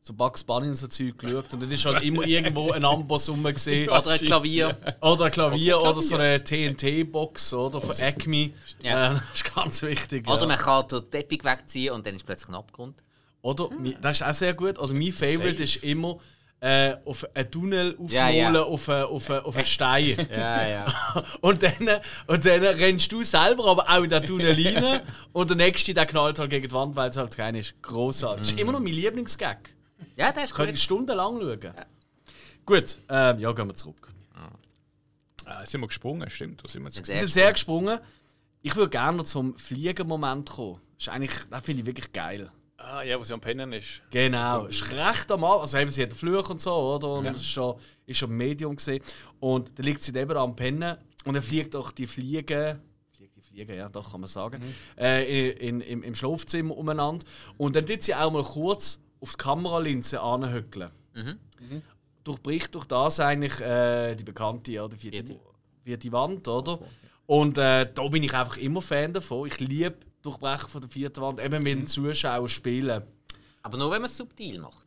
so 0.00 0.12
Bugs 0.14 0.42
Bunny 0.42 0.68
und 0.68 0.74
so 0.74 0.88
Zeug 0.88 1.18
geschaut 1.18 1.52
und 1.52 1.62
dann 1.62 1.70
ist 1.70 1.84
halt 1.84 2.02
immer 2.02 2.22
irgendwo 2.26 2.72
ein 2.72 2.84
Amboss 2.84 3.28
rum 3.28 3.44
gesehen. 3.44 3.88
Oder 3.88 4.12
ein 4.12 4.18
Klavier. 4.18 4.76
Oder 5.00 5.26
ein 5.26 5.30
Klavier 5.30 5.76
Oder 5.76 5.84
ein 5.84 5.92
oder 5.92 6.02
so 6.02 6.14
eine 6.16 6.42
TNT-Box 6.42 7.54
oder 7.54 7.80
von 7.80 7.94
Acme. 8.00 8.50
Ja. 8.82 9.12
Äh, 9.12 9.14
das 9.32 9.34
ist 9.34 9.54
ganz 9.54 9.82
wichtig. 9.82 10.26
Oder 10.26 10.40
ja. 10.40 10.46
man 10.48 10.56
kann 10.56 10.88
den 10.88 11.10
Teppich 11.10 11.44
wegziehen 11.44 11.94
und 11.94 12.06
dann 12.06 12.16
ist 12.16 12.24
plötzlich 12.24 12.48
ein 12.48 12.54
Abgrund. 12.54 13.02
Oder, 13.42 13.68
mi- 13.70 13.96
das 14.00 14.20
ist 14.20 14.26
auch 14.26 14.34
sehr 14.34 14.54
gut. 14.54 14.78
Oder 14.78 14.94
mein 14.94 15.12
Favorite 15.12 15.50
Safe. 15.58 15.62
ist 15.64 15.84
immer 15.84 16.18
äh, 16.60 16.94
auf 17.04 17.26
einen 17.34 17.50
Tunnel 17.50 17.96
Ja, 18.06 18.26
aufmalen, 18.28 18.54
ja. 18.54 18.62
auf, 18.62 18.88
einen- 18.88 19.04
auf, 19.04 19.30
einen- 19.30 19.44
auf 19.44 19.56
einen 19.56 19.64
Stein. 19.64 20.28
Ja, 20.30 20.68
ja. 20.68 21.24
Und 21.40 21.60
dann, 21.64 22.00
und 22.28 22.44
dann 22.46 22.62
rennst 22.62 23.10
du 23.10 23.22
selber 23.24 23.66
aber 23.66 23.90
auch 23.90 24.02
in 24.04 24.10
den 24.10 24.24
Tunnel 24.24 24.52
rein 24.54 25.00
und 25.32 25.50
der 25.50 25.56
nächste 25.56 25.92
der 25.92 26.06
knallt 26.06 26.38
halt 26.38 26.50
gegen 26.50 26.68
die 26.68 26.72
Wand, 26.72 26.94
weil 26.94 27.10
es 27.10 27.16
halt 27.16 27.34
klein 27.34 27.56
ist. 27.56 27.74
Grossartig. 27.82 28.38
Das 28.42 28.52
ist 28.52 28.60
immer 28.60 28.70
noch 28.72 28.78
mein 28.80 28.92
Lieblingsgag. 28.92 29.70
Ja, 30.16 30.30
das 30.30 30.44
ist 30.44 30.54
Könnte 30.54 30.76
stundenlang 30.76 31.40
schauen. 31.40 31.74
Gut, 32.64 32.98
ähm, 33.08 33.38
ja, 33.40 33.50
gehen 33.52 33.66
wir 33.66 33.74
zurück. 33.74 34.08
Ah, 35.44 35.66
sind 35.66 35.80
wir 35.80 35.88
gesprungen, 35.88 36.30
stimmt. 36.30 36.62
Da 36.64 36.68
sind 36.68 36.84
wir 36.84 36.90
sind 36.92 37.06
sehr 37.28 37.52
gesprungen. 37.52 37.98
Ich 38.62 38.76
würde 38.76 38.90
gerne 38.90 39.16
noch 39.18 39.24
zum 39.24 39.56
Fliegen-Moment 39.58 40.48
kommen. 40.50 40.80
Das, 40.96 41.08
ist 41.08 41.12
eigentlich, 41.12 41.32
das 41.50 41.64
finde 41.64 41.80
ich 41.80 41.86
wirklich 41.86 42.12
geil. 42.12 42.50
Ah, 42.84 43.02
ja, 43.02 43.18
wo 43.18 43.24
sie 43.24 43.32
am 43.32 43.40
Pennen 43.40 43.72
ist. 43.72 44.02
Genau, 44.10 44.66
ist 44.66 44.90
recht 44.90 45.30
am 45.30 45.44
Anfang. 45.44 45.60
Also 45.60 45.78
eben, 45.78 45.90
sie 45.90 46.02
hat 46.02 46.10
den 46.10 46.18
Fluch 46.18 46.50
und 46.50 46.60
so, 46.60 46.72
oder? 46.72 47.12
Und 47.12 47.26
es 47.26 47.40
ist 47.40 47.46
schon, 47.46 47.76
ist 48.06 48.18
schon 48.18 48.30
Medium 48.30 48.76
gesehen. 48.76 49.02
Und 49.40 49.78
dann 49.78 49.86
liegt 49.86 50.02
sie 50.02 50.14
eben 50.16 50.36
am 50.36 50.56
Pennen 50.56 50.96
und 51.24 51.34
dann 51.34 51.42
fliegt 51.42 51.76
auch 51.76 51.92
die 51.92 52.06
Fliege. 52.06 52.80
Fliegt 53.16 53.36
die 53.36 53.40
Fliege, 53.40 53.76
ja, 53.76 53.88
doch 53.88 54.10
kann 54.10 54.20
man 54.20 54.28
sagen. 54.28 54.62
Äh, 54.98 55.50
in, 55.50 55.80
im, 55.80 56.02
Im 56.02 56.14
Schlafzimmer 56.14 56.76
umeinander. 56.76 57.24
Und 57.56 57.76
dann 57.76 57.86
wird 57.86 58.02
sie 58.02 58.14
auch 58.14 58.30
mal 58.32 58.42
kurz 58.42 59.00
auf 59.20 59.32
die 59.32 59.36
Kameralinse 59.36 60.20
anhöckeln. 60.20 60.90
Durchbricht 62.24 62.74
durch 62.74 62.86
das 62.86 63.20
eigentlich 63.20 63.60
äh, 63.60 64.14
die 64.16 64.24
bekannte 64.24 64.82
oder 64.82 64.96
vierte, 64.96 65.24
Vierte. 65.24 65.40
vierte 65.84 66.12
Wand, 66.12 66.46
oder? 66.48 66.78
Und 67.26 67.58
äh, 67.58 67.90
da 67.92 68.08
bin 68.08 68.22
ich 68.22 68.34
einfach 68.34 68.56
immer 68.56 68.82
Fan 68.82 69.12
davon. 69.12 69.46
Ich 69.46 69.58
liebe 69.60 69.96
Durchbrechen 70.22 70.68
von 70.68 70.80
der 70.80 70.90
vierten 70.90 71.20
Wand, 71.20 71.40
eben 71.40 71.62
mit 71.62 71.78
den 71.78 71.86
Zuschauern 71.86 72.48
spielen. 72.48 73.02
Aber 73.62 73.76
nur 73.78 73.90
wenn 73.90 74.02
man 74.02 74.10
es 74.10 74.16
subtil 74.16 74.60
macht. 74.60 74.86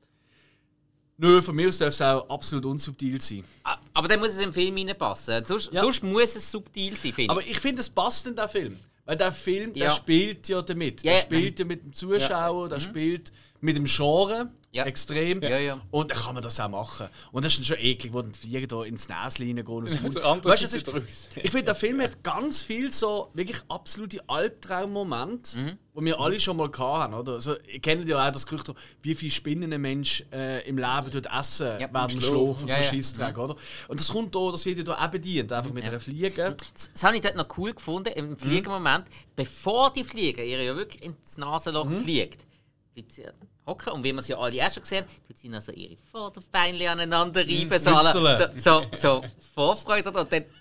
Nö, 1.18 1.42
von 1.42 1.56
mir 1.56 1.70
aus 1.70 1.78
darf 1.78 1.90
es 1.90 2.02
auch 2.02 2.30
absolut 2.30 2.66
unsubtil 2.66 3.22
sein. 3.22 3.44
Ah, 3.64 3.78
Aber 3.94 4.08
dann 4.10 4.20
muss 4.20 4.30
es 4.32 4.40
im 4.40 4.52
Film 4.52 4.76
reinpassen. 4.76 5.46
Sonst, 5.46 5.72
Ja. 5.72 5.82
sonst 5.82 6.04
muss 6.04 6.36
es 6.36 6.52
subtil 6.52 6.98
sein, 6.98 7.14
finde 7.14 7.32
Aber 7.32 7.42
ich. 7.42 7.58
finde, 7.60 7.80
es 7.80 7.90
passt 7.90 8.28
in 8.28 8.36
der 8.36 8.50
Film. 8.50 8.78
Weil 9.06 9.16
der 9.18 9.32
Film, 9.32 9.74
der 9.74 9.84
Ja. 9.86 9.92
spielt 9.92 10.48
ja 10.50 10.62
damit. 10.62 11.04
Ja, 11.04 11.14
der 11.14 11.20
spielt 11.20 11.60
ja 11.60 11.66
mit 11.66 11.84
dem 11.84 11.94
Zuschauer, 11.94 12.68
der 12.70 12.80
spielt 12.80 13.32
mit 13.62 13.78
dem 13.78 13.86
Genre 13.86 14.50
Ja. 14.76 14.84
extrem. 14.86 15.42
Ja, 15.42 15.58
ja. 15.58 15.82
Und 15.92 16.12
dann 16.12 16.18
kann 16.18 16.34
man 16.34 16.44
das 16.44 16.60
auch 16.60 16.68
machen. 16.70 17.08
Und 17.32 17.46
das 17.46 17.54
ist 17.54 17.60
dann 17.60 17.66
schon 17.78 17.86
eklig, 17.86 18.14
wo 18.14 18.22
dann 18.22 18.32
die 18.32 18.40
Fliegen 18.40 18.68
da 18.68 18.84
ins 18.84 19.08
Näschen 19.10 19.46
reingehen. 19.48 19.68
und 19.68 19.86
das 19.92 20.02
Mund- 20.02 20.18
andere 20.22 20.54
Weißt 20.54 20.64
es 20.64 20.74
ist-. 20.74 20.92
Ich 21.36 21.52
finde, 21.52 21.66
der 21.66 21.76
Film 21.76 22.02
hat 22.02 22.24
ganz 22.24 22.62
viel 22.62 22.92
so 22.92 23.30
wirklich 23.34 23.58
absolute 23.70 24.20
Albtraummomente, 24.30 25.58
Mhm. 25.58 25.78
wo 25.94 26.02
wir 26.04 26.20
alle 26.20 26.40
schon 26.40 26.58
mal 26.58 26.70
hatten. 26.78 27.14
Oder? 27.14 27.34
Also, 27.34 27.56
ihr 27.72 27.80
kennt 27.80 28.08
ja 28.08 28.28
auch 28.28 28.32
das 28.32 28.46
Gerücht, 28.46 28.72
wie 29.02 29.16
viel 29.16 29.32
Spinnen 29.32 29.72
ein 29.72 29.82
Mensch 29.82 30.24
äh, 30.32 30.68
im 30.68 30.78
Leben 30.78 31.12
tut 31.12 31.26
essen 31.28 31.80
Ja, 31.80 31.90
während 31.92 32.12
dem 32.14 32.22
Schlaf. 32.22 32.62
Und 32.62 32.68
Ja, 32.68 32.76
so 32.76 32.82
ja. 32.82 32.84
Scheissdreck, 32.84 33.38
oder? 33.38 33.56
Und 33.88 34.00
das 34.00 34.10
kommt 34.10 34.36
da, 34.36 34.52
das 34.52 34.66
wird 34.66 34.78
ja 34.80 34.84
da 34.84 34.96
auch 35.04 35.08
bedient, 35.08 35.52
einfach 35.52 35.72
mit 35.72 35.84
einer 35.86 36.00
Fliege. 36.00 36.56
Das, 36.74 36.92
das 36.94 37.04
habe 37.04 37.16
ich 37.16 37.22
dort 37.22 37.36
noch 37.36 37.48
cool 37.58 37.74
gefunden, 37.74 38.10
im 38.14 38.38
Fliegermoment. 38.38 39.06
Bevor 39.36 39.92
die 39.94 40.04
Fliege 40.04 40.44
ihr 40.44 40.62
ja 40.62 40.76
wirklich 40.76 41.04
ins 41.04 41.38
Nasenloch 41.38 41.86
Mhm. 41.90 42.02
fliegt, 42.02 42.46
bleibt 42.94 43.14
sie 43.14 43.26
hocken. 43.66 43.94
Und 43.94 44.04
wie 44.04 44.14
wir 44.14 44.20
es 44.20 44.28
ja 44.28 44.38
alle 44.38 44.66
auch 44.66 44.72
schon 44.72 44.84
gesehen 44.84 45.06
haben, 45.06 45.12
tut 45.28 45.38
sie 45.38 45.50
noch 45.50 45.62
so 45.62 45.72
ihre 45.72 45.96
Vorderbeinchen 46.12 46.88
aneinander 46.88 47.42
reiben. 47.42 47.80
So, 47.80 47.90
alle- 47.92 48.52
so, 48.60 48.60
so, 48.60 48.86
so 49.00 49.24
Vorfreude. 49.54 50.12
Und 50.12 50.32
dann. 50.32 50.46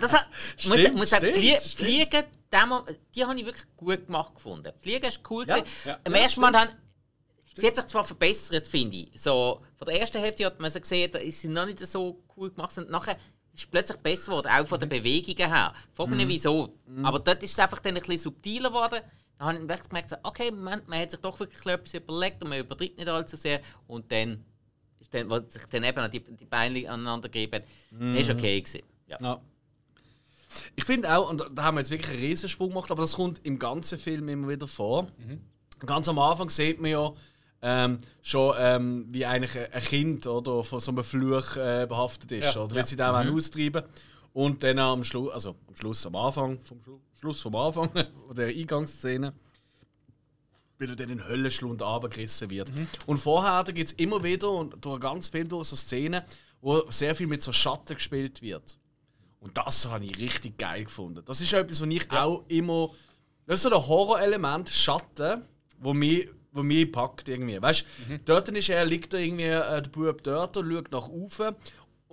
Das, 0.00 0.12
hat, 0.12 0.26
muss, 0.66 0.78
Stimmt, 0.78 0.96
muss 0.96 1.10
sagen, 1.10 1.26
stimmt, 1.26 1.38
Flie 1.38 1.56
stimmt. 1.58 1.74
Fliegen, 2.10 2.24
Mo- 2.68 2.84
die 3.14 3.24
habe 3.24 3.38
ich 3.40 3.46
wirklich 3.46 3.64
gut 3.76 4.06
gemacht 4.06 4.34
gefunden. 4.34 4.70
Fliegen 4.80 5.06
ist 5.06 5.20
cool. 5.30 5.46
Ja, 5.48 5.56
ja, 5.84 5.98
Am 6.04 6.14
ja, 6.14 6.20
ersten 6.20 6.40
Mal 6.40 6.52
haben, 6.54 6.70
Sie 7.56 7.66
hat 7.66 7.74
sich 7.76 7.86
zwar 7.86 8.04
verbessert, 8.04 8.68
finde 8.68 8.96
ich. 8.98 9.20
So, 9.20 9.60
von 9.76 9.86
der 9.86 10.00
ersten 10.00 10.18
Hälfte 10.18 10.44
hat 10.44 10.60
man 10.60 10.70
so 10.70 10.78
gesehen, 10.80 11.10
da 11.10 11.18
ist 11.18 11.40
sie 11.40 11.48
noch 11.48 11.64
nicht 11.66 11.78
so 11.86 12.22
cool 12.36 12.50
gemacht. 12.50 12.76
Und 12.78 12.90
nachher 12.90 13.14
ist 13.52 13.60
es 13.62 13.66
plötzlich 13.66 13.98
besser 13.98 14.26
geworden, 14.32 14.48
auch 14.48 14.66
von 14.66 14.78
den 14.80 14.88
Bewegungen 14.88 15.52
her. 15.52 15.72
Ich 15.90 15.96
frage 15.96 16.10
mich 16.10 16.18
nicht 16.18 16.28
wieso. 16.28 16.74
Aber 17.02 17.18
dort 17.20 17.42
ist 17.42 17.52
es 17.52 17.58
einfach 17.58 17.78
dann 17.80 17.94
ein 17.96 18.00
bisschen 18.02 18.18
subtiler 18.18 18.68
geworden. 18.70 19.00
Da 19.38 19.46
habe 19.46 19.58
ich 19.58 19.68
wirklich 19.68 19.88
gemerkt, 19.88 20.08
so, 20.10 20.16
okay, 20.22 20.50
man, 20.50 20.82
man 20.86 21.00
hat 21.00 21.10
sich 21.10 21.20
doch 21.20 21.38
wirklich 21.40 21.66
etwas 21.66 21.94
überlegt 21.94 22.42
und 22.42 22.50
man 22.50 22.60
übertreibt 22.60 22.98
nicht 22.98 23.08
allzu 23.08 23.36
sehr. 23.36 23.60
Und 23.86 24.10
dann, 24.10 24.44
ist 25.00 25.12
dann 25.12 25.28
wo 25.28 25.38
sich 25.40 25.64
dann 25.70 25.84
eben 25.84 26.10
die, 26.10 26.20
die 26.20 26.46
Beine 26.46 26.88
aneinander 26.88 27.28
gegeben 27.28 27.62
hat, 27.62 28.16
ist 28.16 28.30
okay 28.30 28.60
gewesen. 28.60 28.82
Ja. 29.06 29.18
Ja. 29.20 29.40
Ich 30.76 30.84
finde 30.84 31.16
auch, 31.16 31.30
und 31.30 31.44
da 31.52 31.64
haben 31.64 31.76
wir 31.76 31.80
jetzt 31.80 31.90
wirklich 31.90 32.12
einen 32.12 32.20
Riesensprung 32.20 32.68
gemacht, 32.68 32.90
aber 32.90 33.02
das 33.02 33.14
kommt 33.14 33.40
im 33.44 33.58
ganzen 33.58 33.98
Film 33.98 34.28
immer 34.28 34.48
wieder 34.48 34.68
vor. 34.68 35.08
Ganz 35.84 36.08
am 36.08 36.18
Anfang 36.18 36.48
sieht 36.48 36.80
man 36.80 36.90
ja 36.92 37.12
ähm, 37.60 37.98
schon, 38.22 38.54
ähm, 38.58 39.06
wie 39.10 39.24
eigentlich 39.24 39.56
ein 39.72 39.82
Kind 39.82 40.26
oder, 40.26 40.62
von 40.64 40.80
so 40.80 40.92
einem 40.92 41.02
Fluch 41.02 41.56
äh, 41.56 41.86
behaftet 41.88 42.30
ist. 42.32 42.54
Ja, 42.54 42.62
oder 42.62 42.76
ja. 42.76 42.82
wie 42.82 42.86
sie 42.86 42.96
da 42.96 43.24
mhm. 43.24 43.34
austreiben. 43.34 43.82
Und 44.34 44.62
dann 44.64 44.80
am 44.80 45.04
Schluss, 45.04 45.32
also 45.32 45.50
am 45.68 45.76
Schluss, 45.76 46.04
am 46.04 46.16
Anfang, 46.16 46.60
vom 46.60 46.82
Schlu 46.82 46.98
Schluss 47.20 47.40
vom 47.40 47.54
Anfang, 47.54 47.88
der 48.36 48.48
Eingangsszene, 48.48 49.32
wieder 50.76 50.96
dann 50.96 51.08
in 51.08 51.18
den 51.18 51.28
Höllenschlund 51.28 51.80
runtergerissen 51.80 52.50
wird. 52.50 52.70
Und 53.06 53.18
vorher 53.18 53.62
gibt 53.72 53.90
es 53.90 53.92
immer 53.94 54.22
wieder 54.24 54.50
und 54.50 54.84
durch 54.84 55.00
ganz 55.00 55.28
Film 55.28 55.48
durch 55.48 55.68
so 55.68 55.76
Szenen, 55.76 56.22
wo 56.60 56.84
sehr 56.90 57.14
viel 57.14 57.28
mit 57.28 57.42
so 57.42 57.52
Schatten 57.52 57.94
gespielt 57.94 58.42
wird. 58.42 58.76
Und 59.38 59.56
das 59.56 59.86
habe 59.86 60.04
ich 60.04 60.18
richtig 60.18 60.58
geil 60.58 60.84
gefunden. 60.84 61.22
Das 61.24 61.40
ist 61.40 61.52
etwas, 61.52 61.80
was 61.80 61.88
ich 61.88 62.10
auch 62.10 62.44
immer. 62.48 62.90
Das 63.46 63.62
ist 63.62 63.70
so 63.70 63.76
ein 63.76 63.86
Horrorelement, 63.86 64.68
Schatten, 64.68 65.42
wo 65.78 65.94
mich, 65.94 66.28
wo 66.50 66.64
mich 66.64 66.90
packt 66.90 67.28
irgendwie. 67.28 67.62
Weißt 67.62 67.84
du, 68.08 68.18
dort 68.24 68.48
ist 68.48 68.68
er, 68.68 68.84
liegt 68.84 69.14
er 69.14 69.20
irgendwie, 69.20 69.44
äh, 69.44 69.80
der 69.80 69.90
Bub 69.90 70.22
dort 70.24 70.56
und 70.56 70.72
schaut 70.72 70.90
nach 70.90 71.08
oben 71.08 71.54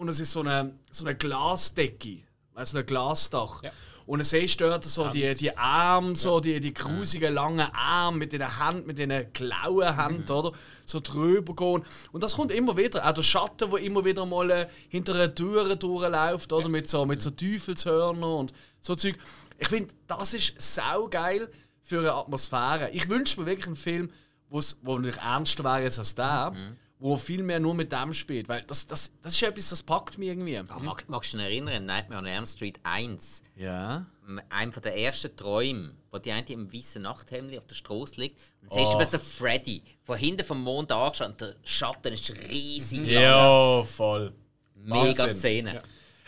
und 0.02 0.10
es 0.10 0.20
ist 0.20 0.32
so 0.32 0.40
eine, 0.40 0.74
so 0.90 1.06
eine 1.06 1.16
Glasdecke, 1.16 2.18
du, 2.56 2.78
ein 2.80 2.86
Glasdach. 2.88 3.62
Ja. 3.62 3.72
Und 4.08 4.18
dann 4.18 4.26
siehst 4.26 4.60
du 4.60 4.66
dort 4.66 4.84
so 4.84 5.10
die, 5.10 5.36
die 5.36 5.56
Arme, 5.56 6.16
so 6.16 6.40
die, 6.40 6.60
die 6.60 6.74
grusigen 6.74 7.36
langen 7.36 7.68
Arme 7.72 8.18
mit 8.18 8.34
den 8.34 8.42
Händen, 8.42 8.88
mit 8.88 8.98
den 8.98 9.32
Klauen 9.32 9.96
Händen, 9.96 10.30
oder? 10.32 10.54
So 10.86 11.00
drüber 11.00 11.56
gehen. 11.56 11.86
Und 12.12 12.24
das 12.24 12.36
kommt 12.36 12.52
immer 12.52 12.76
wieder. 12.76 13.08
Auch 13.08 13.14
der 13.14 13.22
Schatten, 13.22 13.70
der 13.70 13.80
immer 13.80 14.04
wieder 14.04 14.26
mal 14.26 14.50
äh, 14.50 14.68
hinter 14.90 15.14
einer 15.14 15.34
Tür 15.34 15.76
durchläuft, 15.76 16.52
oder? 16.52 16.68
Mit 16.68 16.90
so, 16.90 17.06
mit 17.06 17.22
so 17.22 17.30
Teufelshörnern 17.30 18.24
und 18.24 18.54
so 18.80 18.96
Zeug. 18.96 19.18
Ich 19.60 19.68
finde, 19.68 19.94
das 20.08 20.34
ist 20.34 20.60
saugeil 20.60 21.48
für 21.84 22.00
eine 22.00 22.14
Atmosphäre. 22.14 22.90
Ich 22.90 23.08
wünsche 23.08 23.40
mir 23.40 23.46
wirklich 23.46 23.68
einen 23.68 23.76
Film, 23.76 24.10
wo's, 24.50 24.80
wo 24.82 24.98
natürlich 24.98 25.22
ernster 25.22 25.64
wäre 25.64 25.84
jetzt 25.84 26.00
als 26.00 26.16
der, 26.16 26.54
wo 27.02 27.18
viel 27.18 27.42
mehr 27.44 27.60
nur 27.60 27.74
mit 27.74 27.92
dem 27.92 28.14
spielt. 28.14 28.48
Weil 28.48 28.62
das, 28.64 28.86
das, 28.86 29.12
das 29.24 29.34
ist 29.34 29.42
etwas, 29.42 29.70
das 29.72 29.82
packt 29.84 30.18
mich 30.20 30.30
irgendwie. 30.30 30.56
Ah, 30.58 30.80
Mag, 30.80 31.04
magst 31.10 31.34
du 31.34 31.38
dich 31.38 31.48
erinnern, 31.48 31.86
Nightmare 31.86 32.22
on 32.22 32.28
Elm 32.28 32.46
Street 32.46 32.80
1? 32.84 33.44
Ja. 33.58 34.06
einem 34.50 34.72
von 34.72 34.84
der 34.84 34.96
ersten 34.98 35.36
Träume, 35.36 35.96
wo 36.12 36.20
die 36.20 36.32
eine 36.32 36.48
im 36.50 36.72
weißen 36.72 37.02
Nachthemd 37.02 37.58
auf 37.58 37.66
der 37.66 37.76
Straße 37.76 38.22
liegt 38.22 38.38
und 38.62 38.72
dann 38.72 38.78
siehst 38.80 38.92
du 38.94 38.96
Oh. 38.96 38.98
plötzlich 39.00 39.22
Freddy 39.24 39.84
von 40.04 40.18
hinten 40.18 40.46
vom 40.46 40.62
Mond 40.62 40.92
angeschaut 40.92 41.28
und 41.30 41.42
der 41.42 41.56
Schatten 41.64 42.14
ist 42.14 42.32
riesig 42.50 43.06
lang. 43.08 43.24
Ja, 43.24 43.84
voll. 43.84 44.34
Mega 44.76 45.24
Wahnsinn. 45.24 45.28
Szene. 45.40 45.82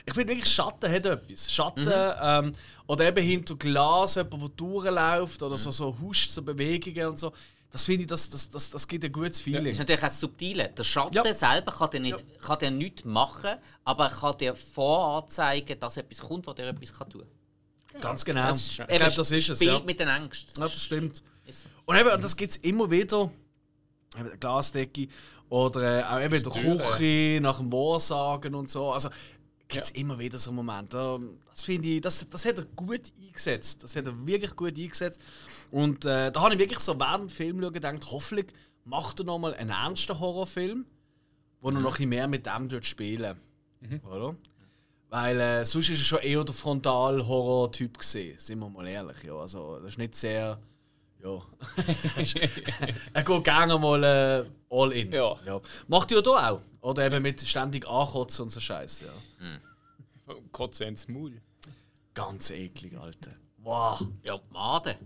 Ich 0.05 0.13
finde 0.13 0.33
wirklich, 0.33 0.51
Schatten 0.53 0.91
hat 0.91 1.05
etwas. 1.05 1.49
Schatten 1.51 1.88
ähm, 1.89 2.53
oder 2.88 3.05
eben 3.07 3.23
hinter 3.23 3.55
Glas, 3.55 4.15
jemand, 4.15 4.33
der 4.41 4.49
durchläuft 4.49 5.41
oder 5.43 5.57
so, 5.57 5.71
so 5.71 5.97
huscht, 6.01 6.29
so 6.29 6.41
Bewegungen 6.41 7.07
und 7.07 7.19
so. 7.19 7.31
Das 7.73 7.86
finde 7.86 8.03
ich, 8.03 8.07
das, 8.07 8.29
das, 8.29 8.49
das, 8.51 8.69
das 8.69 8.88
gibt 8.88 9.03
ein 9.03 9.12
gutes 9.12 9.38
Das 9.38 9.41
Feeling. 9.41 9.65
ist 9.65 9.79
natürlich 9.79 10.03
auch 10.03 10.09
subtil. 10.12 10.69
Der 10.77 10.83
Schatten 10.83 11.15
Ja. 11.15 11.33
selber 11.33 11.71
kann 11.71 11.89
dir, 11.89 11.99
nicht, 12.01 12.23
kann 12.39 12.59
dir 12.59 12.69
nichts 12.69 13.03
machen, 13.03 13.49
aber 13.83 14.05
er 14.05 14.12
kann 14.12 14.38
dir 14.38 14.55
voranzeigen, 14.55 15.79
dass 15.79 15.97
etwas 15.97 16.19
kommt, 16.19 16.45
was 16.45 16.53
dir 16.53 16.67
etwas 16.67 16.93
kann 16.93 17.09
tun 17.09 17.23
kann. 17.91 18.01
Ganz 18.01 18.23
genau. 18.23 18.47
Das 18.49 18.57
ich 18.59 18.67
ist- 18.69 18.75
glaube, 18.77 18.93
eben 18.93 19.03
das 19.15 19.31
ist 19.31 19.49
es. 19.49 19.57
Spielt 19.57 19.73
Ja. 19.73 19.79
mit 19.79 19.99
den 19.99 20.07
Ängsten. 20.07 20.62
ja, 20.62 20.69
das 20.69 20.79
stimmt. 20.79 21.23
So. 21.49 21.65
Und 21.86 21.97
eben, 21.97 22.21
das 22.21 22.36
gibt 22.38 22.51
es 22.51 22.57
immer 22.57 22.89
wieder. 22.91 23.31
Eben 24.19 24.39
Glasdecke 24.39 25.07
oder 25.49 25.99
äh, 25.99 26.03
auch 26.03 26.21
eben 26.23 26.36
in 26.36 26.43
der. 26.43 26.51
Küche, 26.88 27.39
nach 27.41 27.57
dem 27.57 27.71
Wahrsagen 27.71 28.53
und 28.53 28.69
so. 28.69 28.91
Also 28.91 29.09
gibt 29.73 29.86
es 29.86 29.91
immer 29.91 30.17
wieder 30.17 30.38
so 30.38 30.51
Momente. 30.51 31.19
Das 31.49 31.63
finde 31.63 31.88
ich, 31.89 32.01
das, 32.01 32.27
das 32.29 32.45
hat 32.45 32.59
er 32.59 32.65
gut 32.65 33.12
eingesetzt. 33.21 33.83
Das 33.83 33.95
hat 33.95 34.07
er 34.07 34.25
wirklich 34.25 34.55
gut 34.55 34.77
eingesetzt. 34.77 35.21
Und 35.71 36.05
äh, 36.05 36.31
da 36.31 36.41
habe 36.41 36.53
ich 36.53 36.59
wirklich 36.59 36.79
so 36.79 36.99
während 36.99 37.23
dem 37.23 37.29
Film 37.29 37.62
schauen 37.62 37.73
gedacht, 37.73 38.05
hoffentlich 38.12 38.47
macht 38.86 39.19
er 39.19 39.25
nochmal 39.25 39.53
einen 39.55 39.69
ernsten 39.69 40.19
Horrorfilm, 40.19 40.86
wo 41.62 41.69
er 41.69 41.73
noch 41.73 41.79
ein 41.79 41.91
bisschen 41.91 42.09
mehr 42.09 42.27
mit 42.27 42.45
dem 42.45 42.69
dort 42.69 42.86
spielen. 42.86 43.38
Oder? 44.09 44.36
Weil 45.09 45.39
äh, 45.39 45.65
sonst 45.65 45.89
ist 45.89 45.99
er 45.99 46.05
schon 46.05 46.19
eher 46.19 46.43
der 46.43 46.55
Frontal-Horror-Typ 46.55 47.99
gesehen, 47.99 48.39
sind 48.39 48.59
wir 48.59 48.69
mal 48.69 48.88
ehrlich. 48.88 49.21
Ja. 49.23 49.36
Also, 49.36 49.77
das 49.79 49.93
ist 49.93 49.97
nicht 49.99 50.15
sehr. 50.15 50.59
Ja. 51.23 51.41
er 53.13 53.23
geht 53.23 53.43
gerne 53.45 53.77
mal 53.77 54.03
äh, 54.03 54.45
all 54.69 54.91
in. 54.91 55.12
Ja. 55.12 55.36
Macht 55.88 56.12
ihr 56.12 56.21
da 56.21 56.49
auch. 56.51 56.62
Oder 56.81 57.05
eben 57.05 57.23
mit 57.23 57.41
ständig 57.47 57.88
ankotzen 57.88 58.43
und 58.43 58.49
so 58.49 58.59
Scheiße. 58.59 59.05
Ja. 59.05 59.12
Kotze 60.51 60.83
ins 60.86 61.07
Maul. 61.07 61.41
Ganz 62.13 62.49
eklig, 62.49 62.97
Alter. 62.97 63.31
Wow. 63.57 64.01
Ja, 64.23 64.38
die 64.38 64.53
Made. 64.53 64.97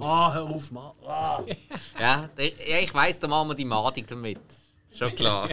Ah, 0.00 0.34
hör 0.34 0.44
auf, 0.44 0.70
Mann. 0.70 0.92
Ah. 1.06 1.42
Ja, 1.98 2.28
der- 2.36 2.68
ja 2.68 2.78
ich 2.82 2.92
weiss, 2.92 3.18
da 3.18 3.26
machen 3.28 3.48
wir 3.48 3.54
die 3.54 3.64
Madig 3.64 4.06
damit. 4.06 4.40
Schon 4.90 5.14
klar. 5.14 5.48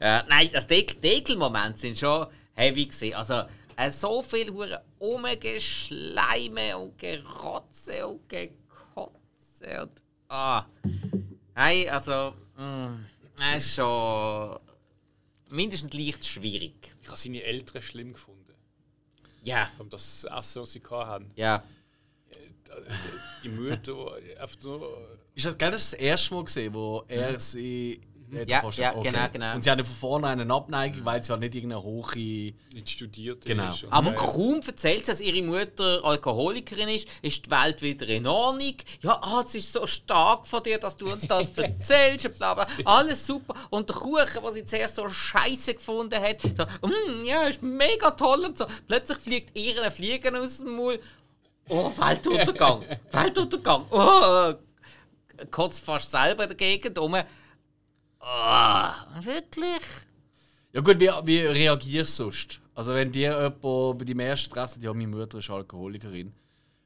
ja, 0.00 0.24
nein, 0.28 0.50
das 0.52 0.66
Dekelmomente 0.66 1.78
sind 1.78 1.98
schon 1.98 2.26
heavy 2.54 2.86
gewesen. 2.86 3.14
Also, 3.14 3.44
äh, 3.76 3.90
so 3.90 4.22
viel 4.22 4.50
hure 4.52 4.82
Umgeschleime 4.98 6.76
und 6.78 6.98
Gerotze 6.98 8.06
und 8.06 8.28
Und. 9.62 9.90
Ah. 10.28 10.64
Nein, 11.54 11.88
also. 11.88 12.34
Mh, 12.56 12.98
das 13.36 13.56
ist 13.64 13.74
schon. 13.74 14.58
mindestens 15.50 15.92
leicht 15.92 16.24
schwierig. 16.24 16.94
Ich 17.02 17.08
habe 17.08 17.16
seine 17.16 17.42
Eltern 17.42 17.82
schlimm 17.82 18.12
gefunden. 18.12 18.54
Ja, 19.42 19.70
Um 19.78 19.88
das 19.90 20.24
Essen, 20.24 20.62
was 20.62 20.72
sie 20.72 20.82
hatten. 20.90 21.30
ja. 21.36 21.62
Die 23.42 23.48
Mutter, 23.50 24.18
die 24.20 24.36
einfach 24.38 24.62
nur. 24.62 25.18
Ist 25.34 25.44
das, 25.44 25.56
das 25.58 25.92
erste 25.92 26.34
Mal 26.34 26.44
gesehen, 26.44 26.72
wo 26.72 27.04
er 27.06 27.38
sie. 27.38 28.00
Nicht 28.32 28.50
Ja, 28.50 28.62
ja, 28.70 28.92
genau, 28.92 29.28
genau. 29.32 29.54
Und 29.54 29.62
sie 29.64 29.70
hatten 29.70 29.84
von 29.84 29.94
vornherein 29.94 30.40
eine 30.40 30.52
Abneigung, 30.52 31.04
weil 31.04 31.22
sie 31.22 31.30
halt 31.30 31.40
nicht 31.42 31.54
irgendeine 31.54 31.82
hohe. 31.82 32.54
nicht 32.72 32.88
studiert 32.88 33.44
Genau. 33.44 33.68
ist. 33.72 33.84
Aber 33.90 34.12
äh, 34.12 34.14
kaum 34.14 34.60
erzählt 34.66 35.04
sie, 35.04 35.12
dass 35.12 35.20
ihre 35.20 35.42
Mutter 35.42 36.00
Alkoholikerin 36.04 36.88
ist, 36.88 37.08
ist 37.20 37.46
die 37.46 37.50
Welt 37.50 37.82
wieder 37.82 38.06
in 38.08 38.26
Ordnung. 38.26 38.74
Ja, 39.02 39.20
ah, 39.22 39.42
es 39.46 39.54
ist 39.54 39.72
so 39.72 39.86
stark 39.86 40.46
von 40.46 40.62
dir, 40.62 40.78
dass 40.78 40.96
du 40.96 41.10
uns 41.12 41.26
das 41.26 41.50
erzählst. 41.58 42.36
Bla 42.38 42.54
bla. 42.54 42.66
Alles 42.84 43.26
super. 43.26 43.54
Und 43.70 43.88
der 43.88 43.96
Kuchen, 43.96 44.42
den 44.42 44.52
sie 44.52 44.64
zuerst 44.64 44.96
so 44.96 45.08
scheiße 45.08 45.74
gefunden 45.74 46.20
hat, 46.20 46.40
so, 46.40 46.64
mm, 46.86 47.24
ja, 47.24 47.42
ist 47.44 47.62
mega 47.62 48.10
toll 48.12 48.44
und 48.46 48.56
so. 48.58 48.66
Plötzlich 48.86 49.18
fliegt 49.18 49.56
ihr 49.58 49.82
ein 49.82 49.92
Fliegen 49.92 50.34
aus 50.36 50.58
dem 50.58 50.74
Maul. 50.76 50.98
Oh, 51.68 51.90
Weltuntergang. 51.96 52.82
Weltuntergang. 53.12 53.84
Oh, 53.90 54.52
kotzt 55.50 55.84
fast 55.84 56.10
selber 56.10 56.44
in 56.44 56.48
der 56.50 56.56
Ah, 58.22 58.94
wirklich? 59.20 59.80
Ja, 60.72 60.80
gut, 60.80 60.98
wie, 61.00 61.10
wie 61.24 61.40
reagierst 61.40 62.18
du 62.18 62.24
sonst? 62.24 62.60
Also, 62.74 62.94
wenn 62.94 63.10
dir 63.12 63.30
jemand 63.60 63.98
bei 63.98 64.04
deinem 64.04 64.20
ersten 64.20 64.50
Treffen 64.54 64.68
sagt, 64.74 64.84
ja, 64.84 64.94
meine 64.94 65.08
Mutter 65.08 65.38
ist 65.38 65.50
Alkoholikerin, 65.50 66.32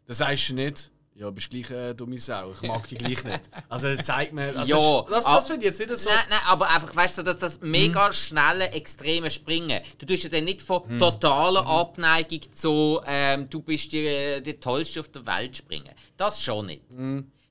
dann 0.07 0.15
sagst 0.15 0.49
du 0.49 0.55
nicht, 0.55 0.91
ja, 1.15 1.31
bist 1.31 1.49
gleich 1.51 1.71
eine 1.71 1.95
dumme 1.95 2.19
Sau, 2.19 2.53
ich 2.53 2.63
mag 2.63 2.89
dich 2.89 2.99
gleich 2.99 3.23
nicht. 3.23 3.43
Also, 3.69 3.95
dann 3.95 4.03
zeigt 4.03 4.33
mir. 4.33 4.57
Also, 4.59 4.75
Ja, 4.77 5.03
das, 5.11 5.25
das, 5.25 5.35
das 5.35 5.47
finde 5.47 5.67
ich 5.67 5.79
jetzt 5.79 5.89
nicht 5.89 5.99
so. 5.99 6.11
Nein, 6.11 6.19
nein, 6.31 6.39
aber 6.47 6.69
einfach, 6.71 6.97
weißt 6.97 7.19
du, 7.19 7.23
dass 7.23 7.39
das 7.39 7.61
Mhm. 7.61 7.71
mega 7.71 8.13
schnelle, 8.13 8.71
extreme 8.73 9.31
Springen. 9.31 9.81
Du 9.99 10.07
tust 10.07 10.25
ja 10.25 10.31
dann 10.31 10.45
nicht 10.45 10.63
von 10.63 10.83
Mhm. 10.89 10.99
totaler 10.99 11.67
Abneigung 11.67 12.41
zu, 12.53 13.01
ähm, 13.07 13.49
du 13.49 13.61
bist 13.61 13.93
die, 13.93 14.43
die 14.43 14.55
Tollste 14.55 15.01
auf 15.01 15.09
der 15.11 15.25
Welt 15.27 15.57
springen. 15.57 15.95
Das 16.17 16.43
schon 16.43 16.67
nicht. 16.67 16.83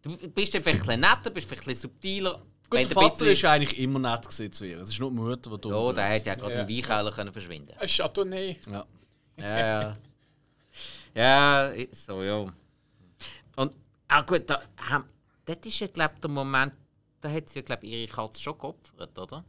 Du 0.02 0.16
bist 0.30 0.54
dann 0.54 0.62
vielleicht 0.64 0.82
ein 0.82 0.86
bisschen 0.88 1.00
netter, 1.00 1.30
bist 1.30 1.48
vielleicht 1.48 1.64
ein 1.64 1.70
bisschen 1.70 1.90
subtiler. 1.92 2.42
Gut, 2.70 2.80
der 2.80 2.88
Vater 2.90 3.26
ist 3.28 3.46
eigentlich 3.46 3.78
immer 3.80 4.00
nett 4.00 4.32
zu 4.32 4.66
ihr. 4.66 4.80
Es 4.80 4.90
ist 4.90 5.00
nur 5.00 5.10
die 5.12 5.16
Mutter, 5.18 5.52
die 5.52 5.62
dumm 5.62 5.72
Ja, 5.72 5.94
der 5.94 6.04
hätte 6.06 6.30
ja 6.30 6.36
gerade 6.36 6.56
Ja. 6.56 6.62
im 6.62 6.70
Weinkeller 6.70 7.12
können 7.12 7.32
verschwinden 7.34 7.76
Ein 7.78 7.88
Chardonnay. 7.88 8.58
Ja. 8.72 8.86
Ja, 9.38 9.58
ja. 9.60 9.98
ja, 11.14 11.72
so, 11.92 12.24
ja. 12.24 12.46
Und, 13.56 13.72
ah 14.08 14.22
gut, 14.22 14.50
da, 14.50 14.62
das 15.46 15.58
ist 15.64 15.80
ja, 15.80 15.88
glaube 15.88 16.14
ich, 16.16 16.22
der 16.22 16.30
Moment, 16.30 16.74
da 17.22 17.30
hat 17.30 17.50
sie 17.50 17.60
ja, 17.60 17.66
glaube 17.66 17.86
ich, 17.86 17.92
ihre 17.92 18.12
Katze 18.12 18.42
schon 18.42 18.58
geopfert, 18.58 19.18
oder? 19.20 19.44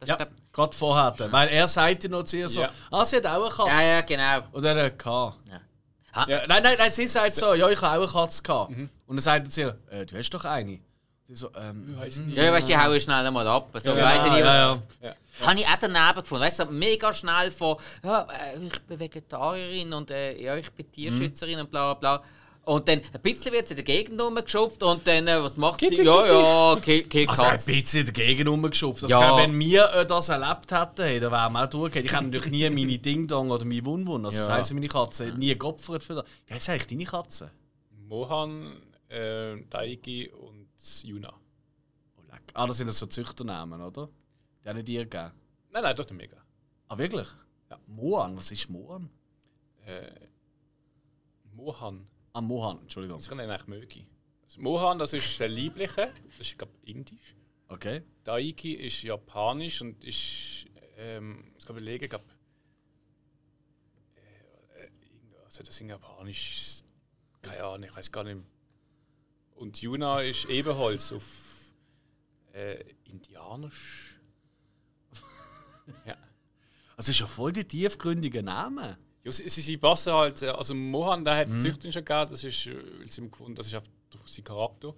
Das 0.00 0.08
Ja, 0.08 0.16
glaub- 0.16 0.28
gerade 0.52 0.76
vorher. 0.76 1.32
Weil 1.32 1.48
er 1.48 1.66
sagte 1.68 2.08
noch 2.08 2.22
zu 2.24 2.36
ihr 2.36 2.48
so, 2.48 2.60
Ja. 2.62 2.70
ah, 2.90 3.04
sie 3.04 3.16
hat 3.16 3.26
auch 3.26 3.40
eine 3.42 3.54
Katze. 3.54 3.70
ja, 3.70 3.82
ja, 3.96 4.00
genau. 4.02 4.48
Und 4.52 4.62
dann 4.62 4.78
hat 4.78 5.06
er 5.06 5.34
Ja. 5.48 6.26
ja, 6.28 6.46
Nein, 6.46 6.62
nein, 6.62 6.76
nein, 6.78 6.90
sie 6.90 7.08
sagt 7.08 7.34
so, 7.34 7.54
ja, 7.54 7.68
ich 7.68 7.80
habe 7.82 7.98
auch 8.00 8.02
eine 8.04 8.12
Katze 8.12 8.42
gehabt. 8.42 8.70
Mhm. 8.70 8.88
Und 9.06 9.16
dann 9.16 9.20
sagt 9.20 9.46
er 9.46 9.50
zu 9.50 9.60
ihr, 9.62 9.78
äh, 9.90 10.06
du 10.06 10.16
hast 10.16 10.30
doch 10.30 10.44
eine. 10.44 10.80
Sie 11.28 11.36
so, 11.36 11.50
ähm, 11.56 11.94
Weiss 11.98 12.20
nicht. 12.20 12.36
Ja, 12.38 12.50
weißt 12.52 12.66
du, 12.68 12.72
die 12.72 12.78
hauen 12.78 13.00
schnell 13.00 13.26
einmal 13.26 13.46
ab. 13.46 13.68
So, 13.82 13.90
Ja, 13.90 13.96
weiss 14.02 14.24
ich 14.24 14.30
nicht, 14.30 14.40
was. 14.44 14.54
ja, 14.54 14.80
ja. 15.02 15.14
Habe 15.46 15.60
ich 15.60 15.66
auch 15.66 15.78
daneben 15.78 16.20
gefunden. 16.22 16.42
Weißt 16.44 16.58
du, 16.60 16.64
so 16.64 16.70
mega 16.72 17.12
schnell 17.12 17.50
von, 17.52 17.76
ja, 18.02 18.22
äh, 18.54 18.58
ich 18.66 18.80
bin 18.80 18.98
Vegetarierin 18.98 19.92
und 19.92 20.10
äh, 20.10 20.40
ja, 20.42 20.56
ich 20.56 20.70
bin 20.72 20.90
Tierschützerin 20.90 21.60
und 21.60 21.70
bla 21.70 21.92
bla 21.94 22.16
bla. 22.18 22.24
Und 22.64 22.86
dann 22.88 23.00
ein 23.12 23.20
bisschen 23.22 23.52
wird 23.52 23.66
sie 23.68 23.72
in 23.72 23.76
der 23.76 23.84
Gegend 23.84 24.20
rumgeschupft 24.20 24.82
und 24.82 25.06
dann, 25.06 25.26
äh, 25.26 25.42
was 25.42 25.56
macht 25.58 25.80
sie? 25.80 25.94
Ja, 26.02 26.26
ja, 26.26 26.76
kill, 26.80 27.02
kill 27.04 27.28
Also 27.28 27.42
ein 27.42 27.50
Katze. 27.52 27.72
bisschen 27.72 28.06
dagegen 28.06 28.48
rumgeschupft. 28.48 29.02
Also, 29.04 29.14
Ja. 29.14 29.36
ja. 29.38 29.42
wenn 29.42 29.58
wir 29.58 29.90
äh, 29.92 30.06
das 30.06 30.28
erlebt 30.30 30.70
hätten, 30.72 31.02
hey, 31.02 31.20
dann 31.20 31.30
wären 31.32 31.52
wir 31.52 31.64
auch 31.64 31.70
durchgegangen. 31.70 32.06
Ich 32.06 32.12
hätte 32.12 32.24
natürlich 32.48 32.50
nie 32.74 32.84
meine 32.86 32.98
Ding-Dong 33.06 33.50
oder 33.50 33.64
meine 33.66 33.84
Wun-Wun, 33.86 34.24
also 34.26 34.36
das 34.38 34.48
Ja. 34.48 34.54
heisst 34.54 34.72
meine 34.74 34.88
Katze, 34.88 35.26
nie 35.26 35.56
geopfert 35.58 36.02
für 36.04 36.14
das. 36.16 36.24
Wie 36.46 36.54
heisst 36.54 36.68
eigentlich 36.70 36.86
deine 36.88 37.04
Katze? 37.04 37.50
Mohan, 38.06 38.72
äh, 39.08 39.56
Daigi 39.70 40.28
und 40.30 40.57
Yuna. 41.04 41.32
Oh, 42.16 42.22
leck. 42.30 42.42
Ah, 42.54 42.66
das 42.66 42.78
sind 42.78 42.90
so 42.92 43.06
Züchternamen, 43.06 43.80
oder? 43.80 44.08
Die 44.64 44.68
haben 44.68 44.84
dir 44.84 45.04
gegeben. 45.04 45.32
Nein, 45.70 45.82
nein, 45.82 45.96
doch 45.96 46.10
Mega. 46.10 46.36
Ah, 46.88 46.96
wirklich? 46.96 47.28
Ja. 47.70 47.78
Mohan, 47.86 48.36
was 48.36 48.50
ist 48.50 48.70
Mohan? 48.70 49.10
Äh, 49.84 50.10
Mohan. 51.52 52.06
Ah, 52.32 52.40
Mohan, 52.40 52.80
Entschuldigung. 52.80 53.18
Das 53.18 53.28
kann 53.28 53.38
ich 53.40 53.46
eigentlich 53.46 53.66
mögen. 53.66 54.06
Also 54.42 54.60
Mohan, 54.60 54.98
das 54.98 55.12
ist 55.12 55.38
der 55.40 55.48
liebliche. 55.48 56.12
Das 56.26 56.40
ist, 56.40 56.56
glaube 56.56 56.72
indisch. 56.84 57.34
Okay. 57.68 58.02
Daiki 58.24 58.72
ist 58.74 59.02
japanisch 59.02 59.82
und 59.82 60.02
ist. 60.04 60.66
Ähm, 60.96 61.52
ich 61.58 61.64
kann 61.64 61.76
überlegen, 61.76 62.08
glaub, 62.08 62.24
äh, 64.16 64.84
äh, 64.84 64.90
also 65.44 65.62
das 65.62 65.80
in 65.80 65.90
japanisch. 65.90 66.82
Keine 67.42 67.64
Ahnung, 67.64 67.84
ich 67.84 67.96
weiß 67.96 68.10
gar 68.10 68.24
nicht. 68.24 68.40
Und 69.58 69.82
Yuna 69.82 70.22
ist 70.22 70.44
Ebenholz 70.46 71.12
auf 71.12 71.24
äh, 72.52 72.82
indianisch. 73.04 74.20
ja. 76.06 76.16
Also, 76.96 77.10
ist 77.10 77.20
ja 77.20 77.26
voll 77.26 77.52
die 77.52 77.64
tiefgründige 77.64 78.42
Name. 78.42 78.98
Ja, 79.24 79.32
sie, 79.32 79.48
sie, 79.48 79.60
sie 79.60 79.76
passen 79.76 80.12
halt, 80.12 80.42
äh, 80.42 80.48
also 80.48 80.74
Mohan, 80.74 81.24
der 81.24 81.36
hat 81.36 81.52
die 81.52 81.58
Züchterin 81.58 81.92
schon 81.92 82.04
gegeben, 82.04 82.30
das 82.30 82.44
ist, 82.44 82.66
äh, 82.66 83.00
weil 83.00 83.08
sie 83.08 83.20
ihm 83.20 83.30
gefunden, 83.30 83.56
das 83.56 83.66
ist 83.66 83.74
einfach 83.74 83.90
durch 84.10 84.28
seinen 84.28 84.44
Charakter. 84.44 84.94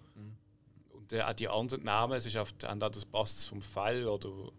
Und 0.90 1.12
äh, 1.12 1.22
auch 1.22 1.32
die 1.32 1.48
anderen 1.48 1.82
Namen, 1.84 2.12
es 2.12 2.26
ist 2.26 2.36
entweder 2.36 2.90
das 2.90 3.04
passt 3.06 3.48
vom 3.48 3.62
Fall 3.62 4.06
oder 4.06 4.52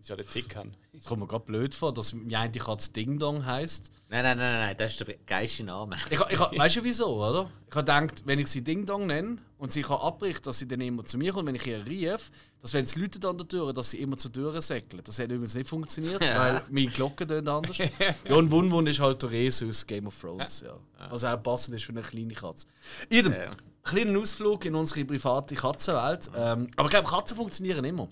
wenn 0.00 0.04
sie 0.04 0.12
einen 0.14 0.26
Tick 0.26 0.56
haben. 0.56 0.72
Das 0.92 1.04
kommt 1.04 1.20
mir 1.20 1.26
gerade 1.26 1.44
blöd 1.44 1.74
vor, 1.74 1.92
dass 1.92 2.12
mir 2.12 2.38
eigentlich 2.38 2.64
Katze 2.64 2.92
Ding 2.92 3.18
Dong 3.18 3.44
heisst. 3.44 3.90
Nein, 4.08 4.22
nein, 4.24 4.38
nein, 4.38 4.60
nein, 4.66 4.76
das 4.76 4.92
ist 4.92 5.06
der 5.06 5.14
geilste 5.26 5.64
Name. 5.64 5.96
Ich, 6.10 6.18
ich, 6.20 6.40
weißt 6.40 6.76
du 6.76 6.84
wieso, 6.84 7.06
oder? 7.22 7.50
Ich 7.68 7.76
habe 7.76 7.84
gedacht, 7.84 8.22
wenn 8.24 8.38
ich 8.38 8.48
sie 8.48 8.62
Ding 8.64 8.86
Dong 8.86 9.06
nenne 9.06 9.38
und 9.58 9.70
sie 9.70 9.82
kann 9.82 9.98
abbricht, 9.98 10.46
dass 10.46 10.58
sie 10.58 10.66
dann 10.66 10.80
immer 10.80 11.04
zu 11.04 11.18
mir 11.18 11.32
kommt, 11.32 11.48
wenn 11.48 11.54
ich 11.54 11.66
ihr 11.66 11.86
rief, 11.86 12.30
dass 12.62 12.74
wenn 12.74 12.84
es 12.84 12.96
Leute 12.96 13.26
an 13.28 13.36
der 13.38 13.46
Tür, 13.46 13.72
dass 13.72 13.90
sie 13.90 13.98
immer 14.00 14.16
zur 14.16 14.32
Tür 14.32 14.60
säckeln. 14.62 15.02
Das 15.04 15.18
hat 15.18 15.26
übrigens 15.26 15.54
nicht 15.54 15.68
funktioniert, 15.68 16.22
Ja. 16.22 16.38
weil 16.38 16.62
meine 16.70 16.90
Glocken 16.90 17.28
tönen 17.28 17.48
anders. 17.48 17.78
ja, 17.78 18.34
und 18.34 18.50
Wun 18.50 18.70
Wun 18.70 18.86
ist 18.86 19.00
halt 19.00 19.22
der 19.22 19.30
Reh 19.30 19.48
aus 19.48 19.86
Game 19.86 20.06
of 20.06 20.18
Thrones, 20.20 20.62
ja. 20.62 20.76
Was 21.10 21.24
auch 21.24 21.42
passend 21.42 21.76
ist 21.76 21.84
für 21.84 21.92
eine 21.92 22.02
kleine 22.02 22.34
Katze. 22.34 22.66
Idem, 23.10 23.32
Ja. 23.32 23.50
kleinen 23.84 24.16
Ausflug 24.16 24.64
in 24.64 24.74
unsere 24.74 25.04
private 25.04 25.54
Katzenwelt. 25.54 26.30
Ähm, 26.36 26.68
aber 26.76 26.86
ich 26.88 26.90
glaube, 26.90 27.08
Katzen 27.08 27.36
funktionieren 27.36 27.84
immer. 27.84 28.08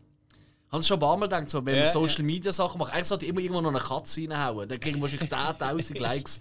Hast 0.71 0.85
du 0.85 0.89
schon 0.89 0.97
ein 0.99 1.01
paar 1.01 1.17
Mal 1.17 1.27
gedacht, 1.27 1.49
so, 1.49 1.65
wenn 1.65 1.77
Ja, 1.77 1.83
man 1.83 1.91
Social 1.91 2.23
Media 2.25 2.53
Sachen 2.53 2.79
macht, 2.79 2.93
eigentlich 2.93 3.07
sollte 3.07 3.27
immer 3.27 3.41
irgendwo 3.41 3.61
noch 3.61 3.71
eine 3.71 3.79
Katze 3.79 4.21
reinhauen. 4.23 4.69
Dann 4.69 4.79
kriegen 4.81 4.97
wir 4.99 5.03
wahrscheinlich 5.03 5.31
10.000 5.33 5.99
Likes. 6.01 6.41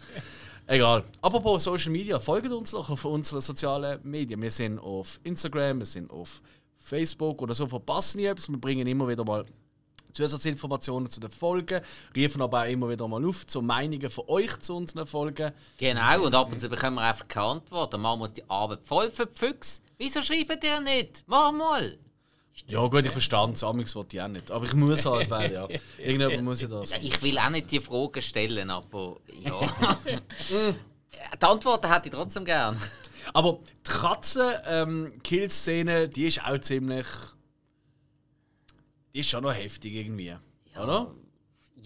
Egal. 0.67 1.03
Apropos 1.21 1.63
Social 1.63 1.91
Media, 1.91 2.19
folgt 2.19 2.51
uns 2.51 2.71
doch 2.71 2.89
auf 2.89 3.05
unseren 3.05 3.39
sozialen 3.39 3.99
Medien. 4.03 4.41
Wir 4.41 4.51
sind 4.51 4.79
auf 4.79 5.19
Instagram, 5.23 5.79
wir 5.79 5.85
sind 5.85 6.11
auf 6.11 6.41
Facebook 6.77 7.41
oder 7.41 7.53
so. 7.53 7.67
Verpassen 7.67 8.17
nie 8.19 8.25
etwas. 8.25 8.49
Wir 8.49 8.57
bringen 8.57 8.85
immer 8.85 9.07
wieder 9.07 9.23
mal 9.23 9.45
Zusatzinformationen 10.11 11.09
zu 11.09 11.19
den 11.19 11.29
Folgen, 11.29 11.79
riefen 12.15 12.41
aber 12.41 12.61
auch 12.63 12.67
immer 12.67 12.89
wieder 12.89 13.07
mal 13.07 13.23
auf 13.25 13.45
zu 13.45 13.61
Meinungen 13.61 14.09
von 14.09 14.23
euch 14.27 14.59
zu 14.59 14.75
unseren 14.75 15.05
Folgen. 15.05 15.51
Genau, 15.77 16.25
und 16.25 16.33
ab 16.35 16.51
und 16.51 16.59
zu 16.59 16.67
bekommen 16.69 16.95
wir 16.95 17.03
einfach 17.03 17.27
keine 17.27 17.45
Antwort. 17.47 17.93
Dann 17.93 18.01
machen 18.01 18.19
wir 18.19 18.23
uns 18.25 18.33
die 18.33 18.49
Arbeit 18.49 18.79
voll 18.83 19.11
für 19.11 19.27
die 19.27 19.35
Füchse. 19.37 19.81
Wieso 19.97 20.21
schreibt 20.21 20.63
ihr 20.63 20.79
nicht? 20.81 21.23
Mach 21.27 21.51
mal! 21.51 21.97
Ja 22.65 22.85
gut, 22.87 23.05
ich 23.05 23.11
verstand 23.11 23.55
es, 23.55 23.63
Amix 23.63 23.95
wollte 23.95 24.17
ich 24.17 24.21
auch 24.21 24.27
nicht. 24.27 24.51
Aber 24.51 24.65
ich 24.65 24.73
muss 24.73 25.05
halt, 25.05 25.29
weil 25.29 25.53
ja. 25.53 25.67
Irgendjemand 25.97 26.43
muss 26.43 26.59
ja 26.61 26.67
das. 26.67 26.91
Ja, 26.91 26.97
Ich 27.01 27.21
will 27.21 27.37
auch 27.37 27.49
nicht 27.49 27.71
die 27.71 27.79
Fragen 27.79 28.21
stellen, 28.21 28.69
aber 28.69 29.17
ja. 29.29 29.59
die 30.49 31.45
Antworten 31.45 31.89
hätte 31.91 32.09
ich 32.09 32.13
trotzdem 32.13 32.43
gern. 32.45 32.77
Aber 33.33 33.59
die 33.85 33.91
Katzen-Kill-Szene, 33.91 36.07
die 36.09 36.27
ist 36.27 36.43
auch 36.43 36.59
ziemlich. 36.59 37.07
Die 39.13 39.19
ist 39.19 39.29
schon 39.29 39.43
noch 39.43 39.53
heftig 39.53 39.93
irgendwie. 39.93 40.35
Oder? 40.75 41.13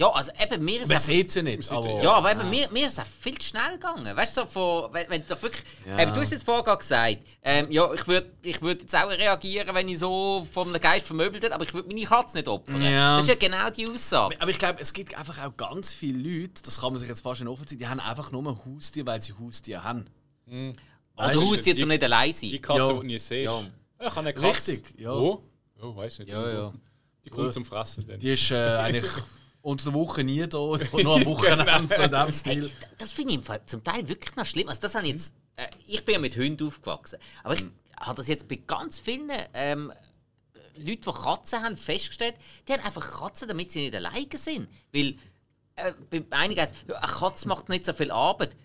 Ja, 0.01 0.09
also 0.13 0.31
eben, 0.41 0.65
mir 0.65 0.81
ist 0.81 0.87
Man 0.87 0.97
es 0.97 1.05
sieht 1.05 1.29
sie 1.29 1.43
nicht. 1.43 1.71
Aber, 1.71 2.01
Ja, 2.01 2.13
aber 2.13 2.31
eben, 2.31 2.49
mir, 2.49 2.67
mir 2.71 2.87
ist 2.87 2.97
es 2.97 3.07
viel 3.07 3.37
zu 3.37 3.49
schnell 3.49 3.73
gegangen. 3.73 4.17
Weißt 4.17 4.35
du, 4.35 4.41
so 4.41 4.47
von, 4.47 4.93
wenn, 4.93 5.07
wenn 5.11 5.21
du 5.21 5.27
doch 5.35 5.41
wirklich. 5.43 5.63
Ja. 5.85 5.99
Ähm, 5.99 6.11
du 6.11 6.21
hast 6.21 6.31
jetzt 6.31 6.43
vorher 6.43 6.75
gesagt, 6.75 7.17
ähm, 7.43 7.67
ja, 7.71 7.93
ich 7.93 8.07
würde 8.07 8.31
ich 8.41 8.59
würd 8.63 8.81
jetzt 8.81 8.95
auch 8.95 9.09
reagieren, 9.09 9.75
wenn 9.75 9.87
ich 9.87 9.99
so 9.99 10.47
von 10.51 10.69
einem 10.69 10.81
Geist 10.81 11.05
vermöbelt 11.05 11.43
hätte, 11.43 11.53
aber 11.53 11.65
ich 11.65 11.73
würde 11.75 11.87
meine 11.87 12.03
Katze 12.03 12.37
nicht 12.37 12.47
opfern. 12.47 12.81
Ja. 12.81 13.17
Das 13.17 13.27
ist 13.27 13.29
ja 13.29 13.35
genau 13.35 13.69
die 13.69 13.87
Aussage. 13.87 14.35
Aber 14.41 14.49
ich 14.49 14.57
glaube, 14.57 14.81
es 14.81 14.91
gibt 14.91 15.15
einfach 15.15 15.37
auch 15.45 15.55
ganz 15.55 15.93
viele 15.93 16.17
Leute, 16.41 16.63
das 16.65 16.81
kann 16.81 16.93
man 16.93 16.99
sich 16.99 17.07
jetzt 17.07 17.21
fast 17.21 17.39
nicht 17.41 17.49
offen 17.49 17.67
die 17.67 17.87
haben 17.87 17.99
einfach 17.99 18.31
nur 18.31 18.41
ein 18.41 18.57
Haustier, 18.65 19.05
weil 19.05 19.21
sie 19.21 19.33
Haustier 19.39 19.83
haben. 19.83 20.05
Oder 20.47 21.35
Haustier 21.35 21.75
zum 21.75 21.83
die- 21.89 21.93
nicht 21.93 22.03
allein 22.03 22.31
Die 22.41 22.49
sein. 22.49 22.61
Katze, 22.61 22.79
Ja. 22.79 22.87
die 22.87 22.93
du 22.95 23.03
nie 23.03 23.19
siehst. 23.19 23.31
Ja. 23.31 23.61
Ich 23.99 24.05
habe 24.09 24.19
eine 24.21 24.33
Katze. 24.33 24.71
Richtig, 24.71 24.99
ja. 24.99 25.13
Wo? 25.13 25.43
Oh, 25.79 25.95
weiß 25.95 26.19
nicht. 26.19 26.31
Ja, 26.31 26.49
ja. 26.51 26.73
Die 27.23 27.29
kommt 27.29 27.53
zum 27.53 27.65
Fressen 27.65 28.03
dann. 28.07 28.19
Die 28.19 28.33
ist 28.33 28.49
äh, 28.49 28.55
eigentlich 28.55 29.05
unter 29.61 29.85
der 29.85 29.93
Woche 29.93 30.23
nie 30.23 30.47
da, 30.47 30.57
nur 30.57 31.15
am 31.15 31.25
Wochenende, 31.25 31.95
so 31.95 32.03
in 32.03 32.11
dem 32.11 32.33
Stil. 32.33 32.71
Das 32.97 33.11
finde 33.11 33.33
ich 33.33 33.37
im 33.39 33.43
Fall 33.43 33.61
zum 33.65 33.83
Teil 33.83 34.07
wirklich 34.07 34.35
noch 34.35 34.45
schlimm. 34.45 34.67
Also 34.69 34.81
das 34.81 34.95
habe 34.95 35.05
ich 35.05 35.13
jetzt. 35.13 35.35
Äh, 35.55 35.67
ich 35.87 36.03
bin 36.03 36.13
ja 36.13 36.19
mit 36.19 36.35
Hunden 36.35 36.67
aufgewachsen. 36.67 37.19
Aber 37.43 37.53
ich 37.53 37.65
habe 37.99 38.15
das 38.15 38.27
jetzt 38.27 38.47
bei 38.47 38.55
ganz 38.55 38.99
vielen 38.99 39.31
ähm, 39.53 39.91
Leuten, 40.77 41.01
die 41.01 41.11
Katzen 41.11 41.61
haben, 41.61 41.77
festgestellt, 41.77 42.35
die 42.67 42.73
haben 42.73 42.83
einfach 42.83 43.19
Katzen, 43.19 43.47
damit 43.47 43.71
sie 43.71 43.81
nicht 43.81 43.95
alleine 43.95 44.27
sind. 44.35 44.67
Weil 44.93 45.15
äh, 45.75 45.93
bei 46.09 46.23
einigen 46.31 46.61
heißt 46.61 46.75
ja, 46.87 46.95
eine 46.95 47.11
Katze 47.11 47.47
macht 47.47 47.69
nicht 47.69 47.85
so 47.85 47.93
viel 47.93 48.11
Arbeit. 48.11 48.55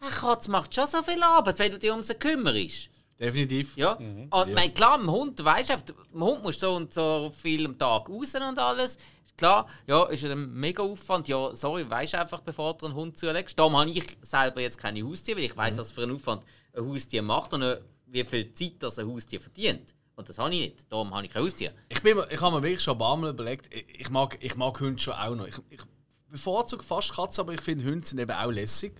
Eine 0.00 0.10
Katze 0.10 0.50
macht 0.50 0.74
schon 0.74 0.86
so 0.86 1.02
viel 1.02 1.22
Arbeit, 1.22 1.58
wenn 1.58 1.72
du 1.72 1.78
dich 1.78 1.90
um 1.90 2.02
sie 2.02 2.14
kümmerst. 2.14 2.90
Definitiv. 3.18 3.76
Ja. 3.76 3.94
Und 3.94 4.48
ich 4.48 4.54
meine, 4.54 4.72
klar, 4.72 5.00
im 5.00 5.10
Hund, 5.10 5.44
weißt 5.44 5.70
du, 5.70 5.94
im 6.14 6.22
Hund 6.22 6.42
musst 6.44 6.60
so 6.60 6.76
und 6.76 6.94
so 6.94 7.32
viel 7.36 7.66
am 7.66 7.76
Tag 7.76 8.08
raus 8.08 8.34
und 8.36 8.58
alles. 8.58 8.96
Klar, 9.38 9.68
ja, 9.86 10.04
ist 10.06 10.24
ein 10.24 10.52
mega 10.52 10.82
Aufwand. 10.82 11.28
Ja, 11.28 11.54
sorry, 11.54 11.88
weißt 11.88 12.16
einfach, 12.16 12.40
bevor 12.40 12.76
du 12.76 12.86
einen 12.86 12.96
Hund 12.96 13.16
zulegst. 13.16 13.56
Darum 13.56 13.76
habe 13.76 13.88
ich 13.88 14.18
selber 14.20 14.60
jetzt 14.60 14.78
keine 14.78 15.02
Haustiere, 15.02 15.38
weil 15.38 15.44
ich 15.44 15.56
weiß, 15.56 15.78
was 15.78 15.92
für 15.92 16.02
einen 16.02 16.16
Aufwand 16.16 16.44
ein 16.74 16.84
Haustier 16.84 17.22
macht 17.22 17.54
und 17.54 17.62
äh, 17.62 17.80
wie 18.06 18.24
viel 18.24 18.52
Zeit 18.52 18.74
das 18.80 18.98
ein 18.98 19.06
Haustier 19.06 19.40
verdient. 19.40 19.94
Und 20.16 20.28
das 20.28 20.38
habe 20.38 20.52
ich 20.52 20.60
nicht. 20.60 20.92
Darum 20.92 21.14
habe 21.14 21.24
ich 21.24 21.32
kein 21.32 21.44
Haustier. 21.44 21.72
Ich, 21.88 22.02
bin, 22.02 22.18
ich 22.28 22.40
habe 22.40 22.56
mir 22.56 22.62
wirklich 22.64 22.82
schon 22.82 22.96
ein 22.96 22.98
paar 22.98 23.16
Mal 23.16 23.30
überlegt, 23.30 23.72
ich, 23.72 24.10
mag, 24.10 24.36
ich 24.40 24.56
mag 24.56 24.80
Hunde 24.80 24.98
schon 24.98 25.14
auch 25.14 25.36
noch. 25.36 25.46
Ich, 25.46 25.56
ich 25.70 25.82
bevorzuge 26.26 26.82
fast 26.82 27.14
Katzen, 27.14 27.42
aber 27.42 27.54
ich 27.54 27.60
finde 27.60 27.84
Hunde 27.84 28.04
sind 28.04 28.18
eben 28.18 28.32
auch 28.32 28.50
lässig. 28.50 28.92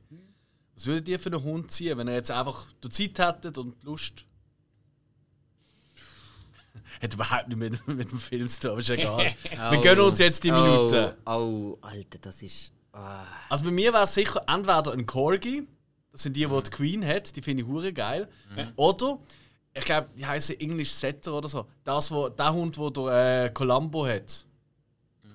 Was 0.77 0.87
würdet 0.87 1.09
ihr 1.09 1.19
für 1.19 1.31
einen 1.31 1.43
Hund 1.43 1.73
ziehen, 1.73 1.99
wenn 1.99 2.07
ihr 2.07 2.15
jetzt 2.15 2.31
einfach 2.31 2.65
die 2.85 2.91
Zeit 2.91 3.19
hättet 3.19 3.59
und 3.59 3.83
Lust? 3.83 4.28
Hat 7.03 7.15
überhaupt 7.15 7.49
nicht 7.49 7.57
mit, 7.59 7.89
mit 7.89 8.11
dem 8.11 8.19
Film 8.19 8.49
zu 8.49 8.61
tun, 8.61 8.71
aber 8.73 8.81
ist 8.81 8.91
egal. 8.91 9.35
Wir 9.71 9.81
gönnen 9.81 10.01
uns 10.05 10.19
jetzt 10.19 10.43
die 10.45 10.51
Minuten. 10.53 11.13
Oh, 11.27 11.31
oh 11.31 11.79
Alter, 11.81 12.19
das 12.21 12.43
ist. 12.43 12.73
ah. 12.93 13.25
Also 13.49 13.65
bei 13.65 13.71
mir 13.71 13.93
wäre 13.93 14.05
es 14.05 14.15
sicher 14.15 14.43
entweder 14.47 14.93
ein 14.93 15.07
Corgi, 15.07 15.67
das 16.13 16.23
sind 16.23 16.35
die, 16.37 16.47
die 16.47 16.63
die 16.63 16.71
Queen 16.71 17.07
hat, 17.07 17.35
die 17.37 17.43
finde 17.43 17.63
ich 17.63 17.69
hure 17.69 17.93
geil. 17.93 18.29
Oder, 18.77 19.19
ich 19.75 19.85
glaube, 19.85 20.09
die 20.17 20.27
heißen 20.27 20.59
English 20.59 20.91
Setter 20.91 21.35
oder 21.35 21.49
so. 21.49 21.67
Das, 21.85 22.11
wo, 22.11 22.29
der 22.29 22.53
Hund, 22.53 22.77
der 22.77 22.91
der 22.91 23.45
äh, 23.45 23.51
Columbo 23.51 24.07
hat. 24.07 24.45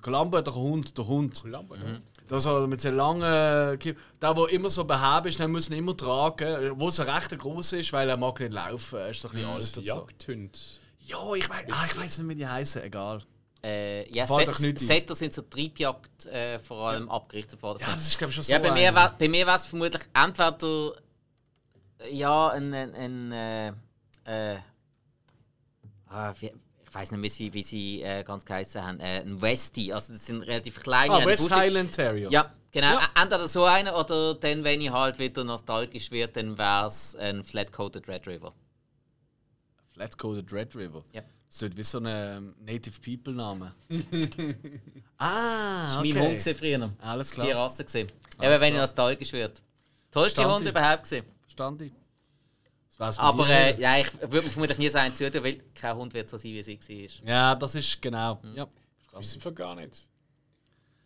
Columbo 0.02 0.36
hat 0.36 0.46
doch 0.46 0.56
einen 0.56 0.64
Hund, 0.64 0.98
der 0.98 1.06
Hund. 1.06 1.44
Lambo, 1.46 1.76
Das 2.28 2.42
so 2.42 2.66
mit 2.66 2.80
so 2.80 2.90
langen 2.90 3.78
Kiel. 3.78 3.96
Der, 4.20 4.34
der 4.34 4.48
immer 4.50 4.68
so 4.68 4.84
behäbig 4.84 5.30
ist, 5.30 5.38
den 5.40 5.50
müssen 5.50 5.72
ihn 5.72 5.78
immer 5.78 5.96
tragen. 5.96 6.72
Wo 6.78 6.90
so 6.90 7.04
recht 7.04 7.38
groß 7.38 7.74
ist, 7.74 7.92
weil 7.94 8.08
er 8.08 8.16
mag 8.18 8.38
nicht 8.40 8.52
laufen. 8.52 8.98
Er 8.98 9.10
ist 9.10 9.22
so 9.22 9.28
ein 9.28 9.34
bisschen 9.34 9.50
alt 9.50 9.76
Das 9.76 10.28
und 10.28 10.56
so. 10.56 10.80
Ja, 11.06 11.34
ich 11.34 11.48
weiß 11.48 11.66
ah, 11.70 11.84
ich 11.86 11.96
weiß 11.96 12.18
nicht, 12.18 12.28
wie 12.28 12.34
die 12.34 12.46
heißen. 12.46 12.82
Egal. 12.82 13.22
Äh, 13.62 14.10
ja. 14.14 14.26
Setter 14.26 15.14
sind 15.14 15.32
zur 15.32 15.48
Treibjagd 15.48 16.26
äh, 16.26 16.58
vor 16.58 16.88
allem 16.88 17.08
abgerichtet 17.08 17.62
worden. 17.62 17.78
Ja, 17.80 17.92
das 17.92 18.08
ist 18.08 18.18
glaube 18.18 18.30
ich 18.30 18.34
schon 18.34 18.44
so. 18.44 18.52
Ja, 18.52 18.58
bei 18.58 18.72
mir, 18.72 18.94
wär, 18.94 19.14
bei 19.18 19.28
mir 19.28 19.46
wäre 19.46 19.56
es 19.56 19.64
vermutlich 19.64 20.02
entweder 20.12 20.92
ja, 22.10 22.48
ein, 22.48 22.74
ein, 22.74 22.94
ein 22.94 23.32
äh, 23.32 23.68
äh, 24.24 24.58
ah, 26.08 26.34
wie, 26.38 26.46
ich 26.46 26.94
weiß 26.94 27.10
nicht 27.10 27.20
mehr, 27.20 27.30
wie, 27.38 27.54
wie 27.54 27.62
sie 27.62 28.02
äh, 28.02 28.22
ganz 28.22 28.44
geheißen 28.44 28.84
haben, 28.84 29.00
äh, 29.00 29.20
ein 29.20 29.40
Westie. 29.40 29.92
Also 29.92 30.12
das 30.12 30.26
sind 30.26 30.42
relativ 30.42 30.80
kleine. 30.80 31.14
Ah, 31.14 31.24
West 31.24 31.44
Buschel- 31.44 31.56
Highland 31.56 31.92
Terrier. 31.92 32.30
Ja, 32.30 32.52
genau. 32.70 32.92
Ja. 32.92 33.08
Entweder 33.20 33.48
so 33.48 33.64
einer 33.64 33.98
oder 33.98 34.34
dann, 34.34 34.62
wenn 34.62 34.80
ich 34.80 34.90
halt 34.90 35.18
wieder 35.18 35.42
nostalgisch 35.42 36.10
werde, 36.10 36.34
dann 36.34 36.58
wäre 36.58 36.86
es 36.86 37.16
ein 37.16 37.44
Flat-Coated 37.44 38.08
Red 38.08 38.26
River. 38.26 38.52
Flat-Coated 39.94 40.52
Red 40.52 40.74
River. 40.76 41.04
Ja. 41.12 41.22
Das 41.48 41.62
ist 41.62 41.76
wie 41.76 41.82
so 41.84 41.98
ein 41.98 42.06
ähm, 42.08 42.54
Native 42.60 43.00
People-Name. 43.00 43.74
ah, 45.18 45.86
Das 45.86 45.94
war 45.94 46.00
okay. 46.00 46.12
mein 46.12 46.22
Hund 46.22 46.40
früher. 46.40 46.90
Alles 47.00 47.30
Die 47.30 47.40
klar. 47.40 47.54
Rasse 47.64 47.84
gesehen. 47.84 48.08
Alles 48.38 48.52
Eben, 48.54 48.60
wenn 48.60 48.72
ich 48.74 48.80
nostalgisch 48.80 49.32
werde. 49.32 49.54
Tollste 50.10 50.36
Verstand 50.36 50.54
Hund 50.54 50.64
ich. 50.64 50.70
überhaupt 50.70 51.02
gesehen. 51.04 51.24
Verstand 51.42 51.82
ich. 51.82 51.92
Aber 52.98 53.48
äh, 53.48 53.80
ja, 53.80 53.98
ich 53.98 54.12
würde 54.20 54.42
mir 54.42 54.50
vermutlich 54.50 54.78
nie 54.78 54.88
so 54.88 54.98
einen 54.98 55.14
zutun, 55.14 55.42
weil 55.42 55.60
kein 55.74 55.96
Hund 55.96 56.14
wird 56.14 56.28
so 56.28 56.36
sein, 56.36 56.52
wie 56.52 56.62
sie 56.62 56.78
war. 57.22 57.28
Ja, 57.28 57.54
das 57.54 57.74
ist 57.74 58.00
genau. 58.02 58.40
Mhm. 58.42 58.54
Ja. 58.56 58.68
Wissen 59.16 59.44
wir 59.44 59.52
gar 59.52 59.74
nicht. 59.76 60.08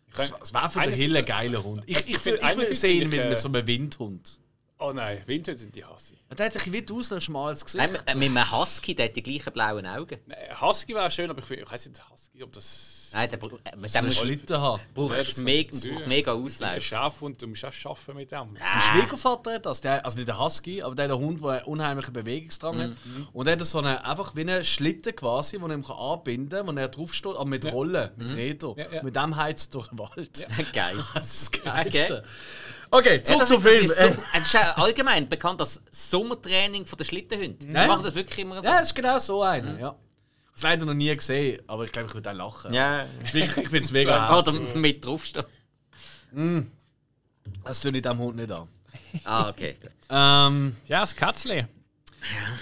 Ich 0.07 0.33
Es 0.41 0.53
wäre 0.53 0.69
für 0.69 0.81
den 0.81 0.93
Hill 0.93 1.17
ein 1.17 1.25
geiler 1.25 1.63
Hund. 1.63 1.83
Ich, 1.85 1.99
ich, 2.07 2.07
Ich 2.25 2.25
ich, 2.25 2.69
ich, 2.69 2.79
sehe 2.79 2.93
ihn 2.95 3.01
ich, 3.03 3.07
mit 3.09 3.19
äh, 3.19 3.35
so 3.35 3.47
einem 3.49 3.65
Windhund. 3.65 4.39
Oh 4.81 4.91
nein, 4.93 5.21
Winter 5.25 5.57
sind 5.57 5.75
die 5.75 5.83
Hassi. 5.83 6.15
Der 6.37 6.45
hat 6.45 6.55
ein 6.55 6.85
aus, 6.93 7.11
ein 7.11 7.19
schmales 7.19 7.65
Gesicht. 7.65 7.83
Nein, 7.83 8.17
mit, 8.17 8.29
einem 8.37 8.51
Husky, 8.51 8.95
der 8.95 9.07
hat 9.07 9.15
die 9.17 9.23
gleichen 9.23 9.51
blauen 9.51 9.85
Augen. 9.85 10.17
Nein, 10.25 10.37
Husky 10.61 10.95
wäre 10.95 11.11
schön, 11.11 11.29
aber 11.29 11.41
ich, 11.41 11.51
ich 11.51 11.69
weiß 11.69 11.89
nicht, 11.89 12.01
Husky, 12.09 12.41
ob 12.43 12.53
das. 12.53 13.09
Nein, 13.11 13.29
der, 13.29 13.37
bra- 13.37 13.57
äh, 13.65 13.71
einen 13.71 13.81
musst, 14.05 14.19
Schlitten 14.19 14.61
haben. 14.61 14.81
brauchst 14.93 15.15
Ja, 15.17 15.23
du 15.23 15.29
das 15.29 15.37
me 15.39 15.65
kann 15.65 15.79
ich 15.83 15.91
braucht 15.95 16.07
mega 16.07 16.33
Ein 16.33 16.43
Auslauf. 16.45 16.81
Schaf 16.83 17.21
und 17.23 17.41
du 17.41 17.47
musst 17.47 17.65
auch 17.65 17.73
arbeiten 17.85 18.15
mit 18.15 18.31
dem. 18.31 18.53
Mein 18.53 18.79
Schwiegervater 18.81 19.53
hat 19.55 19.65
das. 19.65 19.81
Der, 19.81 20.05
also 20.05 20.15
nicht 20.15 20.27
der 20.29 20.39
Husky, 20.39 20.81
aber 20.81 20.95
der 20.95 21.05
hat 21.05 21.11
einen 21.11 21.19
Hund, 21.25 21.41
der 21.43 21.49
einen 21.49 21.63
unheimlichen 21.65 22.13
Bewegungsdrang 22.13 22.77
Mhm. 22.77 22.81
hat. 22.81 22.97
Und 23.33 23.45
der 23.47 23.57
hat 23.57 23.65
so 23.65 23.79
eine, 23.79 24.05
einfach 24.05 24.35
wie 24.35 24.41
einen 24.41 24.63
Schlitten 24.63 25.13
quasi, 25.15 25.57
den 25.59 25.69
er 25.71 25.75
ihm 25.77 25.85
anbinden 25.91 26.65
kann, 26.65 26.67
wo 26.77 26.79
er 26.79 26.87
draufsteht, 26.87 27.33
aber 27.35 27.45
mit 27.45 27.65
Rollen, 27.69 28.11
mit 28.15 28.33
Rädern. 28.35 28.75
Ja, 28.77 28.91
ja. 28.93 29.03
Mit 29.03 29.15
dem 29.15 29.35
heizt 29.35 29.71
er 29.71 29.71
durch 29.73 29.87
den 29.89 29.99
Wald. 29.99 30.47
Geil. 30.73 31.03
Das 31.15 31.33
ist 31.33 31.55
das 31.55 31.63
Geilste. 31.63 32.17
Okay, 32.19 32.27
zurück 32.91 33.05
Ja, 33.05 33.17
das, 33.17 33.27
zum 33.27 33.41
ist, 33.41 33.51
das, 33.51 33.61
Film. 33.63 33.85
ist 33.85 33.91
Äh, 33.97 34.13
so, 34.17 34.23
es 34.33 34.41
ist 34.47 34.53
ja 34.53 34.71
allgemein 34.77 35.29
bekannt 35.29 35.59
als 35.61 35.81
Sommertraining 35.91 36.85
von 36.85 36.97
der 36.97 37.05
Schlittenhunde. 37.05 37.53
Die 37.65 37.71
Ja. 37.71 37.87
machen 37.87 38.03
das 38.03 38.15
wirklich 38.15 38.39
immer 38.39 38.61
so. 38.61 38.67
ja, 38.67 38.79
das 38.79 38.87
ist 38.87 38.95
genau 38.95 39.19
so 39.19 39.43
einer. 39.43 39.71
Ja. 39.71 39.77
Ich 39.77 39.83
habe 39.85 39.97
es 40.55 40.63
leider 40.63 40.85
noch 40.85 40.93
nie 40.93 41.15
gesehen, 41.15 41.61
aber 41.67 41.85
ich 41.85 41.91
glaube, 41.91 42.07
ich 42.09 42.13
würde 42.13 42.29
auch 42.31 42.35
lachen. 42.35 42.73
Ja. 42.73 43.05
Ich, 43.23 43.33
wirklich- 43.33 43.57
ich 43.65 43.69
finde 43.69 43.85
es 43.85 43.91
mega 43.91 44.29
Oder 44.39 44.51
herzig. 44.51 44.75
mit 44.75 45.05
draufstehen. 45.05 45.45
Das 47.63 47.79
tue 47.81 47.91
ich 47.95 48.01
dem 48.01 48.17
Hund 48.17 48.35
nicht 48.35 48.51
an. 48.51 48.67
Ah, 49.23 49.49
okay, 49.49 49.75
gut. 49.81 49.91
Ähm, 50.09 50.75
Ja, 50.87 51.01
das 51.01 51.15
Kätzchen. 51.15 51.67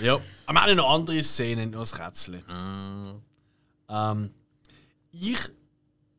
ja. 0.02 0.20
Aber 0.46 0.54
wir 0.60 0.62
haben 0.62 0.76
noch 0.76 0.90
andere 0.94 1.22
Szenen, 1.24 1.72
nur 1.72 1.82
das 1.82 1.98
Rätsel. 2.00 2.44
Ähm, 3.90 4.32
ich 5.12 5.40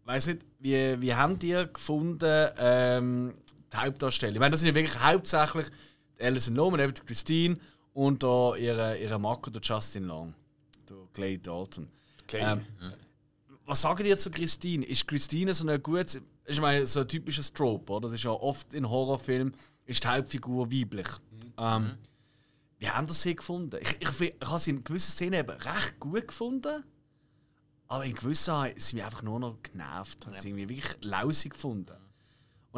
weiß 0.04 0.26
nicht, 0.28 0.42
wie, 0.58 1.00
wie 1.00 1.14
habt 1.14 1.42
ihr 1.44 1.66
gefunden, 1.66 2.50
ähm, 2.58 3.34
die 3.72 3.76
Hauptdarsteller? 3.76 4.34
Ich 4.34 4.40
meine, 4.40 4.52
das 4.52 4.60
sind 4.60 4.68
ja 4.68 4.74
wirklich 4.74 4.98
hauptsächlich 5.00 5.66
die 6.18 6.24
Alison 6.24 6.54
Lohman, 6.54 6.80
eben 6.80 6.94
die 6.94 7.02
Christine 7.02 7.58
und 7.92 8.22
da 8.22 8.54
ihre, 8.56 8.98
ihre 8.98 9.18
Marco, 9.18 9.50
der 9.50 9.62
Justin 9.62 10.04
Long, 10.04 10.34
der 10.88 10.96
Clay 11.12 11.38
Dalton. 11.38 11.88
Okay. 12.22 12.40
Ähm, 12.40 12.62
was 13.64 13.82
sagen 13.82 14.06
ihr 14.06 14.16
zu 14.16 14.30
Christine? 14.30 14.84
Ist 14.86 15.06
Christine 15.06 15.52
so 15.52 15.66
ein 15.66 15.82
gutes, 15.82 16.20
ich 16.46 16.60
meine, 16.60 16.86
so 16.86 17.00
ein 17.00 17.08
typisches 17.08 17.52
Trope, 17.52 17.92
oder? 17.92 18.02
Das 18.08 18.12
ist 18.12 18.24
ja 18.24 18.30
oft 18.30 18.72
in 18.72 18.88
Horrorfilmen, 18.88 19.54
ist 19.84 20.04
die 20.04 20.08
Hauptfigur 20.08 20.70
weiblich. 20.72 21.08
Ähm, 21.58 21.98
wie 22.78 22.88
haben 22.88 23.06
das 23.06 23.22
sie 23.22 23.34
gefunden? 23.34 23.78
Ich, 23.82 23.96
ich, 24.00 24.20
ich 24.20 24.48
habe 24.48 24.58
sie 24.58 24.70
in 24.70 24.84
gewissen 24.84 25.10
Szenen 25.10 25.40
eben 25.40 25.50
recht 25.50 25.98
gut 25.98 26.28
gefunden, 26.28 26.84
aber 27.88 28.04
in 28.04 28.14
gewissen 28.14 28.54
sind 28.76 28.80
sie 28.80 29.02
einfach 29.02 29.22
nur 29.22 29.40
noch 29.40 29.62
genervt. 29.62 30.26
Ja. 30.30 30.40
Sie 30.40 30.48
irgendwie 30.48 30.68
wirklich 30.68 30.96
lausig 31.02 31.52
gefunden. 31.52 31.96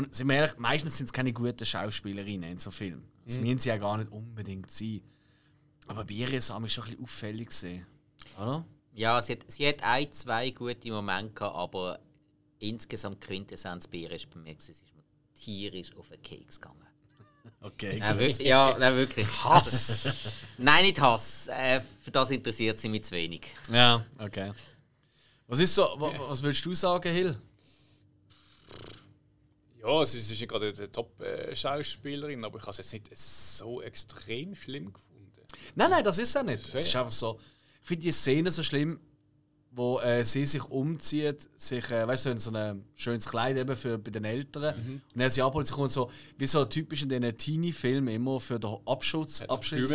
Und 0.05 0.15
sind 0.15 0.29
wir 0.29 0.37
ehrlich, 0.37 0.57
meistens 0.59 0.97
sind 0.97 1.07
es 1.07 1.13
keine 1.13 1.33
guten 1.33 1.65
Schauspielerinnen 1.65 2.51
in 2.53 2.59
so 2.59 2.71
Filmen. 2.71 3.05
Das 3.27 3.37
müssen 3.39 3.59
sie 3.59 3.69
ja 3.69 3.77
gar 3.77 3.97
nicht 3.99 4.11
unbedingt 4.11 4.71
sein. 4.71 5.03
Aber 5.87 6.05
bei 6.05 6.15
ihr 6.15 6.29
ist 6.33 6.45
es 6.45 6.47
schon 6.49 6.57
ein 6.57 6.63
bisschen 6.63 7.03
auffällig 7.03 7.49
gesehen. 7.49 7.87
Oder? 8.39 8.65
Ja, 8.95 9.21
sie 9.21 9.33
hat, 9.33 9.51
sie 9.51 9.69
hat 9.69 9.83
ein, 9.83 10.13
zwei 10.13 10.51
gute 10.51 10.91
Momente 10.91 11.33
gehabt, 11.35 11.55
aber 11.57 11.99
insgesamt 12.59 13.21
Quintessenz 13.21 13.87
bei 13.87 13.99
ihr 13.99 14.11
ist 14.13 14.29
bei 14.31 14.39
mir, 14.41 14.55
sie 14.59 14.73
ist 14.73 14.85
mir 14.95 15.03
tierisch 15.35 15.95
auf 15.97 16.09
den 16.09 16.21
Keks 16.23 16.61
gegangen. 16.61 16.81
Okay. 17.63 17.99
Ja, 17.99 18.19
wirklich. 18.19 18.47
Ja, 18.49 18.77
nein, 18.79 18.95
wirklich. 18.97 19.27
Hass. 19.45 20.09
nein, 20.57 20.83
nicht 20.85 20.99
Hass. 21.01 21.47
Äh, 21.49 21.81
für 22.01 22.11
das 22.11 22.31
interessiert 22.31 22.79
sie 22.79 22.89
mich 22.89 23.05
zu 23.05 23.13
wenig. 23.13 23.47
Ja, 23.71 24.05
okay. 24.19 24.53
Was 25.47 25.59
ist 25.61 25.75
so, 25.75 25.83
wa- 25.99 26.13
was 26.29 26.43
willst 26.43 26.65
du 26.65 26.75
sagen, 26.75 27.13
Hill? 27.13 27.39
Ja, 29.83 30.05
sie 30.07 30.19
ist 30.19 30.31
nicht 30.31 30.47
gerade 30.49 30.73
eine 30.77 30.93
Top-Schauspielerin, 30.93 32.45
aber 32.45 32.59
ich 32.59 32.63
habe 32.63 32.71
es 32.73 32.79
jetzt 32.79 32.93
nicht 32.93 33.17
so 33.17 33.81
extrem 33.83 34.55
schlimm 34.55 34.93
gefunden. 34.93 35.31
Nein, 35.75 35.91
nein, 35.91 36.05
das 36.05 36.19
ist 36.19 36.35
ja 36.35 36.43
nicht. 36.43 36.63
Es 36.75 36.87
ist 36.87 36.93
Ja. 36.93 37.01
einfach 37.01 37.13
so. 37.13 37.39
Ich 37.83 37.89
finde 37.89 38.03
die 38.03 38.13
Szene 38.13 38.51
so 38.51 38.63
schlimm, 38.63 39.01
wo 39.73 40.01
äh, 40.01 40.25
sie 40.25 40.47
sich 40.47 40.65
umzieht, 40.65 41.49
sich, 41.57 41.91
äh, 41.91 42.07
weißt 42.07 42.27
du, 42.27 42.31
in 42.31 42.39
so 42.39 42.51
ein 42.53 42.85
schönes 42.97 43.25
Kleid 43.29 43.57
eben 43.57 43.75
für 43.77 43.99
bei 43.99 44.11
den 44.11 44.25
Eltern. 44.25 45.03
Und 45.15 45.21
er 45.21 45.31
sie 45.31 45.43
abholt, 45.43 45.67
sie 45.67 45.73
kommt 45.73 45.93
so, 45.93 46.11
wie 46.39 46.47
so 46.47 46.65
typisch 46.65 47.03
in 47.03 47.09
diesen 47.09 47.37
Teenie-Filmen 47.39 48.15
immer 48.15 48.41
für 48.41 48.59
den 48.59 48.77
Abschutz, 48.85 49.43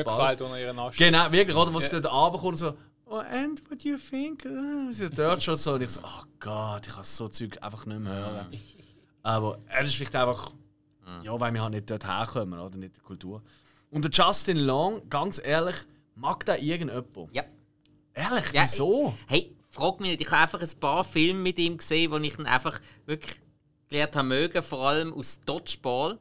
Arsch. 0.07 0.97
Genau, 0.97 1.31
wirklich, 1.31 1.55
oder? 1.57 1.73
Wo 1.73 1.79
sie 1.79 2.01
dort 2.01 2.05
runterkommt 2.13 2.53
und 2.53 2.57
so, 2.57 2.73
oh, 3.05 3.17
and 3.17 3.61
what 3.69 3.83
do 3.83 3.89
you 3.89 3.97
think? 3.97 4.43
Sie 4.91 5.09
dort 5.09 5.43
schon 5.43 5.55
so. 5.57 5.73
Und 5.73 5.81
ich 5.81 5.89
so, 5.89 6.01
oh 6.03 6.23
Gott, 6.39 6.87
ich 6.87 6.93
kann 6.93 7.03
so 7.03 7.27
Zeug 7.27 7.57
einfach 7.61 7.85
nicht 7.85 7.99
mehr 7.99 8.13
hören. 8.13 8.53
Aber 9.25 9.57
er 9.67 9.81
ist 9.81 9.95
vielleicht 9.95 10.15
einfach, 10.15 10.51
ja, 11.23 11.39
weil 11.39 11.51
wir 11.51 11.63
halt 11.63 11.73
nicht 11.73 11.89
dort 11.89 12.05
herkommen, 12.05 12.59
oder? 12.59 12.77
Nicht 12.77 12.97
die 12.97 13.01
Kultur. 13.01 13.41
Und 13.89 14.05
der 14.05 14.11
Justin 14.11 14.57
Long, 14.57 15.09
ganz 15.09 15.41
ehrlich, 15.43 15.75
mag 16.13 16.45
da 16.45 16.55
irgendjemand? 16.55 17.33
Ja. 17.33 17.43
Ehrlich, 18.13 18.51
Ja, 18.53 18.61
wieso? 18.61 19.15
Hey, 19.27 19.55
frag 19.71 19.99
mich 19.99 20.11
nicht. 20.11 20.21
Ich 20.21 20.27
habe 20.31 20.43
einfach 20.43 20.61
ein 20.61 20.79
paar 20.79 21.03
Filme 21.03 21.39
mit 21.39 21.57
ihm 21.57 21.75
gesehen, 21.75 22.11
wo 22.11 22.17
ich 22.17 22.37
ihn 22.37 22.45
einfach 22.45 22.79
wirklich 23.07 23.41
gelernt 23.89 24.15
habe 24.15 24.27
mögen, 24.27 24.61
vor 24.61 24.87
allem 24.87 25.11
aus 25.11 25.39
Dodgeball. 25.41 26.19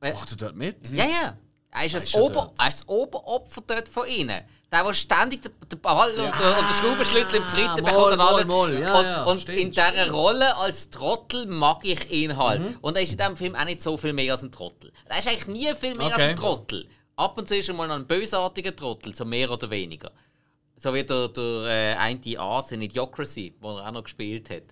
Macht 0.00 0.30
er 0.30 0.36
dort 0.38 0.56
mit? 0.56 0.90
Ja, 0.92 1.04
ja. 1.04 1.38
Er 1.72 1.84
ist, 1.84 1.94
das, 1.94 2.04
ist 2.04 2.14
er 2.14 2.22
Ober, 2.22 2.54
er 2.58 2.68
ist 2.68 2.80
das 2.80 2.88
Oberopfer 2.88 3.62
dort 3.66 3.88
von 3.90 4.08
ihnen. 4.08 4.42
Der, 4.72 4.82
der 4.82 4.94
ständig 4.94 5.42
den, 5.42 5.80
Ball 5.80 6.10
und, 6.10 6.18
und 6.18 6.34
den 6.34 6.74
Schraubenschlüssel 6.80 7.36
im 7.36 7.42
Fritten 7.44 7.82
mal, 7.82 7.92
bekommt 7.92 8.12
und 8.12 8.18
mal, 8.18 8.34
alles. 8.34 8.46
mal. 8.46 8.80
Ja, 8.80 8.98
und 8.98 9.04
ja, 9.06 9.24
und 9.24 9.48
in 9.48 9.70
dieser 9.70 10.10
Rolle 10.10 10.56
als 10.56 10.90
Trottel 10.90 11.46
mag 11.46 11.84
ich 11.84 12.10
ihn 12.10 12.36
halt. 12.36 12.60
Mhm. 12.60 12.78
Und 12.80 12.96
er 12.96 13.02
ist 13.02 13.12
in 13.12 13.18
diesem 13.18 13.36
Film 13.36 13.54
auch 13.54 13.64
nicht 13.64 13.82
so 13.82 13.96
viel 13.96 14.12
mehr 14.12 14.32
als 14.32 14.42
ein 14.42 14.50
Trottel. 14.50 14.90
Er 15.06 15.18
ist 15.18 15.28
eigentlich 15.28 15.46
nie 15.46 15.74
viel 15.74 15.94
mehr 15.94 16.06
als 16.06 16.14
Okay. 16.14 16.30
ein 16.30 16.36
Trottel. 16.36 16.88
Ab 17.16 17.38
und 17.38 17.46
zu 17.46 17.56
ist 17.56 17.68
er 17.68 17.74
mal 17.74 17.86
noch 17.86 17.94
ein 17.94 18.06
bösartiger 18.06 18.74
Trottel, 18.74 19.14
so 19.14 19.24
mehr 19.24 19.48
oder 19.50 19.70
weniger. 19.70 20.10
So 20.76 20.92
wie 20.92 21.04
der, 21.04 21.28
der 21.28 21.44
äh, 21.44 21.94
eine 21.94 22.40
Arzt 22.40 22.72
in 22.72 22.82
Idiocracy, 22.82 23.54
wo 23.60 23.76
er 23.76 23.86
auch 23.86 23.92
noch 23.92 24.02
gespielt 24.02 24.50
hat. 24.50 24.64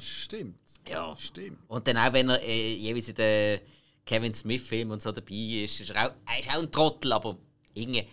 Stimmt. 0.00 0.58
Ja. 0.88 1.14
Stimmt. 1.16 1.58
Und 1.68 1.86
dann 1.86 1.96
auch, 1.96 2.12
wenn 2.12 2.28
er 2.30 2.42
äh, 2.42 2.74
jeweils 2.74 3.08
in 3.08 3.14
den 3.14 3.60
Kevin 4.04 4.34
Smith-Film 4.34 4.90
und 4.90 5.02
so 5.02 5.12
dabei 5.12 5.34
ist, 5.34 5.80
ist 5.80 5.90
er, 5.90 6.08
auch, 6.08 6.12
er 6.26 6.40
ist 6.40 6.50
auch 6.50 6.62
ein 6.62 6.70
Trottel, 6.72 7.12
aber 7.12 7.36
irgendwie, 7.74 8.06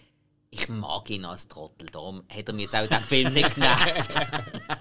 ich 0.51 0.67
mag 0.69 1.09
ihn 1.09 1.25
als 1.25 1.47
Trottel, 1.47 1.87
darum 1.87 2.23
hat 2.29 2.47
er 2.47 2.53
mir 2.53 2.63
jetzt 2.63 2.75
auch 2.75 2.87
den 2.87 3.03
Film 3.03 3.33
nicht 3.33 3.55
genervt. 3.55 4.11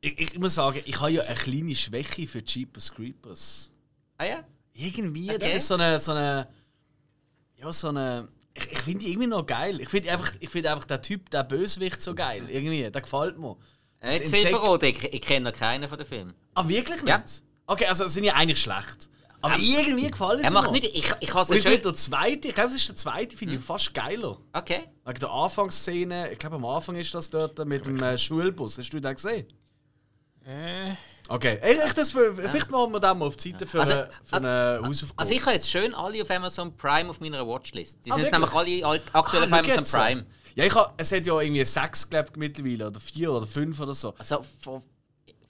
Ich, 0.00 0.20
ich 0.20 0.38
muss 0.38 0.54
sagen, 0.54 0.82
ich 0.84 1.00
habe 1.00 1.10
ja 1.10 1.22
eine 1.22 1.34
kleine 1.34 1.74
Schwäche 1.74 2.28
für 2.28 2.40
Jeepers 2.44 2.92
Creepers. 2.92 3.72
ah 4.18 4.24
ja? 4.24 4.44
Irgendwie, 4.74 5.30
Okay. 5.30 5.38
das 5.38 5.54
ist 5.54 5.66
so 5.68 5.74
eine, 5.74 5.98
so 5.98 6.12
eine. 6.12 6.48
Ja, 7.56 7.72
so 7.72 7.88
eine. 7.88 8.28
Ich, 8.54 8.70
ich 8.72 8.78
finde 8.80 9.04
die 9.04 9.10
irgendwie 9.10 9.26
noch 9.26 9.46
geil. 9.46 9.80
Ich 9.80 9.88
finde 9.88 10.12
einfach, 10.12 10.32
ich 10.38 10.50
find 10.50 10.66
einfach 10.66 10.84
den 10.84 11.02
Typ, 11.02 11.30
der 11.30 11.44
Bösewicht 11.44 12.02
so 12.02 12.14
geil. 12.14 12.48
Irgendwie, 12.48 12.88
der 12.90 13.00
gefällt 13.00 13.38
mir. 13.38 13.56
Das 13.98 14.18
Nicht 14.20 14.26
zu 14.26 14.36
viel 14.36 14.48
verraten, 14.48 14.84
ich, 14.84 15.02
ich 15.02 15.20
kenne 15.22 15.50
noch 15.50 15.58
keinen 15.58 15.88
von 15.88 15.98
den 15.98 16.06
Filmen. 16.06 16.34
Ah, 16.54 16.68
wirklich 16.68 17.02
nicht? 17.02 17.08
Ja. 17.08 17.24
Okay, 17.66 17.86
also 17.86 18.06
sind 18.06 18.24
ja 18.24 18.34
eigentlich 18.34 18.60
schlecht. 18.60 19.08
Aber 19.42 19.56
irgendwie 19.58 20.10
gefallen 20.10 20.38
sie 20.40 20.44
Er 20.46 20.52
macht 20.52 20.70
mir. 20.72 20.80
nicht, 20.80 20.94
ich, 20.94 21.12
ich 21.20 21.34
habe 21.34 21.54
ich 21.54 21.62
schön... 21.62 21.70
finde 21.72 21.82
der 21.82 21.94
zweite, 21.94 22.48
ich 22.48 22.54
glaube, 22.54 22.70
es 22.70 22.74
ist 22.76 22.88
der 22.88 22.96
zweite, 22.96 23.36
finde 23.36 23.54
ich 23.54 23.60
fast 23.60 23.92
geiler. 23.94 24.38
Okay. 24.52 24.84
Wegen 25.04 25.18
der 25.20 25.30
Anfangsszene, 25.30 26.32
ich 26.32 26.38
glaube 26.38 26.56
am 26.56 26.64
Anfang 26.64 26.96
ist 26.96 27.14
das 27.14 27.30
dort 27.30 27.58
mit 27.66 27.86
dem 27.86 28.02
äh, 28.02 28.16
Schulbus. 28.18 28.78
Hast 28.78 28.90
du 28.90 29.00
den 29.00 29.14
gesehen? 29.14 29.46
Äh, 30.44 30.92
Okay, 31.28 31.58
ich, 31.84 31.92
das 31.92 32.12
für, 32.12 32.32
vielleicht 32.36 32.70
machen 32.70 32.92
wir 32.92 33.00
den 33.00 33.18
mal 33.18 33.26
auf 33.26 33.36
die 33.36 33.50
Seite 33.50 33.66
für, 33.66 33.80
Also, 33.80 33.94
eine, 33.94 34.08
für 34.24 34.36
eine 34.36 34.80
Hausaufgabe. 34.86 35.18
Also 35.20 35.34
ich 35.34 35.40
habe 35.44 35.54
jetzt 35.56 35.68
schön 35.68 35.92
alle 35.92 36.22
auf 36.22 36.30
Amazon 36.30 36.76
Prime 36.76 37.10
auf 37.10 37.18
meiner 37.18 37.44
Watchlist. 37.44 37.98
Die 38.06 38.12
Ah, 38.12 38.14
sind 38.14 38.26
jetzt 38.26 38.32
wirklich? 38.40 38.62
nämlich 38.62 38.84
alle 38.86 39.02
aktuell 39.12 39.42
Ah, 39.42 39.46
auf 39.46 39.52
Amazon 39.52 39.74
jetzt 39.76 39.90
so. 39.90 39.98
Prime. 39.98 40.26
Ja, 40.54 40.64
ich 40.64 40.74
hab, 40.76 40.94
es 41.00 41.10
hat 41.10 41.26
ja 41.26 41.40
irgendwie 41.40 41.64
sechs, 41.64 42.08
glaube 42.08 42.28
ich, 42.30 42.36
mittlerweile, 42.36 42.86
oder 42.86 43.00
vier 43.00 43.32
oder 43.32 43.44
fünf 43.44 43.80
oder 43.80 43.92
so. 43.92 44.14
Also 44.16 44.44
von, 44.62 44.84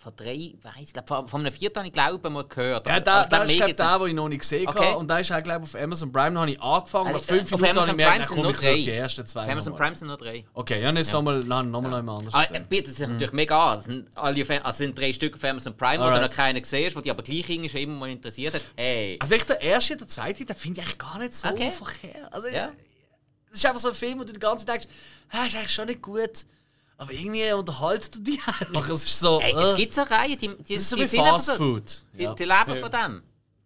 von 0.07 0.15
drei, 0.17 0.55
weiß 0.63 0.73
ich, 0.87 0.93
glaub, 0.93 1.29
von, 1.29 1.41
einem 1.41 1.53
vierten 1.53 1.79
habe 1.79 1.89
ich 1.89 1.93
glaube 1.93 2.31
mal 2.31 2.45
gehört. 2.45 2.87
Ja, 2.87 2.99
ich 2.99 3.03
der 3.05 3.27
glaub, 3.29 3.43
ist 3.43 3.47
mehr 3.49 3.57
glaub, 3.57 3.67
gibt's 3.67 3.83
der, 3.83 3.99
den 3.99 4.07
ich 4.09 4.15
noch 4.15 4.29
nicht 4.29 4.39
gesehen 4.39 4.69
Okay. 4.69 4.79
habe. 4.87 4.99
Und 4.99 5.11
der 5.11 5.19
ist 5.21 5.33
auch, 5.33 5.43
glaube 5.43 5.63
auf 5.65 5.75
Amazon 5.75 6.13
Prime 6.13 6.31
noch 6.31 6.47
ich 6.47 6.63
angefangen. 6.63 7.07
Nach 7.07 7.15
Also, 7.15 7.35
fünf 7.35 7.51
äh, 7.51 7.55
auf 7.55 7.61
Minuten 7.61 7.65
habe 7.65 7.67
ich 7.67 7.77
Amazon 7.77 7.97
gemerkt, 7.97 8.13
Prime 8.13 8.19
na 8.21 8.27
sind 8.27 8.57
komm, 8.61 8.69
ich 8.77 8.85
die 8.85 8.91
ersten 8.93 9.27
zwei 9.27 9.43
Auf 9.43 9.49
Amazon. 9.51 9.75
Prime 9.75 9.97
sind 9.97 10.09
nur 10.09 10.17
drei. 10.17 10.45
Okay, 10.55 10.81
ja, 10.83 10.93
jetzt 10.93 11.13
nochmal 11.13 11.41
noch 11.41 11.65
mal 11.65 11.97
jemand 11.97 12.09
anders 12.09 12.35
Ah, 12.35 12.59
bietet 12.69 12.95
sich 12.95 13.09
natürlich 13.09 13.33
mega 13.33 13.73
an. 13.73 13.79
Es 13.81 13.85
sind, 13.87 14.09
alle 14.17 14.65
also 14.65 14.77
sind 14.79 14.97
drei 14.97 15.13
Stück 15.13 15.35
auf 15.35 15.43
Amazon 15.45 15.77
Prime, 15.77 16.05
wo 16.05 16.09
du 16.11 16.21
noch 16.21 16.31
keinen 16.31 16.63
gesehen 16.63 16.93
hast, 16.95 17.05
die 17.05 17.11
aber 17.11 17.23
gleich 17.25 17.49
irgendwie 17.51 17.69
schon 17.69 17.81
immer 17.81 17.95
mal 17.99 18.11
interessiert 18.11 18.55
hat. 18.55 18.63
Hey, 18.77 19.19
Also 19.21 19.31
wirklich 19.33 19.47
der 19.59 19.61
erste 19.61 19.97
der 19.97 20.07
zweite, 20.07 20.45
den 20.45 20.55
finde 20.55 20.81
ich 20.81 20.87
eigentlich 20.87 20.99
gar 20.99 21.19
nicht 21.19 21.35
so 21.35 21.49
Okay. 21.49 21.73
verkehrt. 21.73 22.33
Also, 22.33 22.49
Ja. 22.49 22.69
Es 23.51 23.59
ist 23.59 23.67
einfach 23.67 23.81
so 23.81 23.89
ein 23.89 23.95
Film, 23.95 24.19
wo 24.21 24.25
du 24.25 24.33
die 24.33 24.39
ganze 24.39 24.67
Zeit 24.67 24.83
denkst, 24.83 24.89
ah, 25.31 25.47
ist 25.47 25.57
eigentlich 25.57 25.73
schon 25.73 25.87
nicht 25.87 26.03
gut. 26.03 26.45
Aber 26.99 27.13
irgendwie 27.13 27.53
unterhaltet 27.53 28.15
er 28.17 28.21
dich 28.23 28.41
einfach. 28.47 28.89
Es 28.89 29.05
ist 29.05 29.21
so. 29.21 29.41
äh, 29.41 29.53
es 29.53 29.75
gibt 29.75 29.93
so 29.95 30.03
Reihen, 30.03 30.39
die, 30.39 30.49
die, 30.49 30.75
das 30.75 30.83
ist 30.83 30.91
so 30.91 30.97
die 30.97 31.05
sind 31.05 31.21
einfach 31.21 31.33
Fast 31.35 31.47
so, 31.47 31.55
Food. 31.57 32.05
die, 32.15 32.23
Ja. 32.23 32.35
die 32.35 32.45
leben 32.45 32.81
von 32.81 32.91
dem. 32.91 33.23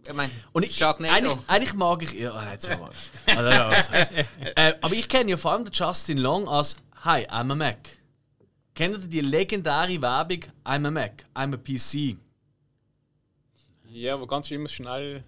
Ich 0.07 0.15
meine, 0.15 0.33
Und 0.53 0.65
ich, 0.65 0.83
eigentlich, 0.85 1.37
eigentlich 1.47 1.75
mag 1.75 2.03
ich. 2.03 2.13
Ja, 2.15 2.51
jetzt 2.51 2.69
mal. 2.69 2.91
Also, 3.27 3.51
ja, 3.51 3.69
also. 3.69 3.93
äh, 4.57 4.75
aber 4.81 4.95
ich 4.95 5.09
kenne 5.09 5.31
ja 5.31 5.37
vor 5.37 5.53
allem 5.53 5.65
den 5.65 5.73
Justin 5.73 6.19
Long 6.19 6.49
als 6.49 6.77
Hi, 7.05 7.27
I'm 7.29 7.53
a 7.53 7.55
Mac. 7.55 7.99
Kennt 8.75 8.97
ihr 8.99 9.07
die 9.09 9.21
legendäre 9.21 10.01
Werbung 10.01 10.41
I'm 10.65 10.87
a 10.87 10.91
Mac, 10.91 11.27
I'm 11.35 11.55
a 11.55 11.57
PC? 11.57 12.17
ja, 13.93 14.19
wo 14.21 14.27
ganz 14.27 14.51
immer 14.51 14.69
schnell. 14.69 15.25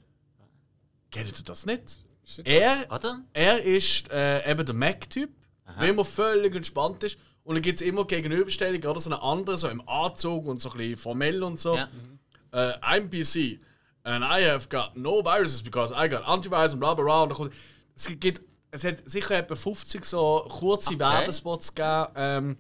Kennt 1.11 1.39
ihr 1.39 1.45
das 1.45 1.67
nicht? 1.67 1.99
Er, 2.45 2.87
oder? 2.91 3.21
er 3.33 3.63
ist 3.63 4.11
äh, 4.11 4.51
eben 4.51 4.65
der 4.65 4.75
Mac-Typ, 4.75 5.31
der 5.79 5.89
immer 5.89 6.05
völlig 6.05 6.55
entspannt 6.55 7.03
ist. 7.03 7.19
Und 7.45 7.57
dann 7.57 7.63
gibt 7.63 7.81
es 7.81 7.87
immer 7.87 8.05
Gegenüberstellung, 8.07 8.83
oder 8.85 9.01
so 9.01 9.11
einen 9.11 9.21
anderen, 9.21 9.57
so 9.59 9.69
im 9.69 9.87
Anzug 9.89 10.47
und 10.47 10.61
so 10.61 10.71
ein 10.71 10.77
bisschen 10.79 10.97
formell 10.97 11.43
und 11.43 11.59
so. 11.59 11.77
Ja. 11.77 11.89
Äh, 12.53 12.75
I'm 12.81 13.09
PC 13.09 13.61
and 14.05 14.25
I 14.25 14.45
have 14.49 14.69
got 14.69 14.97
no 14.97 15.23
viruses 15.25 15.63
because 15.63 15.93
I 15.93 16.09
got 16.09 16.23
antivirus 16.27 16.75
und 16.75 16.81
bla 16.81 16.95
bla 16.95 17.05
bla. 17.05 17.23
Und 17.23 17.33
kommt, 17.35 17.53
es, 17.97 18.07
gibt, 18.21 18.43
es 18.71 18.85
hat 18.85 19.09
sicher 19.09 19.39
etwa 19.39 19.55
50 19.55 20.05
so 20.05 20.47
kurze 20.49 20.99
Werbespots 20.99 21.75
gegeben. 21.75 22.07
Ähm, 22.17 22.57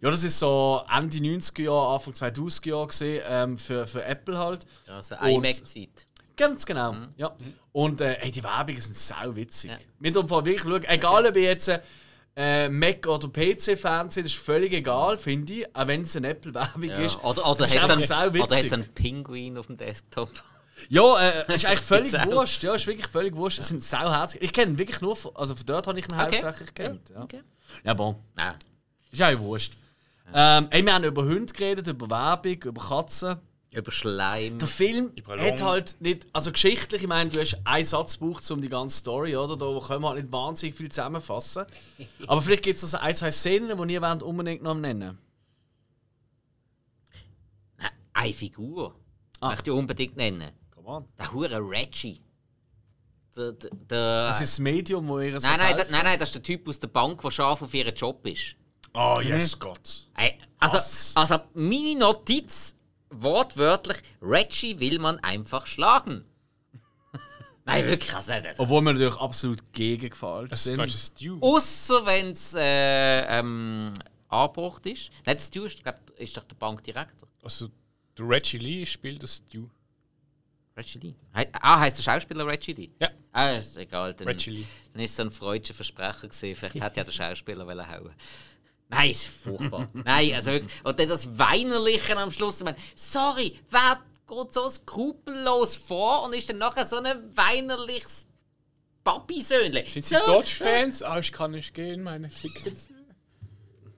ja, 0.00 0.10
das 0.10 0.22
ist 0.24 0.38
so 0.38 0.82
Ende 0.94 1.18
90er 1.18 1.62
Jahre, 1.62 1.94
Anfang 1.94 2.12
2000er 2.14 2.68
Jahre 2.68 2.86
gesehen, 2.86 3.22
ähm, 3.26 3.58
für, 3.58 3.86
für 3.86 4.04
Apple 4.04 4.38
halt. 4.38 4.66
Also 4.86 5.16
Und- 5.16 5.44
iMac-Zeit. 5.44 6.06
Ganz 6.36 6.64
genau. 6.64 6.94
Ja. 7.16 7.34
Und 7.72 8.00
äh, 8.00 8.14
ey, 8.20 8.30
die 8.30 8.44
Werbungen 8.44 8.80
sind 8.80 8.94
sau 8.94 9.34
witzig. 9.34 9.72
Ja. 9.72 9.78
Mit 9.98 10.14
dem 10.14 10.28
Fall 10.28 10.44
wirklich 10.44 10.62
schauen, 10.62 10.84
egal 10.84 11.26
ob 11.26 11.34
ihr 11.34 11.42
jetzt 11.42 11.66
äh, 11.66 11.80
Mac 12.70 13.06
oder 13.06 13.28
PC-Fans 13.28 14.14
sind, 14.14 14.26
ist 14.26 14.36
völlig 14.36 14.72
egal, 14.72 15.16
finde 15.16 15.52
ich. 15.52 15.76
Auch 15.76 15.86
wenn 15.88 16.02
es 16.02 16.14
eine 16.16 16.28
Apple-Werbung 16.28 16.82
Ja. 16.84 16.98
ist. 16.98 17.16
Oder, 17.24 17.50
oder, 17.50 17.64
Es 17.64 17.74
ist 17.74 17.82
hast 17.88 18.12
einen, 18.12 18.40
oder 18.40 18.56
hast 18.56 18.70
du 18.70 18.74
einen 18.74 18.88
Pinguin 18.94 19.58
auf 19.58 19.66
dem 19.66 19.76
Desktop. 19.76 20.30
Ja, 20.88 21.18
äh, 21.20 21.54
ist 21.54 21.66
eigentlich 21.66 21.80
völlig 21.80 22.18
auch. 22.18 22.26
wurscht. 22.26 22.62
Ja, 22.62 22.74
ist 22.74 22.86
wirklich 22.86 23.08
völlig 23.08 23.34
wurscht. 23.34 23.58
Es 23.58 23.68
sind 23.68 23.82
sauherzig. 23.82 24.40
Ich 24.42 24.52
kenne 24.52 24.78
wirklich 24.78 25.00
nur, 25.00 25.16
von, 25.16 25.34
also 25.34 25.56
von 25.56 25.66
dort 25.66 25.86
habe 25.88 25.98
ich 25.98 26.06
ihn 26.08 26.14
Okay. 26.14 26.22
hauptsächlich 26.42 26.72
kennt. 26.74 27.10
Ja. 27.10 27.22
Okay. 27.22 27.42
ja, 27.82 27.94
bon. 27.94 28.14
Nein. 28.36 28.54
Ist 29.10 29.20
eigentlich 29.20 29.40
wurscht. 29.40 29.72
Ähm, 30.32 30.68
ey, 30.70 30.84
wir 30.84 30.94
haben 30.94 31.04
über 31.04 31.22
Hunde 31.24 31.52
geredet, 31.52 31.86
über 31.88 32.08
Werbung, 32.08 32.52
über 32.62 32.80
Katzen. 32.88 33.36
Über 33.78 33.92
Schleim. 33.92 34.58
Der 34.58 34.66
Film 34.66 35.12
hat 35.26 35.62
halt 35.62 36.00
nicht, 36.00 36.26
also 36.32 36.50
geschichtlich, 36.50 37.02
ich 37.02 37.08
meine, 37.08 37.30
du 37.30 37.38
hast 37.40 37.60
einen 37.64 37.84
Satz 37.84 38.18
gebraucht, 38.18 38.50
um 38.50 38.60
die 38.60 38.68
ganze 38.68 38.98
Story, 38.98 39.36
oder? 39.36 39.56
Da 39.56 39.66
können 39.86 40.02
wir 40.02 40.08
halt 40.08 40.20
nicht 40.20 40.32
wahnsinnig 40.32 40.74
viel 40.76 40.90
zusammenfassen. 40.90 41.64
Aber 42.26 42.42
vielleicht 42.42 42.64
gibt 42.64 42.76
es 42.76 42.82
also 42.82 42.98
ein, 42.98 43.14
zwei 43.14 43.30
Szenen, 43.30 43.80
die 43.80 43.94
ihr 43.94 44.02
wollt 44.02 44.22
unbedingt 44.24 44.62
noch 44.64 44.74
nennen 44.74 45.16
Nein, 47.76 47.90
eine 48.14 48.34
Figur. 48.34 48.96
Ah. 49.38 49.50
Möchte 49.50 49.70
ich 49.70 49.76
unbedingt 49.76 50.16
nennen. 50.16 50.50
Come 50.74 50.88
on. 50.88 51.04
Der 51.16 51.32
hure 51.32 51.60
Reggie. 51.60 52.20
Der, 53.36 53.52
der, 53.52 53.70
der, 53.70 54.28
Das 54.28 54.40
ist 54.40 54.54
das 54.54 54.58
Medium, 54.58 55.06
wo 55.06 55.20
ihr 55.20 55.38
nein, 55.38 55.56
nein, 55.56 55.76
da, 55.76 55.84
nein, 55.88 56.04
nein, 56.04 56.18
das 56.18 56.30
ist 56.30 56.34
der 56.34 56.42
Typ 56.42 56.68
aus 56.68 56.80
der 56.80 56.88
Bank, 56.88 57.22
der 57.22 57.30
scharf 57.30 57.62
auf 57.62 57.72
ihren 57.72 57.94
Job 57.94 58.26
ist. 58.26 58.56
Oh, 58.92 59.20
yes, 59.22 59.56
Gott. 59.56 60.08
Ey, 60.16 60.36
also, 60.58 60.78
also, 61.14 61.38
meine 61.54 62.00
Notiz, 62.00 62.74
wortwörtlich, 63.10 63.98
Reggie 64.22 64.78
will 64.80 64.98
man 64.98 65.18
einfach 65.20 65.66
schlagen. 65.66 66.24
nein, 67.64 67.86
wirklich, 67.86 68.14
also, 68.14 68.32
das, 68.42 68.58
Obwohl 68.58 68.82
wir 68.82 68.92
natürlich 68.92 69.16
absolut 69.16 69.72
gegengefallen 69.72 70.48
Das 70.48 70.66
ist 70.66 70.74
sind. 70.74 70.78
du 70.78 70.88
Stew. 70.90 71.38
Ausser 71.40 72.04
wenn 72.06 72.30
es 72.30 72.54
äh, 72.54 73.38
ähm, 73.38 73.92
angebracht 74.28 74.84
ist. 74.86 75.10
Nein, 75.26 75.36
das 75.36 75.50
du 75.50 75.64
ist, 75.64 75.82
glaub, 75.82 75.96
ist 76.16 76.36
doch 76.36 76.44
der 76.44 76.56
Bankdirektor. 76.56 77.28
Also, 77.42 77.68
der 78.16 78.28
Reggie 78.28 78.58
Lee 78.58 78.84
spielt 78.86 79.22
das 79.22 79.36
Stew. 79.36 79.66
Reggie 80.76 80.98
Lee. 80.98 81.14
Hei- 81.34 81.48
Ah, 81.54 81.80
heißt 81.80 81.98
der 81.98 82.02
Schauspieler 82.04 82.46
Reggie 82.46 82.72
Lee? 82.72 82.90
Ja. 83.00 83.10
Ah, 83.32 83.50
ist 83.52 83.76
egal. 83.76 84.14
Dann, 84.14 84.28
Reggie 84.28 84.50
Lee. 84.50 84.64
dann 84.92 85.02
ist 85.02 85.16
so 85.16 85.22
ein 85.22 85.30
freudscher 85.30 85.74
Versprecher 85.74 86.28
gesehen. 86.28 86.54
Vielleicht 86.56 86.74
hätte 86.80 87.00
ja 87.00 87.04
der 87.04 87.12
Schauspieler 87.12 87.66
wollen 87.66 87.88
hauen. 87.88 88.14
Nein, 88.88 89.10
ist 89.10 89.26
furchtbar. 89.26 89.88
Nein, 89.92 90.34
also 90.34 90.50
wirklich. 90.52 90.72
Und 90.82 90.98
dann 90.98 91.08
das 91.08 91.38
Weinerliche 91.38 92.16
am 92.16 92.32
Schluss. 92.32 92.58
Ich 92.58 92.64
meine, 92.64 92.78
sorry, 92.94 93.58
wer 93.70 94.02
geht 94.26 94.52
so 94.52 94.68
skrupellos 94.68 95.76
vor 95.76 96.24
und 96.24 96.34
ist 96.34 96.48
dann 96.48 96.58
nachher 96.58 96.86
so 96.86 96.96
ein 96.96 97.36
weinerliches 97.36 98.26
Papi-Söhnchen? 99.04 99.86
Sind 99.86 100.04
Sie 100.06 100.14
so, 100.14 100.24
Dodge-Fans? 100.26 101.02
Ah, 101.02 101.18
ich 101.18 101.32
kann 101.32 101.50
nicht 101.52 101.74
gehen, 101.74 102.02
meine 102.02 102.28
Tickets. 102.28 102.88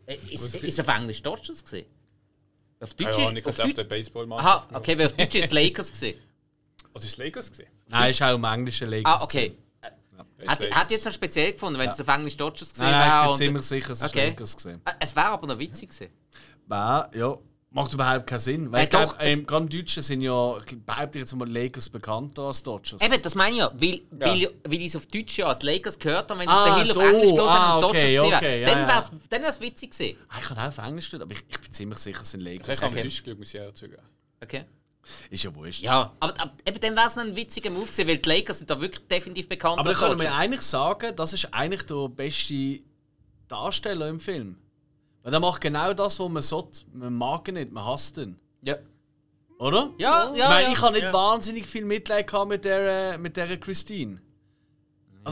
Äh, 0.07 0.17
Ist, 0.31 0.55
ist 0.57 0.81
auf 0.81 0.89
Englisch 0.89 1.23
Dodge 1.23 1.49
das 1.49 1.63
gesehen? 1.63 1.87
Auf 2.81 2.95
Deutsch? 2.95 3.17
Ja, 3.19 3.31
ich 3.31 3.47
auf 3.47 3.59
auf 3.59 3.75
der 3.75 3.85
baseball 3.85 4.33
Aha, 4.33 4.67
okay, 4.73 4.99
weil 4.99 5.07
auf 5.07 5.13
Deutsch 5.13 5.35
ist 5.37 5.53
Lakers 5.53 5.91
gesehen. 5.91 6.19
Also, 6.93 7.07
ist 7.07 7.19
Lakers 7.19 7.51
gesehen? 7.51 7.69
Nein, 7.89 8.11
ist 8.11 8.23
auch 8.23 8.35
im 8.35 8.45
englischen 8.45 8.91
Lakers. 8.91 9.21
Ah, 9.21 9.25
okay. 9.25 9.57
Hat, 10.47 10.71
hat 10.71 10.91
jetzt 10.91 11.05
noch 11.05 11.13
speziell 11.13 11.53
gefunden, 11.53 11.79
wenn 11.79 11.89
es 11.91 12.01
auf 12.01 12.09
Englisch 12.09 12.37
Dodgers 12.37 12.71
gesehen 12.73 12.91
nein, 12.91 13.01
ich 13.09 13.13
wäre. 13.13 13.23
bin 13.23 13.31
und- 13.31 13.37
ziemlich 13.39 13.63
sicher, 13.65 13.91
es 13.93 14.03
ist 14.03 14.09
Okay. 14.09 14.29
Lakers 14.31 14.57
gesehen. 14.57 14.81
Äh, 14.85 14.93
Es 15.01 15.15
wäre 15.17 15.27
aber 15.27 15.47
noch 15.47 15.59
witzig 15.59 15.91
gewesen. 15.91 16.13
War, 16.67 17.15
ja. 17.15 17.37
Macht 17.73 17.93
überhaupt 17.95 18.27
keinen 18.27 18.41
Sinn. 18.41 18.73
Weil 18.73 18.81
Äh, 18.81 18.85
ich 18.85 18.91
glaube, 18.91 19.15
ähm, 19.21 19.47
gerade 19.47 19.63
im 19.63 19.69
Deutschen 19.71 20.03
sind 20.03 20.23
ja, 20.23 20.59
behaupte 20.85 21.19
ich 21.19 21.23
jetzt 21.23 21.37
mal, 21.37 21.49
Lakers 21.49 21.89
bekannter 21.89 22.43
als 22.43 22.65
Dodgers. 22.65 23.01
Eben, 23.01 23.23
das 23.23 23.37
meine 23.37 23.53
ich 23.53 23.59
ja. 23.59 23.71
Weil, 23.73 24.01
weil, 24.11 24.51
weil 24.65 24.79
ich 24.81 24.87
es 24.87 24.97
auf 24.97 25.07
Deutsch 25.07 25.39
ja 25.39 25.47
als 25.47 25.63
Lakers 25.63 25.97
gehört 25.97 26.29
habe, 26.31 26.41
wenn 26.41 26.49
ich 26.49 26.53
Ah, 26.53 26.75
den 26.77 26.85
Hill 26.85 26.93
so. 26.93 27.01
auf 27.01 27.07
Englisch 27.07 27.29
gelesen 27.31 27.41
Ah, 27.49 27.69
habe 27.75 27.87
okay, 27.87 28.17
Dodgers 28.17 28.39
okay, 28.39 28.61
ja, 28.63 28.67
dann 28.67 28.79
ja. 28.81 28.89
wäre 28.89 28.99
es 28.99 29.11
dann 29.29 29.43
wär's 29.43 29.61
witzig 29.61 29.91
gewesen. 29.93 30.17
Ah, 30.29 30.37
ich 30.41 30.45
kann 30.47 30.59
auch 30.59 30.63
auf 30.67 30.79
Englisch 30.79 31.13
nicht, 31.13 31.23
aber 31.23 31.31
ich, 31.33 31.45
ich 31.49 31.61
bin 31.61 31.73
ziemlich 31.73 31.99
sicher, 32.01 32.23
es 32.23 32.31
sind 32.33 32.41
Lakers. 32.41 32.77
Ich 32.77 32.83
habe 32.83 32.87
Okay. 32.91 33.01
am 33.01 33.05
Tisch 33.05 33.23
geschaut, 33.23 33.39
muss 33.39 33.55
ich 33.55 33.75
zugeben. 33.75 34.03
Okay. 34.43 34.65
Ist 35.31 35.45
ja 35.45 35.55
wurscht. 35.55 35.83
Ja, 35.83 36.13
aber, 36.21 36.41
aber 36.41 36.53
eben 36.67 36.81
dann 36.81 36.97
wäre 36.97 37.07
es 37.07 37.19
ein 37.19 37.35
witziger 37.35 37.71
Move 37.71 37.87
gewesen, 37.87 38.09
weil 38.09 38.19
die 38.19 38.29
Lakers 38.29 38.59
sind 38.59 38.71
da 38.71 38.81
wirklich 38.81 39.07
definitiv 39.09 39.49
bekannt 39.49 39.79
aber 39.79 39.93
da 39.93 39.99
können 39.99 40.21
wir 40.21 40.35
eigentlich 40.35 40.63
sagen, 40.63 41.15
das 41.17 41.33
ist 41.33 41.53
eigentlich 41.53 41.83
der 41.83 42.09
beste 42.09 42.81
Darsteller 43.49 44.09
im 44.09 44.21
Film. 44.21 44.57
Weil 45.23 45.35
er 45.35 45.41
macht 45.41 45.61
genau 45.61 45.93
das, 45.93 46.19
was 46.19 46.29
man 46.29 46.43
sollte. 46.43 46.85
Man 46.93 47.15
mag 47.15 47.47
ihn 47.49 47.55
nicht, 47.55 47.73
man 47.73 47.85
hasst 47.85 48.19
ihn. 48.19 48.39
Ja. 48.63 48.77
Oder? 49.59 49.93
Ja, 49.99 50.25
ja, 50.25 50.33
ich 50.35 50.39
meine, 50.39 50.63
ja, 50.63 50.73
ich 50.73 50.81
habe 50.81 50.93
nicht 50.93 51.03
ja. 51.03 51.13
wahnsinnig 51.13 51.67
viel 51.67 51.85
Mitleid 51.85 52.33
mit 52.47 52.65
der, 52.65 53.15
äh, 53.15 53.19
mit 53.19 53.37
der 53.37 53.59
Christine. 53.59 54.23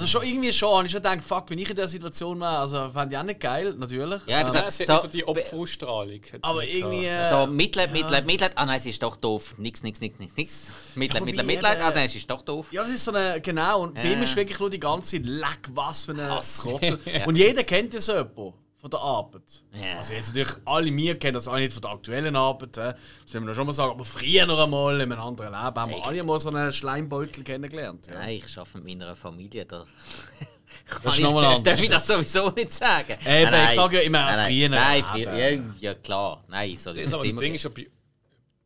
Also 0.01 0.07
schon 0.19 0.27
irgendwie 0.27 0.53
schon, 0.53 0.75
habe 0.77 0.87
ich 0.87 0.93
schon 0.93 1.03
gedacht, 1.03 1.23
fuck, 1.23 1.51
wenn 1.51 1.59
ich 1.59 1.69
in 1.71 1.77
der 1.77 1.89
Situation 1.89 2.39
wäre, 2.41 2.59
also 2.59 2.89
fände 2.91 3.15
ich 3.15 3.19
auch 3.19 3.23
nicht 3.25 3.41
geil, 3.41 3.75
natürlich. 3.77 4.23
Ja, 4.27 4.41
aber 4.41 4.51
so- 4.51 4.59
Ja, 4.59 4.71
so- 4.71 4.93
nicht 4.93 5.03
so 5.03 5.09
die 5.09 5.25
Opferausstrahlung. 5.27 6.21
aber 6.43 6.65
irgendwie... 6.65 7.07
Äh, 7.07 7.29
So, 7.29 7.47
Mitleid, 7.47 7.93
Mitleid, 7.93 8.27
Mitleid. 8.27 8.53
Ah 8.57 8.67
nein, 8.67 8.81
sie 8.81 8.91
ist 8.91 9.03
doch 9.03 9.17
doof. 9.17 9.55
Nix, 9.59 9.83
nix, 9.83 10.01
nix, 10.01 10.19
nix, 10.19 10.37
nix. 10.37 10.69
Mitleid, 10.95 11.21
Ja, 11.21 11.25
Mitleid, 11.27 11.47
Mitleid. 11.47 11.79
Ah 11.83 11.93
nein, 11.95 12.09
sie 12.09 12.19
ist 12.19 12.31
doch 12.31 12.43
doof. 12.43 12.69
Ja, 12.71 12.83
das 12.83 12.93
ist 12.93 13.05
so 13.05 13.13
eine, 13.13 13.41
genau, 13.41 13.83
und 13.83 13.95
bei 13.95 14.13
ihm 14.13 14.23
ist 14.23 14.35
wirklich 14.37 14.59
nur 14.61 14.71
die 14.71 14.81
ganze 14.81 15.17
Zeit, 15.17 15.27
leck, 15.27 15.69
was 15.75 16.05
für 16.05 16.13
eine 16.13 16.31
Hass. 16.31 16.67
Und 17.27 17.37
jeder 17.37 17.65
kennt 17.65 17.95
ja 17.95 18.01
so 18.01 18.13
jemanden 18.13 18.53
von 18.81 18.91
der 18.91 19.01
Arbeit. 19.01 19.63
Ja. 19.73 19.97
Also 19.97 20.13
jetzt 20.13 20.29
natürlich, 20.29 20.55
alle 20.65 20.95
wir 20.97 21.19
kennen 21.19 21.35
das 21.35 21.49
auch 21.49 21.57
nicht 21.57 21.73
von 21.73 21.83
der 21.83 21.91
aktuellen 21.91 22.37
Arbeit, 22.37 22.77
hä. 22.77 22.93
das 23.25 23.35
will 23.35 23.41
man 23.41 23.55
schon 23.55 23.67
mal 23.67 23.73
sagen, 23.73 23.91
aber 23.91 24.05
früher 24.05 24.47
noch 24.47 24.59
einmal, 24.59 24.95
in 25.01 25.13
einem 25.13 25.21
anderen 25.21 25.51
Leben, 25.53 25.61
haben 25.63 25.91
wir 25.91 25.97
Hey. 25.97 26.05
alle 26.07 26.23
mal 26.23 26.39
so 26.39 26.51
einen 26.51 26.71
Schleimbeutel 26.71 27.43
kennengelernt. 27.43 28.07
Ja. 28.07 28.15
Nein, 28.15 28.41
ich 28.45 28.57
arbeite 28.59 28.79
mit 28.79 28.99
meiner 28.99 29.17
Familie. 29.17 29.67
Da 29.67 29.85
kann 30.87 31.01
Das 31.03 31.13
ist 31.15 31.19
ich- 31.19 31.25
noch 31.25 31.33
mal 31.35 31.45
anders. 31.57 31.63
Darf 31.65 31.83
ich 31.83 31.89
das 31.91 32.07
sowieso 32.07 32.51
nicht 32.51 32.73
sagen? 32.73 33.17
Eben, 33.27 33.51
Nein, 33.51 33.67
ich 33.69 33.75
sage 33.75 33.97
ja 33.97 34.03
immer, 34.03 34.25
nein, 34.25 34.47
früher 34.53 34.69
Nein, 34.69 35.05
früher. 35.05 35.35
Ja, 35.35 35.63
ja, 35.81 35.95
klar. 35.95 36.45
Nein, 36.49 36.77
so 36.77 36.93
Das, 36.93 37.13
aber 37.13 37.25
das 37.25 37.35
Ding 37.37 37.55
ist 37.55 37.65
ja, 37.65 37.71
bei, 37.71 37.89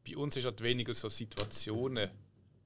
bei 0.07 0.17
uns 0.17 0.37
ist 0.37 0.45
halt 0.45 0.61
weniger 0.63 0.93
so 0.95 1.09
Situationen. 1.09 2.11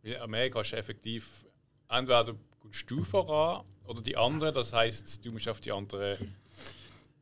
Weil 0.03 0.12
in 0.12 0.20
Amerika 0.20 0.61
ist 0.62 0.72
effektiv, 0.72 1.44
entweder 1.88 2.34
kommst 2.61 2.90
du 2.90 3.05
voran 3.05 3.64
oder 3.84 4.01
die 4.01 4.16
andere, 4.16 4.53
das 4.53 4.72
heisst, 4.72 5.24
du 5.24 5.30
musst 5.30 5.49
auf 5.49 5.61
die 5.61 5.70
andere. 5.70 6.18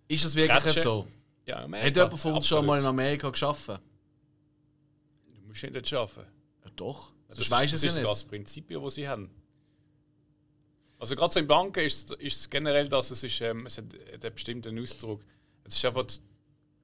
Ist 0.09 0.25
das 0.25 0.35
wirklich 0.35 0.63
Kratschen. 0.63 0.83
so? 0.83 1.07
Ja, 1.47 1.63
Amerika, 1.65 1.87
Hat 1.89 1.97
jemand 1.97 2.21
von 2.21 2.33
uns 2.35 2.47
schon 2.47 2.65
mal 2.67 2.79
in 2.79 2.87
Amerika 2.87 3.31
geschafft? 3.31 3.69
Ja, 3.69 3.81
Du 5.35 5.47
musst 5.49 5.63
nicht 5.63 5.89
schaffen. 5.89 6.25
doch. 6.77 7.13
Das, 7.29 7.37
Das, 7.39 7.47
ist, 7.47 7.51
weißt 7.51 7.73
das 7.75 7.81
du 7.81 7.87
ist 7.89 7.97
ja 7.97 8.03
nicht. 8.03 8.11
das 8.11 8.25
Prinzip, 8.25 8.69
das 8.69 8.95
sie 8.95 9.09
haben. 9.09 9.31
Also 10.99 11.17
gerade 11.17 11.33
so 11.35 11.41
in 11.41 11.47
Banken 11.47 11.81
ist, 11.85 12.13
ist 12.13 12.41
es 12.41 12.51
generell, 12.51 12.89
dass 12.89 13.11
es 13.11 13.23
ist, 13.25 13.41
ähm, 13.41 13.67
es 13.67 13.79
hat 13.79 13.85
einen 13.95 14.35
bestimmten 14.35 14.79
Ausdruck. 14.79 15.23
Es 15.65 15.75
ist 15.77 15.85
einfach, 15.85 16.07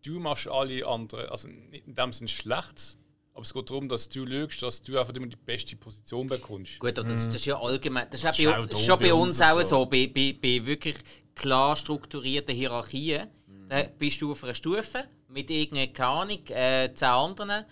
du 0.03 0.21
machst 0.21 0.49
alle 0.49 0.87
anderen, 0.87 1.29
also 1.29 1.49
nicht 1.49 1.87
in 1.87 1.95
dem 1.95 2.13
Sinne 2.13 2.29
schlecht, 2.29 2.97
aber 3.33 3.43
es 3.43 3.55
geht 3.55 3.71
darum, 3.71 3.89
dass 3.89 4.09
du 4.09 4.25
lügst, 4.25 4.63
dass 4.63 4.83
du 4.83 4.99
einfach 4.99 5.15
immer 5.15 5.29
die 5.29 5.37
beste 5.37 5.77
Position 5.77 6.27
bekommst. 6.27 6.79
Gut, 6.79 6.99
aber 6.99 7.09
das, 7.09 7.27
das 7.27 7.37
ist 7.37 7.47
ja 7.47 7.59
allgemein. 7.61 8.09
Das 8.11 8.21
ist, 8.23 8.27
auch 8.27 8.39
ist 8.39 8.45
bei, 8.45 8.59
auch 8.59 8.67
das 8.67 8.81
ist 8.81 8.87
schon 8.87 8.99
bei 8.99 9.05
bei 9.09 9.15
uns 9.15 9.29
uns 9.31 9.41
auch 9.41 9.55
so. 9.63 9.69
so. 9.69 9.87
Bei, 9.87 10.07
bei, 10.09 10.37
bei 10.41 10.67
wirklich 10.67 10.97
klar 11.41 11.75
strukturierten 11.75 12.55
Hierarchien. 12.55 13.29
Mhm. 13.47 13.69
Da 13.69 13.83
bist 13.99 14.21
du 14.21 14.33
auf 14.33 14.45
einer 14.45 14.55
Stufe 14.55 15.05
mit 15.29 15.51
irgendeiner 15.51 16.09
Ahnung, 16.09 16.47
äh, 16.49 16.93
zehn 16.95 17.09
anderen. 17.09 17.65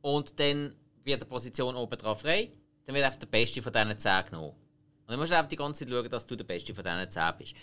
Und 0.00 0.38
dann 0.38 0.74
wird 1.02 1.20
eine 1.22 1.28
Position 1.28 1.74
oben 1.74 1.98
drauf 1.98 2.20
frei. 2.20 2.52
Dann 2.84 2.94
wird 2.94 3.04
einfach 3.04 3.18
der 3.18 3.26
Beste 3.26 3.60
von 3.60 3.72
diesen 3.72 3.98
zehn 3.98 4.24
genommen. 4.26 4.50
Und 4.52 5.10
dann 5.10 5.18
musst 5.18 5.32
du 5.32 5.36
einfach 5.36 5.48
die 5.48 5.56
ganze 5.56 5.84
Zeit 5.84 5.92
schauen, 5.92 6.08
dass 6.08 6.26
du 6.26 6.36
der 6.36 6.44
Beste 6.44 6.74
von 6.74 6.84
diesen 6.84 7.10
zehn 7.10 7.32
bist. 7.36 7.54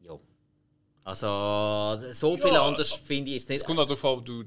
Ja. 0.00 0.18
Also, 1.04 2.12
so 2.12 2.36
viel 2.36 2.52
Ja, 2.52 2.66
anders 2.66 2.92
finde 2.92 3.32
ich 3.32 3.42
es 3.42 3.48
nicht. 3.48 3.60
Es 3.60 3.64
kommt 3.64 3.80
auch 3.80 3.86
darauf 3.86 4.04
an, 4.04 4.10
ob 4.10 4.26
du 4.26 4.44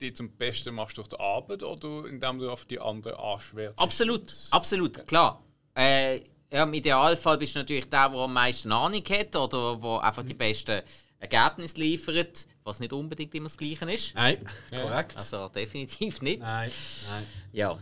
dich 0.00 0.14
zum 0.14 0.30
Besten 0.36 0.74
machst 0.74 0.96
durch 0.98 1.08
die 1.08 1.18
Arbeit 1.18 1.62
oder 1.64 2.06
indem 2.06 2.38
du 2.38 2.50
auf 2.50 2.64
die 2.64 2.78
anderen 2.78 3.18
anschwärzt. 3.18 3.78
Absolut, 3.78 4.32
absolut, 4.50 5.06
klar. 5.06 5.42
Äh, 5.74 6.20
ja, 6.54 6.62
Im 6.62 6.72
Idealfall 6.74 7.36
bist 7.36 7.54
du 7.54 7.58
natürlich 7.58 7.88
der, 7.88 8.08
der 8.08 8.18
am 8.18 8.32
meisten 8.32 8.70
Ahnung 8.70 9.02
hat 9.08 9.34
oder 9.34 9.76
der 9.76 10.04
einfach 10.04 10.22
die 10.22 10.34
besten 10.34 10.82
Ergebnisse 11.18 11.80
liefert, 11.80 12.46
was 12.62 12.78
nicht 12.78 12.92
unbedingt 12.92 13.34
immer 13.34 13.46
das 13.46 13.58
Gleiche 13.58 13.90
ist. 13.90 14.14
Nein, 14.14 14.38
korrekt. 14.70 15.16
Also 15.16 15.48
definitiv 15.48 16.22
nicht. 16.22 16.40
Nein, 16.40 16.70
nein. 17.08 17.26
Ja. 17.52 17.78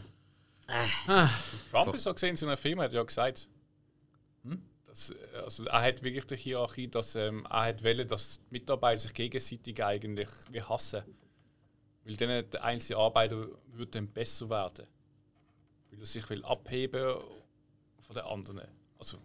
Trump 1.70 1.94
ist 1.94 2.04
so 2.04 2.14
gesehen 2.14 2.30
in 2.30 2.36
seiner 2.36 2.56
Firma, 2.56 2.84
hat 2.84 2.94
ja 2.94 3.02
gesagt, 3.02 3.50
Hm? 4.44 4.62
dass, 4.86 5.12
also 5.44 5.64
er 5.64 5.82
hat 5.82 6.02
wirklich 6.02 6.24
die 6.24 6.36
Hierarchie, 6.36 6.88
dass 6.88 7.14
ähm, 7.14 7.46
er 7.50 7.66
hat 7.66 7.84
wollen, 7.84 8.08
dass 8.08 8.40
die 8.40 8.46
Mitarbeiter 8.52 9.00
sich 9.00 9.14
gegenseitig 9.14 9.84
eigentlich 9.84 10.28
wie 10.50 10.62
hassen. 10.62 11.02
Weil 12.04 12.16
dann 12.16 12.50
der 12.50 12.64
einzelne 12.64 12.98
Arbeiter 12.98 13.48
würde 13.66 13.90
dann 13.90 14.08
besser 14.08 14.48
werden. 14.48 14.86
Weil 15.90 16.00
er 16.00 16.06
sich 16.06 16.28
will 16.30 16.44
abheben 16.44 17.16
von 18.12 18.22
den 18.22 18.30
anderen. 18.30 18.68
Also 18.98 19.18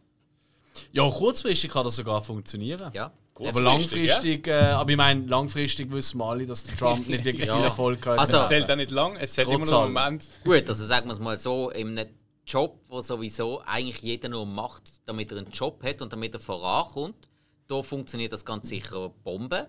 Ja, 0.92 1.10
kurzfristig 1.10 1.72
kann 1.72 1.84
das 1.84 1.96
sogar 1.96 2.22
funktionieren. 2.22 2.92
Ja. 2.94 3.12
Aber 3.36 3.62
langfristig, 3.62 4.48
äh, 4.48 4.54
aber 4.54 4.90
ich 4.90 4.98
meine, 4.98 5.26
langfristig 5.28 5.92
wissen 5.92 6.18
wir 6.18 6.26
alle, 6.26 6.46
dass 6.48 6.64
Trump 6.64 7.08
nicht 7.08 7.24
wirklich 7.24 7.48
Ja. 7.48 7.56
viel 7.56 7.66
Erfolg 7.66 8.06
hat. 8.08 8.18
Also- 8.20 8.38
es 8.38 8.48
zählt 8.48 8.70
auch 8.72 8.76
nicht 8.76 8.92
lang, 8.92 9.16
es 9.18 9.34
zählt 9.34 9.48
immer 9.48 9.66
nur 9.66 9.86
im 9.86 9.94
Moment. 9.94 10.28
Gut, 10.44 10.68
also 10.68 10.86
sagen 10.86 11.08
wir 11.08 11.14
es 11.14 11.20
mal 11.20 11.38
so, 11.38 11.70
in 11.70 12.00
einem 12.00 12.10
Job, 12.48 12.80
wo 12.88 13.02
sowieso 13.02 13.62
eigentlich 13.66 14.02
jeder 14.02 14.30
nur 14.30 14.46
macht, 14.46 14.84
damit 15.08 15.32
er 15.32 15.40
einen 15.40 15.52
Job 15.52 15.84
hat 15.84 16.02
und 16.02 16.12
damit 16.14 16.34
er 16.34 16.40
vorankommt, 16.40 17.28
da 17.68 17.84
funktioniert 17.84 18.32
das 18.32 18.44
ganz 18.44 18.70
sicher 18.70 19.10
Bombe. 19.24 19.68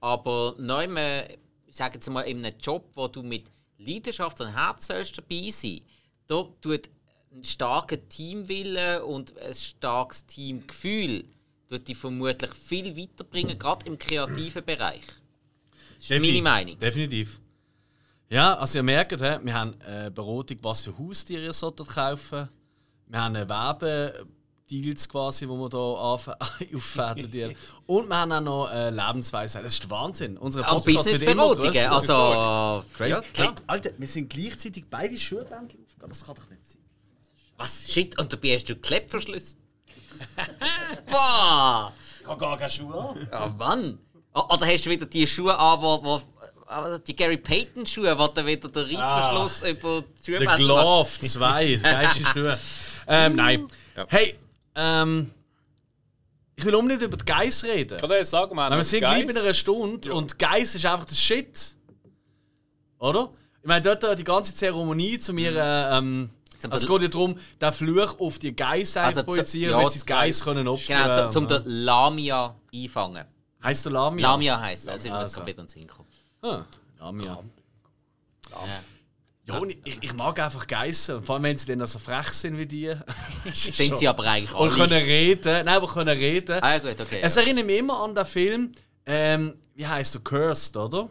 Aber 0.00 0.54
neu, 0.58 0.86
ich 1.66 1.76
sage 1.76 1.94
jetzt 1.94 2.10
mal, 2.10 2.22
in 2.22 2.44
einem 2.44 2.58
Job, 2.60 2.90
wo 2.94 3.08
du 3.08 3.22
mit 3.22 3.46
Leidenschaft 3.78 4.40
und 4.40 4.48
Herz 4.54 4.88
dabei 4.88 5.50
sein 5.50 5.80
da 6.28 6.44
tut 6.60 6.90
ein 7.32 7.44
starker 7.44 8.08
Teamwille 8.08 9.04
und 9.04 9.36
ein 9.38 9.54
starkes 9.54 10.26
Teamgefühl 10.26 11.24
tut 11.68 11.86
dich 11.86 11.96
vermutlich 11.96 12.52
viel 12.54 12.96
weiterbringen, 12.96 13.58
gerade 13.58 13.86
im 13.86 13.98
kreativen 13.98 14.64
Bereich. 14.64 15.02
Das 15.98 16.04
ist 16.04 16.10
meine 16.10 16.20
Definitiv. 16.20 16.42
Meinung. 16.42 16.78
Definitiv. 16.78 17.40
Ja, 18.30 18.56
also 18.56 18.78
ihr 18.78 18.82
merkt, 18.82 19.18
wir 19.18 19.54
haben 19.54 19.74
eine 19.80 20.10
Beratung, 20.10 20.58
was 20.62 20.82
für 20.82 20.96
Haustiere 20.98 21.44
ihr 21.44 21.52
solltet 21.52 21.88
kaufen. 21.88 22.48
Wir 23.06 23.22
haben 23.22 23.36
eine 23.36 23.48
Werbedeals 23.48 25.08
quasi, 25.08 25.48
wo 25.48 25.56
wir 25.56 25.70
hier 25.70 25.78
auffädeln. 25.78 27.30
die. 27.32 27.56
Und 27.86 28.08
wir 28.08 28.16
haben 28.16 28.32
auch 28.32 28.40
noch 28.40 28.66
eine 28.66 28.90
Lebensweisheit. 28.90 29.64
Das 29.64 29.72
ist 29.72 29.88
Wahnsinn. 29.88 30.36
Unsere 30.36 30.68
Auch 30.70 30.84
Businessberatungen, 30.84 31.86
also... 31.88 32.84
Crazy. 32.94 33.10
Ja, 33.10 33.20
klar. 33.32 33.48
hey, 33.48 33.64
Alter, 33.66 33.90
wir 33.96 34.08
sind 34.08 34.28
gleichzeitig 34.28 34.84
beide 34.90 35.16
Schuhbändel 35.16 35.78
aufgegangen. 35.82 36.10
Das 36.10 36.24
kann 36.24 36.34
doch 36.34 36.50
nicht 36.50 36.66
sein. 36.66 36.77
Was? 37.58 37.82
Shit, 37.92 38.18
und 38.18 38.32
dabei 38.32 38.54
hast 38.54 38.68
du 38.68 38.76
Klettverschluss? 38.76 39.56
Boah! 41.08 41.92
Ich 42.20 42.26
habe 42.26 42.40
gar 42.40 42.56
keine 42.56 42.70
Schuhe 42.70 42.98
an. 42.98 43.28
Ja, 43.30 43.54
Mann! 43.58 43.98
Oder 44.34 44.66
hast 44.66 44.86
du 44.86 44.90
wieder 44.90 45.06
die 45.06 45.26
Schuhe 45.26 45.58
an, 45.58 45.82
wo, 45.82 46.02
wo 46.04 46.16
äh, 46.70 47.00
die 47.06 47.16
Gary 47.16 47.36
Payton 47.36 47.84
Schuhe, 47.86 48.16
wo 48.18 48.26
dann 48.28 48.46
wieder 48.46 48.68
der 48.68 48.84
Reissverschluss 48.84 49.62
über 49.68 50.04
die 50.26 50.32
Der 50.32 50.40
Schuhe 50.40 50.56
Glove 50.56 51.20
2, 51.20 51.76
geilste 51.76 52.24
Schuhe. 52.26 52.58
Ähm, 53.08 53.36
nein. 53.36 53.66
Hey, 54.08 54.38
ähm, 54.76 55.30
ich 56.54 56.64
will 56.64 56.74
unbedingt 56.74 57.02
über 57.02 57.16
die 57.16 57.24
Geiss 57.24 57.64
reden. 57.64 57.94
Ich 57.94 58.00
kann 58.00 58.10
dir 58.10 58.18
jetzt 58.18 58.30
sagen, 58.30 58.56
Weil 58.56 58.70
wir 58.70 58.84
sind 58.84 59.00
gleich 59.00 59.22
in 59.22 59.36
einer 59.36 59.54
Stunde 59.54 60.08
Ja. 60.08 60.14
und 60.14 60.38
Geiss 60.38 60.74
ist 60.74 60.86
einfach 60.86 61.06
der 61.06 61.14
Shit. 61.16 61.74
Oder? 62.98 63.30
Ich 63.62 63.66
meine, 63.66 63.82
dort 63.82 64.04
äh, 64.04 64.14
die 64.14 64.24
ganze 64.24 64.54
Zeremonie 64.54 65.18
zu 65.18 65.32
mir. 65.32 65.54
Äh, 65.56 65.98
ähm, 65.98 66.30
Zum 66.58 66.72
also 66.72 66.86
es 66.86 66.92
geht 66.92 67.02
ja 67.02 67.08
darum, 67.08 67.38
den 67.60 67.72
Fluch 67.72 68.18
auf 68.18 68.38
die 68.38 68.54
Geiss 68.54 68.96
Also 68.96 69.22
projizieren, 69.22 69.72
ja, 69.72 69.80
wenn 69.82 69.90
sie 69.90 70.00
die 70.00 70.06
Geiss 70.06 70.42
können 70.42 70.66
opfern 70.66 71.10
Genau, 71.10 71.26
zu, 71.26 71.32
zum 71.32 71.44
ja. 71.44 71.48
der 71.58 71.62
Lamia 71.64 72.54
einfangen. 72.74 73.24
Heißt 73.62 73.84
der 73.84 73.92
Lamia? 73.92 74.30
Lamia 74.30 74.60
heisst 74.60 74.88
es, 74.88 75.04
ist 75.04 75.10
mir 75.10 75.10
jetzt 75.10 75.14
Also. 75.20 75.36
gerade 75.36 75.46
wieder 75.50 75.62
ins 75.62 75.72
Sinn 75.72 75.86
gekommen. 75.86 76.08
Ah, 76.42 76.62
Lamia. 76.98 77.38
Ja. 78.50 78.58
Ja, 79.46 79.58
und 79.58 79.70
ich, 79.70 79.98
ich 80.02 80.12
mag 80.12 80.38
einfach 80.40 80.66
Geissen. 80.66 81.16
Und 81.16 81.22
vor 81.22 81.36
allem, 81.36 81.44
wenn 81.44 81.56
sie 81.56 81.66
dann 81.66 81.78
noch 81.78 81.86
so 81.86 81.98
frech 81.98 82.28
sind 82.34 82.58
wie 82.58 82.66
die. 82.66 82.94
Sind 83.52 83.96
sie 83.96 84.06
aber 84.06 84.24
eigentlich 84.24 84.54
Und 84.54 84.70
können 84.70 85.02
reden. 85.02 85.64
Nein, 85.64 85.68
aber 85.68 85.88
können 85.88 86.16
reden. 86.18 86.58
Ah 86.62 86.78
gut, 86.78 87.00
okay. 87.00 87.20
Es 87.22 87.34
ja. 87.34 87.42
erinnert 87.42 87.64
mich 87.64 87.78
immer 87.78 87.98
an 88.02 88.14
den 88.14 88.26
Film, 88.26 88.72
ähm, 89.06 89.54
wie 89.74 89.86
heißt 89.86 90.14
der 90.14 90.20
Cursed, 90.20 90.76
oder? 90.76 91.08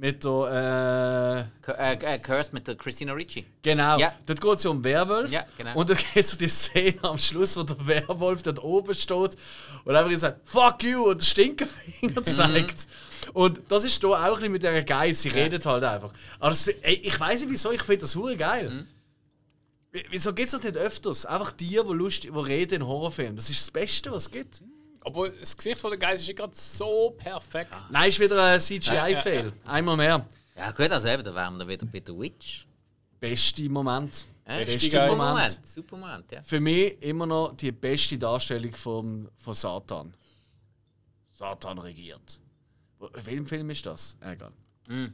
Mit 0.00 0.22
der, 0.24 1.50
Cu- 1.60 1.72
äh, 1.72 1.92
äh, 1.94 2.18
Cursed 2.20 2.52
mit 2.52 2.68
der 2.68 2.76
Christina 2.76 3.12
Ricci. 3.14 3.44
Genau, 3.62 3.98
Ja. 3.98 4.14
dort 4.26 4.40
geht 4.40 4.54
es 4.54 4.62
ja 4.62 4.70
um 4.70 4.84
Werwolf. 4.84 5.28
Ja, 5.32 5.44
genau. 5.56 5.74
Und 5.76 5.90
dann 5.90 5.96
gibt 5.96 6.16
es 6.16 6.38
die 6.38 6.46
Szene 6.48 6.98
am 7.02 7.18
Schluss, 7.18 7.56
wo 7.56 7.64
der 7.64 7.84
Werwolf 7.84 8.42
dort 8.44 8.62
oben 8.62 8.94
steht 8.94 9.36
und 9.84 9.96
einfach 9.96 10.16
sagt, 10.16 10.48
fuck 10.48 10.84
you, 10.84 11.02
und 11.10 11.20
den 11.20 11.24
Stinkefinger 11.24 12.22
zeigt. 12.22 12.86
Und 13.32 13.60
das 13.68 13.82
ist 13.82 14.02
da 14.04 14.08
auch 14.08 14.14
ein 14.14 14.34
bisschen 14.34 14.52
mit 14.52 14.62
dieser 14.62 14.82
Geist, 14.84 15.22
sie 15.22 15.30
redet 15.30 15.66
halt 15.66 15.82
einfach. 15.82 16.12
Aber 16.38 16.50
das, 16.50 16.68
ey, 16.68 16.94
ich 17.02 17.18
weiß 17.18 17.40
nicht 17.40 17.50
wieso, 17.50 17.72
ich 17.72 17.82
finde 17.82 18.02
das 18.02 18.14
hure 18.14 18.36
geil. 18.36 18.86
W- 19.90 20.04
Wieso 20.10 20.32
gibt 20.32 20.46
es 20.46 20.52
das 20.52 20.62
nicht 20.62 20.76
öfters? 20.76 21.26
Einfach 21.26 21.50
die, 21.50 21.70
die 21.70 21.76
lustig, 21.92 22.30
die 22.32 22.38
reden 22.38 22.82
in 22.82 22.86
Horrorfilmen. 22.86 23.34
Das 23.34 23.50
ist 23.50 23.62
das 23.62 23.70
Beste, 23.72 24.12
was 24.12 24.26
es 24.26 24.30
gibt. 24.30 24.62
Obwohl 25.08 25.30
das 25.30 25.56
Gesicht 25.56 25.78
von 25.80 25.88
der 25.88 25.98
Geist 25.98 26.20
ist 26.20 26.28
nicht 26.28 26.36
gerade 26.36 26.54
so 26.54 27.14
perfekt. 27.16 27.72
Nein, 27.88 28.10
ist 28.10 28.20
wieder 28.20 28.44
ein 28.44 28.60
CGI-Fail. 28.60 29.54
Einmal 29.64 29.96
mehr. 29.96 30.26
Ja 30.54 30.70
gut, 30.70 30.90
also 30.90 31.08
eben, 31.08 31.24
da 31.24 31.34
wären 31.34 31.56
wir 31.56 31.66
wieder 31.66 31.86
bei 31.86 32.02
The 32.04 32.12
Witch. 32.12 32.66
Beste 33.18 33.70
Moment. 33.70 34.26
Beste. 34.44 35.06
Moment. 35.06 35.60
Super 35.66 35.96
Moment, 35.96 36.30
ja. 36.30 36.42
Für 36.42 36.60
mich 36.60 37.02
immer 37.02 37.24
noch 37.24 37.56
die 37.56 37.72
beste 37.72 38.18
Darstellung 38.18 38.74
von, 38.74 39.30
von 39.38 39.54
Satan. 39.54 40.12
Satan 41.30 41.78
regiert. 41.78 42.38
Welchem 42.98 43.46
Film 43.46 43.70
ist 43.70 43.86
das? 43.86 44.18
Egal. 44.20 44.52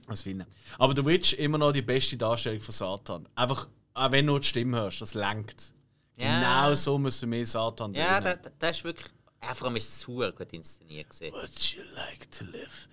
Aus 0.09 0.23
Finden. 0.23 0.47
Aber 0.77 0.97
The 0.97 1.07
Witch 1.07 1.35
immer 1.35 1.59
noch 1.59 1.71
die 1.71 1.83
beste 1.83 2.17
Darstellung 2.17 2.61
von 2.61 2.73
Satan. 2.73 3.29
Einfach, 3.37 3.69
auch 3.93 4.11
wenn 4.11 4.27
du 4.27 4.41
die 4.41 4.47
Stimme 4.47 4.77
hörst, 4.77 5.01
das 5.01 5.15
lenkt. 5.15 5.73
Ja. 6.17 6.41
Genau 6.41 6.75
so 6.75 6.99
muss 6.99 7.21
für 7.21 7.27
mich 7.27 7.49
Satan 7.49 7.95
Ja, 7.95 8.21
das, 8.21 8.39
das 8.59 8.79
ist 8.79 8.85
wirklich... 8.85 9.14
Ja, 9.47 9.55
vor 9.55 9.67
allem 9.69 9.77
ist 9.77 9.89
es 9.89 10.01
super 10.01 10.33
gut 10.33 10.53
inszeniert 10.53 11.11
gesehen. 11.11 11.33
Would 11.35 11.59
you 11.75 11.83
like 11.97 12.31
to 12.31 12.45
live 12.45 12.89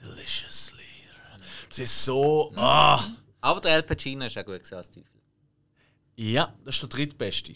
deliciously? 0.00 0.84
Das 1.68 1.78
ist 1.78 2.04
so. 2.04 2.52
Ah! 2.56 3.04
Aber 3.40 3.60
der 3.60 3.74
Al 3.74 3.82
Pacino 3.82 4.24
ist 4.26 4.36
auch 4.38 4.44
gut 4.44 4.60
gesehen 4.60 4.78
als 4.78 4.90
Teufel. 4.90 5.04
Ja, 6.16 6.52
das 6.64 6.74
ist 6.76 6.82
der 6.82 6.88
drittbeste. 6.88 7.54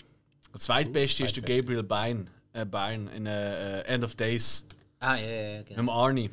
Der 0.53 0.61
zweitbeste 0.61 1.24
ist 1.24 1.36
der 1.36 1.42
Gabriel 1.42 1.82
Byrne, 1.82 2.26
äh, 2.53 2.64
Byrne 2.64 3.11
in 3.14 3.26
äh, 3.26 3.80
äh, 3.80 3.84
End 3.84 4.05
of 4.05 4.14
Days 4.14 4.66
Ah, 5.01 5.16
ja, 5.16 5.26
ja, 5.26 5.42
ja, 5.53 5.59
mit 5.59 5.66
genau. 5.68 5.76
dem 5.80 5.88
Arnie. 5.90 6.30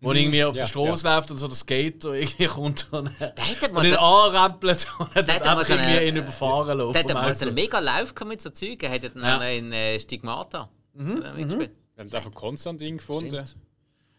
Wo 0.00 0.10
er 0.10 0.16
irgendwie 0.16 0.44
auf 0.44 0.54
Ja, 0.56 0.62
der 0.62 0.68
Straße 0.68 1.08
läuft 1.08 1.30
und 1.30 1.38
so 1.38 1.48
das 1.48 1.60
Skater 1.60 2.12
irgendwie 2.12 2.46
kommt 2.48 2.88
und, 2.92 3.10
Der 3.20 3.28
hat 3.36 3.70
und 3.72 3.84
ihn 3.84 3.94
so, 3.94 3.98
anrempelt 4.00 4.88
und 4.98 5.16
er 5.16 5.22
Der 5.22 5.38
mal 5.40 5.48
einfach 5.48 5.66
so 5.66 5.72
eine- 5.74 5.82
irgendwie 5.82 6.08
ihn 6.08 6.16
überfahren 6.16 6.78
lassen. 6.78 6.92
der 6.92 7.02
hat 7.04 7.14
mal 7.14 7.34
so 7.34 7.46
einen 7.46 7.54
mega 7.54 7.78
Lauf 7.78 8.12
mit 8.26 8.40
so 8.42 8.50
Zeugen. 8.50 8.80
Er 8.82 8.90
hat 8.92 9.04
dann 9.04 9.22
Ja. 9.22 9.42
in 9.48 9.72
äh, 9.72 9.98
Stigmata. 9.98 10.68
Mhm, 10.94 11.22
Wir 11.22 11.70
haben 11.98 12.12
einfach 12.12 12.32
Konstantin 12.34 12.96
gefunden. 12.96 13.44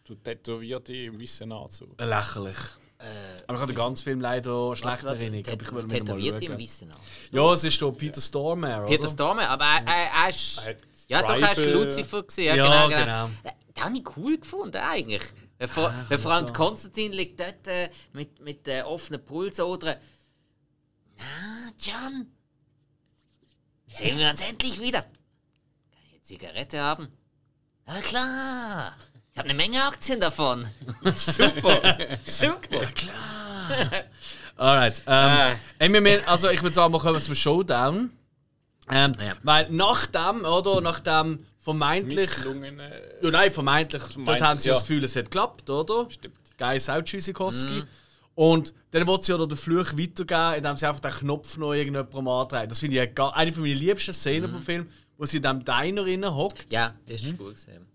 Du 0.04 0.14
tätowierte 0.16 0.92
im 0.94 1.20
weißen 1.20 1.50
Anzug. 1.50 1.98
Lächerlich. 2.00 2.56
Aber 3.46 3.54
ich 3.56 3.60
habe 3.60 3.66
den 3.72 3.76
ganzen 3.76 4.02
Film 4.04 4.20
leider 4.20 4.74
schlecht 4.76 5.04
Erinnerung. 5.04 5.44
Aber 5.46 5.62
ich 5.62 5.72
will 5.72 5.82
mir 6.02 6.04
mal 6.04 6.42
im. 6.42 6.58
Weißen 6.58 6.90
an. 6.90 6.98
Ja, 7.32 7.52
es 7.52 7.64
ist 7.64 7.78
hier 7.78 7.92
Peter 7.92 8.20
Stormare, 8.20 8.86
Peter 8.86 9.02
oder? 9.02 9.10
Stormer, 9.10 9.48
aber 9.48 9.64
er, 9.64 9.86
er, 9.86 10.24
er 10.24 10.28
ist. 10.30 10.58
Er 10.58 10.70
hat 10.70 10.76
Ja, 11.08 11.22
doch, 11.22 11.30
er 11.30 11.52
ist 11.52 11.58
Tribal- 11.58 11.72
Lucifer 11.84 12.22
gewesen. 12.22 12.44
Ja, 12.44 12.54
Ja, 12.56 12.86
genau. 12.86 12.88
genau. 12.88 13.04
genau. 13.04 13.26
Den, 13.44 13.74
den 13.76 13.84
habe 13.84 13.96
ich 13.98 14.16
cool 14.16 14.38
gefunden, 14.38 14.76
eigentlich. 14.76 15.22
Weil 15.58 15.68
vor, 15.68 15.92
vor 16.18 16.32
allem 16.32 16.52
Konstantin 16.52 17.12
liegt 17.12 17.40
dort 17.40 17.68
äh, 17.68 17.90
mit, 18.12 18.40
mit 18.40 18.66
äh, 18.68 18.82
offenen 18.82 19.24
Pulsadern. 19.24 19.96
Na, 21.16 21.24
John? 21.78 22.26
Sehen 23.96 24.18
wir 24.18 24.30
uns 24.30 24.40
endlich 24.48 24.80
wieder. 24.80 25.04
Zigarette 26.24 26.80
haben? 26.80 27.08
Na 27.86 28.00
klar. 28.00 28.94
Ich 29.30 29.38
habe 29.38 29.50
eine 29.50 29.54
Menge 29.58 29.84
Aktien 29.84 30.20
davon. 30.20 30.66
Super. 31.14 31.98
Super. 32.24 32.88
Alright. 34.56 35.02
Ähm, 35.06 35.56
ey, 35.78 35.92
wir 35.92 36.00
müssen- 36.00 36.26
also 36.26 36.48
ich 36.48 36.62
würde 36.62 36.74
sagen, 36.74 36.94
wir 36.94 36.98
kommen 36.98 37.20
zum 37.20 37.34
Showdown. 37.34 38.10
Ähm, 38.90 39.12
Weil 39.42 39.68
nach 39.70 40.06
dem, 40.06 40.46
oder, 40.46 40.80
nach 40.80 41.00
dem 41.00 41.44
vermeintlich. 41.60 42.30
Misslungene. 42.30 42.90
Ja, 43.20 43.30
nein, 43.30 43.52
vermeintlich. 43.52 44.02
Dort 44.02 44.12
Vermeintlich, 44.14 44.42
haben 44.42 44.60
sie 44.60 44.68
ja. 44.68 44.74
das 44.74 44.82
Gefühl, 44.82 45.04
es 45.04 45.16
hat 45.16 45.26
geklappt, 45.26 45.68
oder? 45.68 46.10
Stimmt. 46.10 46.36
Geil 46.56 46.80
Sau 46.80 47.02
Tschüssikowski. 47.02 47.82
Und 48.34 48.72
dann 48.92 49.06
wird 49.06 49.24
sie 49.24 49.32
ja 49.32 49.44
den 49.44 49.56
Fluch 49.58 49.92
weitergeben, 49.92 50.54
indem 50.56 50.76
sie 50.78 50.86
einfach 50.86 51.00
den 51.00 51.12
Knopf 51.12 51.58
noch 51.58 51.74
irgendjemandem 51.74 52.28
antreibt. 52.28 52.70
Das 52.70 52.80
finde 52.80 52.96
ich 53.02 53.18
eine, 53.18 53.34
eine 53.36 53.52
von 53.52 53.62
meinen 53.62 53.76
liebsten 53.76 54.14
Szenen 54.14 54.48
vom 54.50 54.62
Film, 54.62 54.88
wo 55.18 55.24
sie 55.26 55.36
in 55.38 55.42
diesem 55.42 55.64
Diner 55.64 56.02
drin 56.02 56.24
hockt 56.34 56.72
Ja, 56.72 56.94
das 57.06 57.22
ist 57.22 57.38
gut 57.38 57.54
gesehen. 57.54 57.86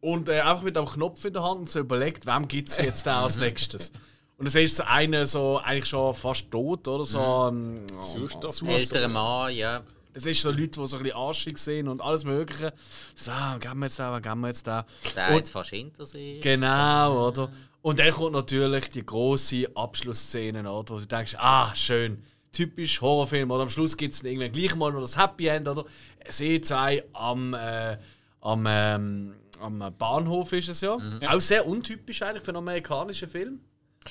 und 0.00 0.28
äh, 0.28 0.40
einfach 0.40 0.62
mit 0.62 0.76
dem 0.76 0.86
Knopf 0.86 1.24
in 1.24 1.32
der 1.32 1.42
Hand 1.42 1.60
und 1.60 1.70
so 1.70 1.78
überlegt, 1.80 2.26
wem 2.26 2.46
gibt 2.48 2.68
es 2.68 2.76
jetzt 2.78 3.06
da 3.06 3.22
als 3.22 3.36
nächstes. 3.38 3.90
Und 4.36 4.46
dann 4.46 4.50
siehst 4.50 4.78
du 4.80 4.82
so 4.82 4.88
einen 4.88 5.26
so 5.26 5.58
eigentlich 5.62 5.86
schon 5.86 6.12
fast 6.14 6.50
tot, 6.50 6.88
oder? 6.88 7.04
So 7.04 7.50
ein 7.50 7.86
Sauerstoff. 7.88 8.60
Älterer 8.62 9.06
Mann, 9.08 9.54
ja. 9.54 9.82
Es 10.12 10.26
ist 10.26 10.42
so 10.42 10.50
Leute, 10.50 10.80
die 10.80 10.86
so 10.86 10.96
ein 10.96 11.02
bisschen 11.02 11.16
arschig 11.18 11.58
sind 11.58 11.88
und 11.88 12.00
alles 12.00 12.24
Mögliche. 12.24 12.72
So, 13.16 13.30
ah, 13.32 13.56
geben 13.58 13.80
wir 13.80 13.86
jetzt 13.86 13.98
da, 13.98 14.18
geben 14.20 14.40
wir 14.40 14.48
jetzt 14.48 14.66
da. 14.66 14.86
Der 15.16 15.28
Und- 15.30 15.34
jetzt 15.36 15.50
fast 15.50 15.70
hinter 15.70 16.06
sich. 16.06 16.40
Genau, 16.40 17.28
oder? 17.28 17.50
Und 17.82 17.98
dann 17.98 18.12
kommt 18.12 18.32
natürlich 18.32 18.88
die 18.90 19.04
große 19.04 19.66
Abschlussszene, 19.74 20.70
oder? 20.70 20.94
Wo 20.94 20.98
du 20.98 21.06
denkst, 21.06 21.34
ah, 21.38 21.74
schön, 21.74 22.22
typisch 22.54 23.00
Horrorfilm. 23.00 23.50
Oder 23.50 23.62
am 23.64 23.68
Schluss 23.68 23.96
gibt 23.96 24.14
es 24.14 24.22
irgendwann 24.22 24.52
gleich 24.52 24.74
mal 24.74 24.92
noch 24.92 25.00
das 25.00 25.16
Happy 25.18 25.46
End, 25.48 25.68
oder? 25.68 25.84
Sie 26.28 26.60
zwei 26.60 27.04
am, 27.12 27.52
äh, 27.54 27.98
am, 28.40 28.66
ähm, 28.68 29.34
am 29.60 29.94
Bahnhof 29.98 30.52
ist 30.52 30.68
es 30.68 30.80
ja. 30.80 30.96
Auch 31.28 31.40
sehr 31.40 31.66
untypisch 31.66 32.22
eigentlich 32.22 32.42
für 32.42 32.48
einen 32.50 32.58
amerikanischen 32.58 33.28
Film. 33.28 33.60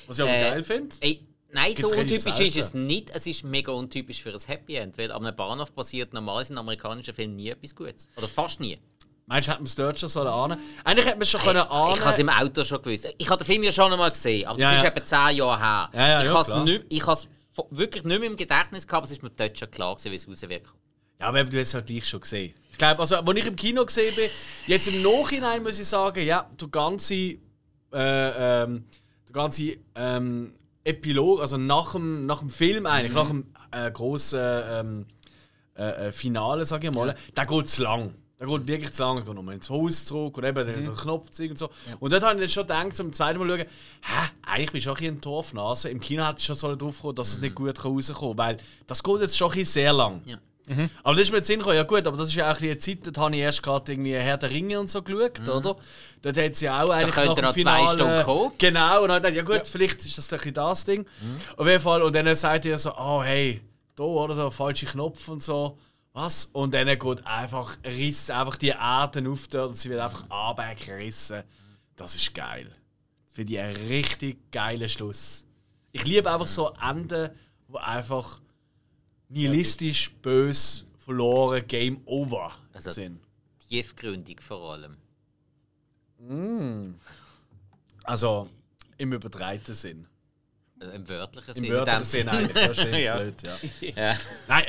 Was 0.07 0.17
ich 0.19 0.23
aber 0.23 0.33
Äh, 0.33 0.41
geil 0.41 0.63
finde. 0.63 0.95
Nein, 1.55 1.71
so 1.71 1.75
Gibt's 1.87 1.95
relativ 1.95 2.25
untypisch 2.25 2.47
ist 2.47 2.57
es 2.57 2.73
nicht. 2.73 3.09
Es 3.11 3.27
ist 3.27 3.43
mega 3.43 3.71
untypisch 3.71 4.21
für 4.23 4.31
ein 4.33 4.39
Happy 4.47 4.75
End, 4.75 4.97
weil 4.97 5.11
am 5.11 5.23
Bahnhof 5.35 5.73
passiert 5.73 6.11
normalerweise 6.13 6.53
in 6.53 6.57
amerikanischen 6.59 7.13
Filmen 7.13 7.35
nie 7.35 7.49
etwas 7.49 7.75
Gutes. 7.75 8.09
Oder 8.17 8.27
fast 8.27 8.59
nie. 8.59 8.79
Meinst 9.27 9.47
du, 9.47 9.51
hätte 9.51 9.61
man 9.61 9.67
es 9.67 9.75
dort 9.75 9.99
schon 9.99 10.09
sollen 10.09 10.27
ahnen? 10.27 10.59
Eigentlich 10.83 11.05
hätte 11.05 11.15
man 11.15 11.21
es 11.21 11.29
schon 11.29 11.41
können 11.41 11.59
ahnen. 11.61 11.93
Ich 11.95 12.01
habe 12.01 12.09
es 12.11 12.19
im 12.19 12.29
Auto 12.29 12.63
schon 12.65 12.81
gewusst. 12.81 13.07
Ich 13.17 13.29
habe 13.29 13.41
den 13.43 13.45
Film 13.45 13.63
ja 13.63 13.71
schon 13.71 13.91
einmal 13.93 14.09
gesehen, 14.11 14.47
aber 14.47 14.57
das 14.59 14.63
Ja, 14.63 14.75
ist 14.77 14.83
ja. 14.83 14.89
etwa 14.89 15.03
10 15.29 15.37
Jahre 15.37 15.59
her. 15.59 15.89
Ja, 15.93 16.07
ja, 16.07 16.21
ich 16.21 16.27
ja, 16.27 16.33
habe 16.33 17.13
es 17.13 17.27
wirklich 17.69 18.03
nicht 18.03 18.19
mehr 18.19 18.29
im 18.29 18.37
Gedächtnis 18.37 18.87
gehabt, 18.87 19.03
aber 19.03 19.05
es 19.05 19.11
ist 19.11 19.23
mir 19.23 19.29
dort 19.29 19.57
schon 19.57 19.71
klar 19.71 19.95
gewesen, 19.95 20.11
wie 20.11 20.15
es 20.15 20.27
rauswirkt. 20.27 20.73
Ja, 21.19 21.27
aber 21.27 21.43
du 21.43 21.59
hast 21.59 21.69
es 21.69 21.73
halt 21.73 21.85
gleich 21.85 22.05
schon 22.05 22.21
gesehen. 22.21 22.53
Ich 22.71 22.77
glaube, 22.77 22.99
also, 22.99 23.17
als 23.17 23.39
ich 23.39 23.47
im 23.47 23.55
Kino 23.55 23.85
gesehen 23.85 24.15
bin, 24.15 24.29
jetzt 24.67 24.87
im 24.87 25.01
Nachhinein 25.01 25.63
muss 25.63 25.79
ich 25.79 25.87
sagen, 25.87 26.25
ja, 26.25 26.49
der 26.59 26.67
ganze, 26.67 27.13
äh, 27.13 27.37
ähm, 27.93 28.85
der 29.27 29.33
ganze 29.33 29.77
ähm, 29.95 30.53
Epilog, 30.83 31.41
also 31.41 31.57
nach 31.57 31.93
dem, 31.93 32.25
nach 32.25 32.39
dem 32.39 32.49
Film 32.49 32.85
eigentlich, 32.85 33.13
nach 33.13 33.27
dem 33.27 33.53
äh, 33.71 33.89
großen 33.91 34.39
ähm, 34.41 35.05
äh, 35.77 36.07
äh, 36.07 36.11
Finale, 36.11 36.65
sage 36.65 36.87
ich 36.87 36.93
mal, 36.93 37.15
der 37.35 37.45
geht 37.45 37.69
zu 37.69 37.83
lang. 37.83 38.13
Der 38.39 38.47
geht 38.47 38.67
wirklich 38.67 38.91
zu 38.93 39.03
lang. 39.03 39.17
Es 39.17 39.25
geht 39.25 39.33
nochmal 39.33 39.55
ins 39.55 39.69
Haus 39.69 40.05
zurück 40.05 40.37
und 40.37 40.43
eben 40.43 40.67
den 40.67 40.95
Knopf 40.95 41.29
ziehen 41.29 41.51
und 41.51 41.57
so. 41.57 41.69
Und 41.99 42.11
dort 42.11 42.23
habe 42.23 42.33
ich 42.35 42.39
dann 42.41 42.49
schon 42.49 42.63
gedacht, 42.63 42.95
zum 42.95 43.13
zweiten 43.13 43.39
Mal 43.39 43.47
schauen, 43.47 43.67
hä, 44.01 44.29
eigentlich 44.41 44.71
bist 44.71 44.85
du 44.85 44.91
auch 44.91 44.95
ein 44.95 44.99
bisschen 44.99 45.21
Torfnase. 45.21 45.89
Im 45.89 46.01
Kino 46.01 46.25
hätte 46.25 46.39
ich 46.39 46.45
schon 46.45 46.55
so 46.55 46.75
drauf 46.75 47.01
kommen, 47.01 47.15
dass 47.15 47.33
es 47.33 47.39
nicht 47.39 47.55
gut 47.55 47.85
rauskommen 47.85 48.35
kann, 48.35 48.37
weil 48.37 48.57
das 48.87 49.01
geht 49.01 49.21
jetzt 49.21 49.37
schon 49.37 49.51
ein 49.51 49.59
bisschen 49.59 49.73
sehr 49.73 49.93
lang. 49.93 50.21
Ja. 50.25 50.37
Aber 51.03 51.15
das 51.15 51.23
ist 51.25 51.31
mir 51.31 51.37
jetzt 51.37 51.47
Sinn 51.47 51.59
gekommen, 51.59 51.75
ja 51.75 51.83
gut, 51.83 52.07
aber 52.07 52.15
das 52.15 52.29
ist 52.29 52.35
ja 52.35 52.45
auch 52.45 52.55
ein 52.55 52.61
bisschen 52.61 52.71
eine 52.71 52.77
Zeit, 53.01 53.07
dort 53.07 53.17
habe 53.17 53.35
ich 53.35 53.41
erst 53.41 53.61
gerade 53.61 53.91
irgendwie 53.91 54.13
Herr 54.13 54.37
der 54.37 54.49
Ringe 54.49 54.79
und 54.79 54.89
so 54.89 55.01
geschaut, 55.01 55.41
oder? 55.41 55.75
Dort 56.21 56.37
hat 56.37 56.55
sie 56.55 56.69
auch 56.69 56.89
eigentlich 56.89 57.15
könnte 57.15 57.41
nach 57.41 57.53
dem 57.53 57.63
noch 57.65 57.73
zwei 57.73 57.79
Finale... 57.79 57.89
Stunden 57.89 58.23
kommen. 58.23 58.51
Genau, 58.57 59.03
und 59.03 59.09
dann 59.09 59.21
dachte 59.21 59.33
ich, 59.33 59.37
ja 59.37 59.43
gut, 59.43 59.67
vielleicht 59.67 60.05
ist 60.05 60.17
das 60.17 60.31
ein 60.31 60.37
bisschen 60.37 60.53
das 60.53 60.85
Ding. 60.85 61.05
Auf 61.57 61.67
jeden 61.67 61.81
Fall, 61.81 62.01
und 62.01 62.15
dann 62.15 62.33
sagt 62.37 62.63
ihr 62.63 62.77
so, 62.77 62.93
oh 62.97 63.21
hey, 63.21 63.59
da 63.95 64.03
oder 64.03 64.33
so, 64.35 64.49
falsche 64.49 64.85
Knopf 64.85 65.27
und 65.27 65.43
so. 65.43 65.77
Was? 66.13 66.45
Und 66.53 66.73
dann 66.73 66.87
geht 66.87 67.25
einfach, 67.25 67.77
riss 67.83 68.29
einfach 68.29 68.55
die 68.55 68.67
Erde 68.69 69.27
auf 69.29 69.47
dort 69.47 69.69
und 69.69 69.73
sie 69.75 69.89
wird 69.89 69.99
einfach 69.99 70.29
abgerissen. 70.29 71.43
Das 71.95 72.15
ist 72.15 72.33
geil. 72.33 72.71
Das 73.25 73.33
finde 73.33 73.53
ich 73.53 73.59
ein 73.59 73.75
richtig 73.75 74.51
geiler 74.51 74.87
Schluss. 74.87 75.45
Ich 75.91 76.05
liebe 76.05 76.31
einfach 76.31 76.47
so 76.47 76.71
Enden, 76.81 77.31
wo 77.67 77.77
einfach 77.77 78.41
nihilistisch, 79.29 80.11
bös, 80.21 80.85
verloren, 80.97 81.65
Game 81.67 82.01
Over 82.05 82.51
Also- 82.73 82.91
sind. 82.91 83.19
Tiefgründig 83.67 84.41
vor 84.41 84.73
allem. 84.73 84.97
Also 88.03 88.49
im 88.97 89.13
übertreiten 89.13 89.73
Sinn. 89.73 90.07
Also 90.83 90.95
Im 90.95 91.09
wörtlichen 91.09 91.55
Im 91.55 91.63
Sinne. 91.63 91.69
wörtlichen 91.69 91.99
dem 91.99 92.05
Sinn 92.05 92.29
eigentlich. 92.29 92.67
Das 92.67 92.77
stimmt 92.77 92.95
Ja. 92.97 93.17
blöd, 93.17 93.43
ja. 93.43 93.53
Ja. 93.95 94.17
Nein, 94.47 94.65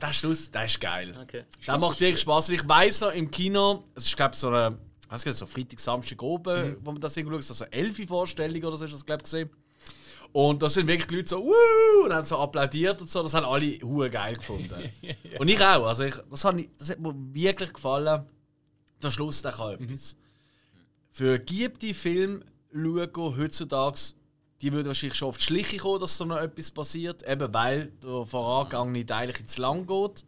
der, 0.00 0.12
Schluss, 0.12 0.50
der 0.50 0.64
ist 0.64 0.80
geil. 0.80 1.14
Okay. 1.22 1.44
Der 1.66 1.78
macht 1.78 2.00
wirklich 2.00 2.20
Spaß. 2.20 2.48
Ich 2.50 2.66
weiss 2.68 3.00
noch, 3.00 3.12
im 3.12 3.30
Kino, 3.30 3.84
es 3.94 4.04
ist 4.06 4.16
glaube 4.16 4.34
so 4.36 4.48
eine, 4.48 4.78
was 5.08 5.22
so 5.22 5.46
Freitag, 5.46 5.80
Samstag 5.80 6.22
oben, 6.22 6.76
wo 6.82 6.92
man 6.92 7.00
das 7.00 7.16
irgendwo 7.16 7.40
schaut, 7.40 7.56
so 7.56 7.64
eine 7.64 7.72
Elfi-Vorstellung 7.72 8.62
oder 8.64 8.76
so 8.76 8.84
ist 8.84 8.94
das 8.94 9.04
glaube 9.04 9.20
ich 9.20 9.24
gesehen. 9.24 9.50
Und 10.32 10.62
da 10.62 10.68
sind 10.68 10.86
wirklich 10.86 11.10
Leute 11.10 11.28
so, 11.28 11.42
Wuh! 11.42 12.04
und 12.04 12.12
haben 12.12 12.24
so 12.24 12.38
applaudiert 12.38 13.00
und 13.00 13.08
so. 13.08 13.22
Das 13.22 13.32
haben 13.32 13.46
alle 13.46 13.78
hure 13.80 14.10
geil 14.10 14.34
gefunden. 14.34 14.74
Und 15.38 15.48
ich 15.48 15.58
auch. 15.60 15.86
Also 15.86 16.04
ich, 16.04 16.14
das, 16.30 16.44
ich, 16.54 16.68
das 16.78 16.90
hat 16.90 17.00
mir 17.00 17.14
wirklich 17.32 17.72
gefallen. 17.72 18.26
Der 19.02 19.10
Schluss, 19.10 19.40
der 19.40 19.52
kann 19.52 19.72
etwas. 19.74 20.16
Für 21.12 21.38
giebte 21.38 21.94
Film 21.94 22.44
schauen 22.72 23.36
heutzutage 23.38 23.98
die 24.60 24.72
würden 24.72 24.86
wahrscheinlich 24.88 25.16
schon 25.18 25.28
auf 25.28 25.38
die 25.38 25.44
Schliche 25.44 25.76
kommen, 25.76 26.00
dass 26.00 26.16
so 26.16 26.24
noch 26.24 26.38
etwas 26.38 26.70
passiert, 26.70 27.22
eben 27.28 27.52
weil 27.54 27.86
der 28.02 28.24
vorangegangene 28.26 29.06
Teil 29.06 29.28
eigentlich 29.28 29.46
zu 29.46 29.60
lang 29.60 29.86
geht. 29.86 30.24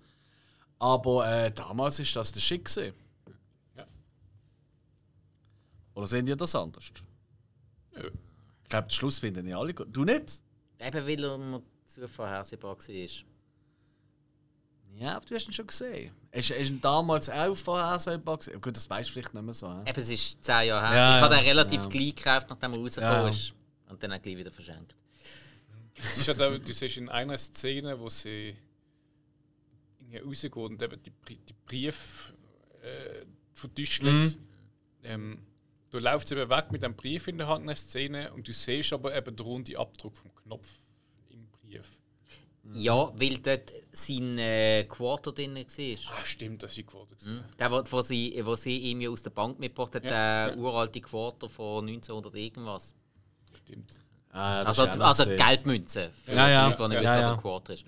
Aber 0.79 1.29
äh, 1.29 1.51
damals 1.53 1.99
ist 1.99 2.15
das 2.17 2.33
der 2.33 2.41
Schick. 2.41 2.65
gewesen. 2.65 2.95
Ja. 3.77 3.85
Oder 5.95 6.07
sehen 6.07 6.27
die 6.27 6.37
das 6.37 6.55
anders? 6.55 6.91
Ja. 7.95 8.03
Ich 8.63 8.69
glaube, 8.69 8.87
den 8.87 8.91
Schluss 8.91 9.19
finden 9.19 9.45
nicht 9.45 9.57
alle 9.57 9.75
gut. 9.75 9.89
Du 9.91 10.05
nicht? 10.05 10.43
Eben 10.79 11.07
weil 11.07 11.25
er 11.25 11.37
mir 11.37 11.63
zu 11.87 12.07
vorhersehbar 12.09 12.79
war. 12.79 13.09
Ja, 14.97 15.17
aber 15.17 15.27
du 15.27 15.35
hast 15.35 15.47
ihn 15.49 15.53
schon 15.53 15.67
gesehen. 15.67 16.13
Ist, 16.31 16.51
ist 16.51 16.71
ihn 16.71 16.81
damals 16.81 17.29
auch 17.29 17.55
vorhersehbar? 17.55 18.39
Gut, 18.61 18.77
das 18.77 18.89
weißt 18.89 19.09
du 19.09 19.13
vielleicht 19.13 19.35
nicht 19.35 19.43
mehr 19.43 19.55
so. 19.55 19.69
hä? 19.73 19.81
Eben, 19.91 20.01
es 20.01 20.09
ist 20.09 20.45
10 20.45 20.69
Jahre 20.69 20.89
her. 20.89 20.97
Ja, 20.97 21.17
ich 21.17 21.23
habe 21.23 21.35
ja, 21.35 21.41
den 21.41 21.49
relativ 21.49 21.83
ja. 21.83 21.89
gleich 21.89 22.15
gekauft, 22.15 22.49
nachdem 22.51 22.73
er 22.73 22.79
rausgekommen 22.79 23.23
Ja. 23.23 23.29
ist. 23.29 23.55
Und 23.91 24.03
dann 24.03 24.13
auch 24.13 24.23
gleich 24.23 24.37
wieder 24.37 24.53
verschenkt. 24.53 24.95
Halt 26.27 26.41
auch, 26.41 26.59
du 26.59 26.73
siehst 26.73 26.97
in 26.97 27.09
einer 27.09 27.37
Szene, 27.37 27.99
wo 27.99 28.09
sie 28.09 28.57
irgendwie 29.99 30.19
rausgeht 30.19 30.57
und 30.57 30.83
eben 30.83 31.03
die, 31.03 31.37
die 31.37 31.55
Brief 31.67 32.33
äh, 32.83 33.25
vertüschelt. 33.53 34.39
Ähm, 35.03 35.39
du 35.91 35.99
läufst 35.99 36.33
eben 36.33 36.49
weg 36.49 36.73
mit 36.73 36.85
einem 36.85 36.95
Brief 36.95 37.29
in 37.29 37.39
der 37.39 37.49
Hand 37.49 37.63
in 37.63 37.67
der 37.69 37.77
Szene 37.77 38.33
und 38.33 38.47
du 38.49 38.53
siehst 38.53 38.93
aber 38.93 39.15
eben 39.15 39.37
den 39.37 39.45
runden 39.45 39.77
Abdruck 39.77 40.17
vom 40.17 40.35
Knopf 40.35 40.81
im 41.29 41.47
Brief. 41.49 42.01
Ja, 42.73 43.11
weil 43.19 43.39
dort 43.39 43.73
sein 43.91 44.39
äh, 44.39 44.85
Quarter 44.85 45.33
drin 45.33 45.57
war. 45.57 46.15
Ah, 46.15 46.25
stimmt, 46.25 46.63
das 46.63 46.77
ist 46.77 46.87
geworden. 46.87 47.17
Mhm. 47.25 47.45
Der, 47.59 47.71
wo, 47.71 47.83
wo, 47.91 48.03
sie, 48.03 48.41
wo 48.45 48.55
sie 48.55 48.77
ihm 48.79 49.01
ja 49.01 49.11
aus 49.11 49.23
der 49.23 49.31
Bank 49.31 49.59
mitgebracht 49.59 49.95
hat, 49.95 50.05
Ja, 50.05 50.49
der 50.51 50.59
uralte 50.59 51.01
Quarter 51.01 51.49
von 51.49 51.89
1900 51.89 52.35
irgendwas. 52.35 52.95
Stimmt. 53.71 54.01
Ah, 54.33 54.61
Also, 54.63 54.83
also. 54.83 55.25
Geldmünze. 55.25 56.11
Für 56.25 56.35
Ja, 56.35 56.49
ja. 56.49 56.69
nicht 56.69 56.79
Ja, 56.79 57.01
ja. 57.03 57.19
was 57.19 57.33
ein 57.33 57.37
Quarter 57.39 57.75
ist. 57.75 57.85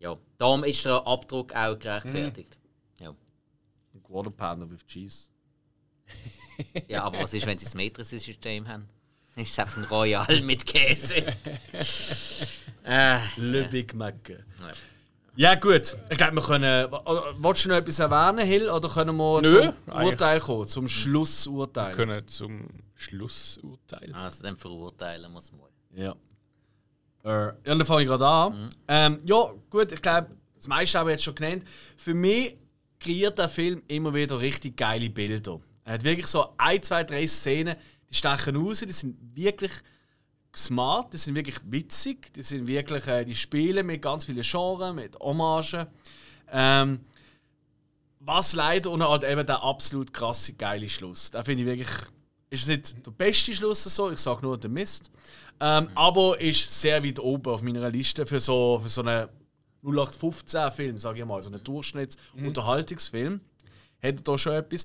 Ja, 0.00 0.16
darum 0.38 0.64
ist 0.64 0.84
der 0.84 1.06
Abdruck 1.06 1.54
auch 1.54 1.78
gerechtfertigt. 1.78 2.58
Ja. 3.00 3.14
Quarter 4.02 4.30
Pounder 4.30 4.70
with 4.70 4.84
Cheese. 4.86 5.28
ja, 6.88 7.02
aber 7.04 7.20
was 7.20 7.34
ist, 7.34 7.46
wenn 7.46 7.58
sie 7.58 7.64
das 7.66 7.74
Metrisystem 7.74 8.66
haben? 8.68 8.88
Ist 9.36 9.50
es 9.50 9.58
einfach 9.58 9.76
ein 9.76 9.84
Royal 9.84 10.40
mit 10.40 10.64
Käse? 10.64 11.16
äh, 12.84 13.18
Le 13.36 13.68
Big 13.68 13.92
Mac. 13.92 14.14
Ja. 14.30 14.36
Ja, 15.36 15.54
gut. 15.54 15.96
Ich 16.10 16.16
glaube, 16.16 16.34
wir 16.36 16.42
können. 16.42 16.86
oder- 16.86 17.34
Wolltest 17.38 17.66
du 17.66 17.68
noch 17.70 17.76
etwas 17.76 17.98
erwähnen, 17.98 18.46
Hill? 18.46 18.70
Oder 18.70 18.88
können 18.88 19.16
wir 19.16 19.42
Nö, 19.42 19.70
zum. 19.86 20.02
Urteil 20.02 20.40
kommen? 20.40 20.66
Zum 20.66 20.88
Schlussurteil? 20.88 21.88
Wir 21.88 21.94
können 21.94 22.26
zum 22.28 22.68
Schlussurteil. 22.94 24.12
also 24.14 24.42
dann 24.42 24.56
verurteilen 24.56 25.30
muss 25.32 25.52
man. 25.52 25.60
Ja. 25.94 26.14
Äh, 27.24 27.46
ja, 27.48 27.54
dann 27.64 27.84
fange 27.84 28.02
ich 28.02 28.08
gerade 28.08 28.26
an. 28.26 28.70
Ähm, 28.88 29.18
ja, 29.24 29.52
gut, 29.68 29.92
ich 29.92 30.00
glaube, 30.00 30.30
das 30.54 30.66
meiste 30.68 30.98
haben 30.98 31.06
wir 31.06 31.12
jetzt 31.12 31.24
schon 31.24 31.34
genannt. 31.34 31.64
Für 31.96 32.14
mich 32.14 32.56
kreiert 32.98 33.38
der 33.38 33.48
Film 33.48 33.82
immer 33.88 34.14
wieder 34.14 34.40
richtig 34.40 34.76
geile 34.76 35.10
Bilder. 35.10 35.60
Er 35.84 35.94
hat 35.94 36.04
wirklich 36.04 36.26
so 36.26 36.54
ein, 36.56 36.82
zwei, 36.82 37.04
drei 37.04 37.26
Szenen, 37.26 37.76
die 38.10 38.14
stechen 38.14 38.56
raus, 38.56 38.80
die 38.80 38.92
sind 38.92 39.16
wirklich 39.36 39.72
smart, 40.56 41.12
die 41.12 41.18
sind 41.18 41.36
wirklich 41.36 41.60
witzig, 41.64 42.32
die 42.34 42.42
sind 42.42 42.66
wirklich, 42.66 43.06
äh, 43.06 43.24
die 43.24 43.34
spielen 43.34 43.86
mit 43.86 44.02
ganz 44.02 44.24
vielen 44.24 44.42
Genres, 44.42 44.94
mit 44.94 45.18
Hommagen. 45.18 45.86
Ähm, 46.50 47.00
was 48.20 48.54
leider 48.54 48.90
und 48.90 49.02
halt 49.02 49.24
eben 49.24 49.46
der 49.46 49.62
absolut 49.62 50.12
krasse 50.12 50.54
geile 50.54 50.88
Schluss. 50.88 51.30
Da 51.30 51.44
finde 51.44 51.62
ich 51.62 51.68
wirklich, 51.68 51.88
ist 52.50 52.62
es 52.62 52.68
nicht 52.68 53.06
der 53.06 53.10
beste 53.12 53.52
Schluss 53.52 53.84
so, 53.84 54.10
ich 54.10 54.18
sage 54.18 54.42
nur 54.42 54.58
der 54.58 54.70
Mist. 54.70 55.10
Ähm, 55.60 55.88
aber 55.94 56.40
ist 56.40 56.80
sehr 56.80 57.02
weit 57.04 57.18
oben 57.20 57.52
auf 57.52 57.62
meiner 57.62 57.88
Liste 57.90 58.26
für 58.26 58.40
so, 58.40 58.80
für 58.82 58.88
so 58.88 59.02
einen 59.02 59.28
0815-Film, 59.84 60.98
sage 60.98 61.20
ich 61.20 61.24
mal, 61.24 61.40
so 61.40 61.50
einen 61.50 61.62
Durchschnitts-Unterhaltungsfilm. 61.62 63.40
Hätte 63.98 64.22
da 64.22 64.36
schon 64.36 64.52
etwas. 64.52 64.84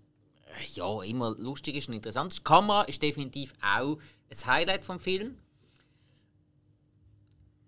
äh, 0.58 0.66
ja, 0.74 1.02
immer 1.04 1.36
lustig 1.38 1.76
ist 1.76 1.86
und 1.86 1.94
interessant 1.94 2.32
ist. 2.32 2.40
Die 2.40 2.42
Kamera 2.42 2.82
ist 2.82 3.00
definitiv 3.00 3.54
auch 3.62 3.96
ein 4.28 4.46
Highlight 4.46 4.84
vom 4.84 4.98
Film. 4.98 5.38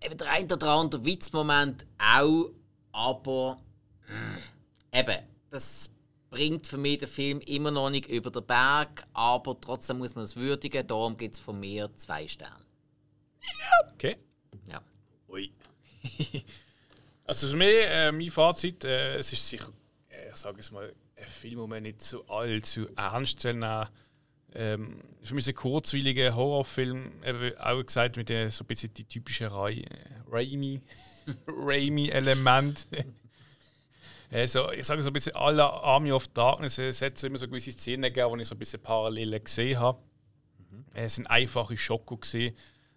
Eben 0.05 0.19
der 0.19 0.29
ein 0.29 0.51
oder 0.53 0.73
andere 0.73 1.05
Witzmoment 1.05 1.87
auch, 1.99 2.51
aber 2.91 3.59
mh, 4.09 4.39
eben, 4.99 5.19
das 5.51 5.89
bringt 6.31 6.67
für 6.67 6.79
mich 6.79 6.99
den 6.99 7.09
Film 7.09 7.39
immer 7.43 7.71
noch 7.71 7.91
nicht 7.91 8.09
über 8.09 8.33
den 8.33 8.45
Berg, 8.45 9.07
aber 9.13 9.57
trotzdem 9.61 9.99
muss 9.99 10.17
man 10.17 10.25
es 10.25 10.35
würdigen. 10.35 10.85
Darum 10.85 11.17
gibt 11.17 11.37
es 11.37 11.41
von 11.41 11.61
mir 11.61 11.95
zwei 11.95 12.27
Sterne. 12.27 12.67
Okay. 13.95 14.17
Ja. 14.69 14.83
Ui. 15.29 15.53
Also 17.27 17.49
für 17.49 17.57
mich, 17.57 17.75
äh, 17.75 18.13
mein 18.13 18.31
Fazit, 18.31 18.85
äh, 18.85 19.17
es 19.17 19.33
ist 19.33 19.49
sicher, 19.49 19.73
äh, 20.09 20.29
ich 20.29 20.37
sage 20.37 20.61
es 20.61 20.71
mal, 20.71 20.95
ein 21.17 21.27
Film, 21.27 21.59
den 21.59 21.69
man 21.69 21.83
nicht 21.83 22.01
so 22.01 22.25
allzu 22.27 22.89
ernst 22.95 23.43
nehmen 23.45 23.89
ähm, 24.55 25.01
Für 25.25 25.35
mich 25.35 25.43
ist 25.43 25.49
ein 25.49 25.57
kurzweiliger 25.57 26.37
Horrorfilm, 26.37 27.11
eben 27.25 27.59
auch 27.59 27.83
gesagt 27.83 28.17
mit 28.17 28.29
der, 28.29 28.51
so 28.53 28.63
ein 28.63 28.69
bisschen 28.69 28.95
die 28.95 29.05
typische 29.05 29.51
Rai, 29.51 29.81
äh, 29.81 29.87
Raimi, 30.31 30.81
Raimi-Element. 31.49 32.87
Also, 34.29 34.73
ich 34.73 34.85
sage 34.85 35.03
so 35.03 35.11
ein 35.11 35.13
bisschen 35.13 35.37
alle 35.37 35.63
Army 35.63 36.11
of 36.11 36.27
Darkness, 36.27 36.79
es 36.79 37.01
hat 37.01 37.23
immer 37.23 37.39
so 37.39 37.47
gewisse 37.47 37.71
Szenen 37.71 38.13
gegeben, 38.13 38.35
die 38.35 38.43
ich 38.43 38.49
so 38.49 38.57
ein 38.57 38.59
bisschen 38.59 38.83
parallel 38.83 39.39
gesehen 39.39 39.79
habe. 39.79 40.03
Es 40.95 41.15
sind 41.15 41.29
einfache 41.29 41.77
Schoko 41.77 42.17
gesehen, 42.17 42.53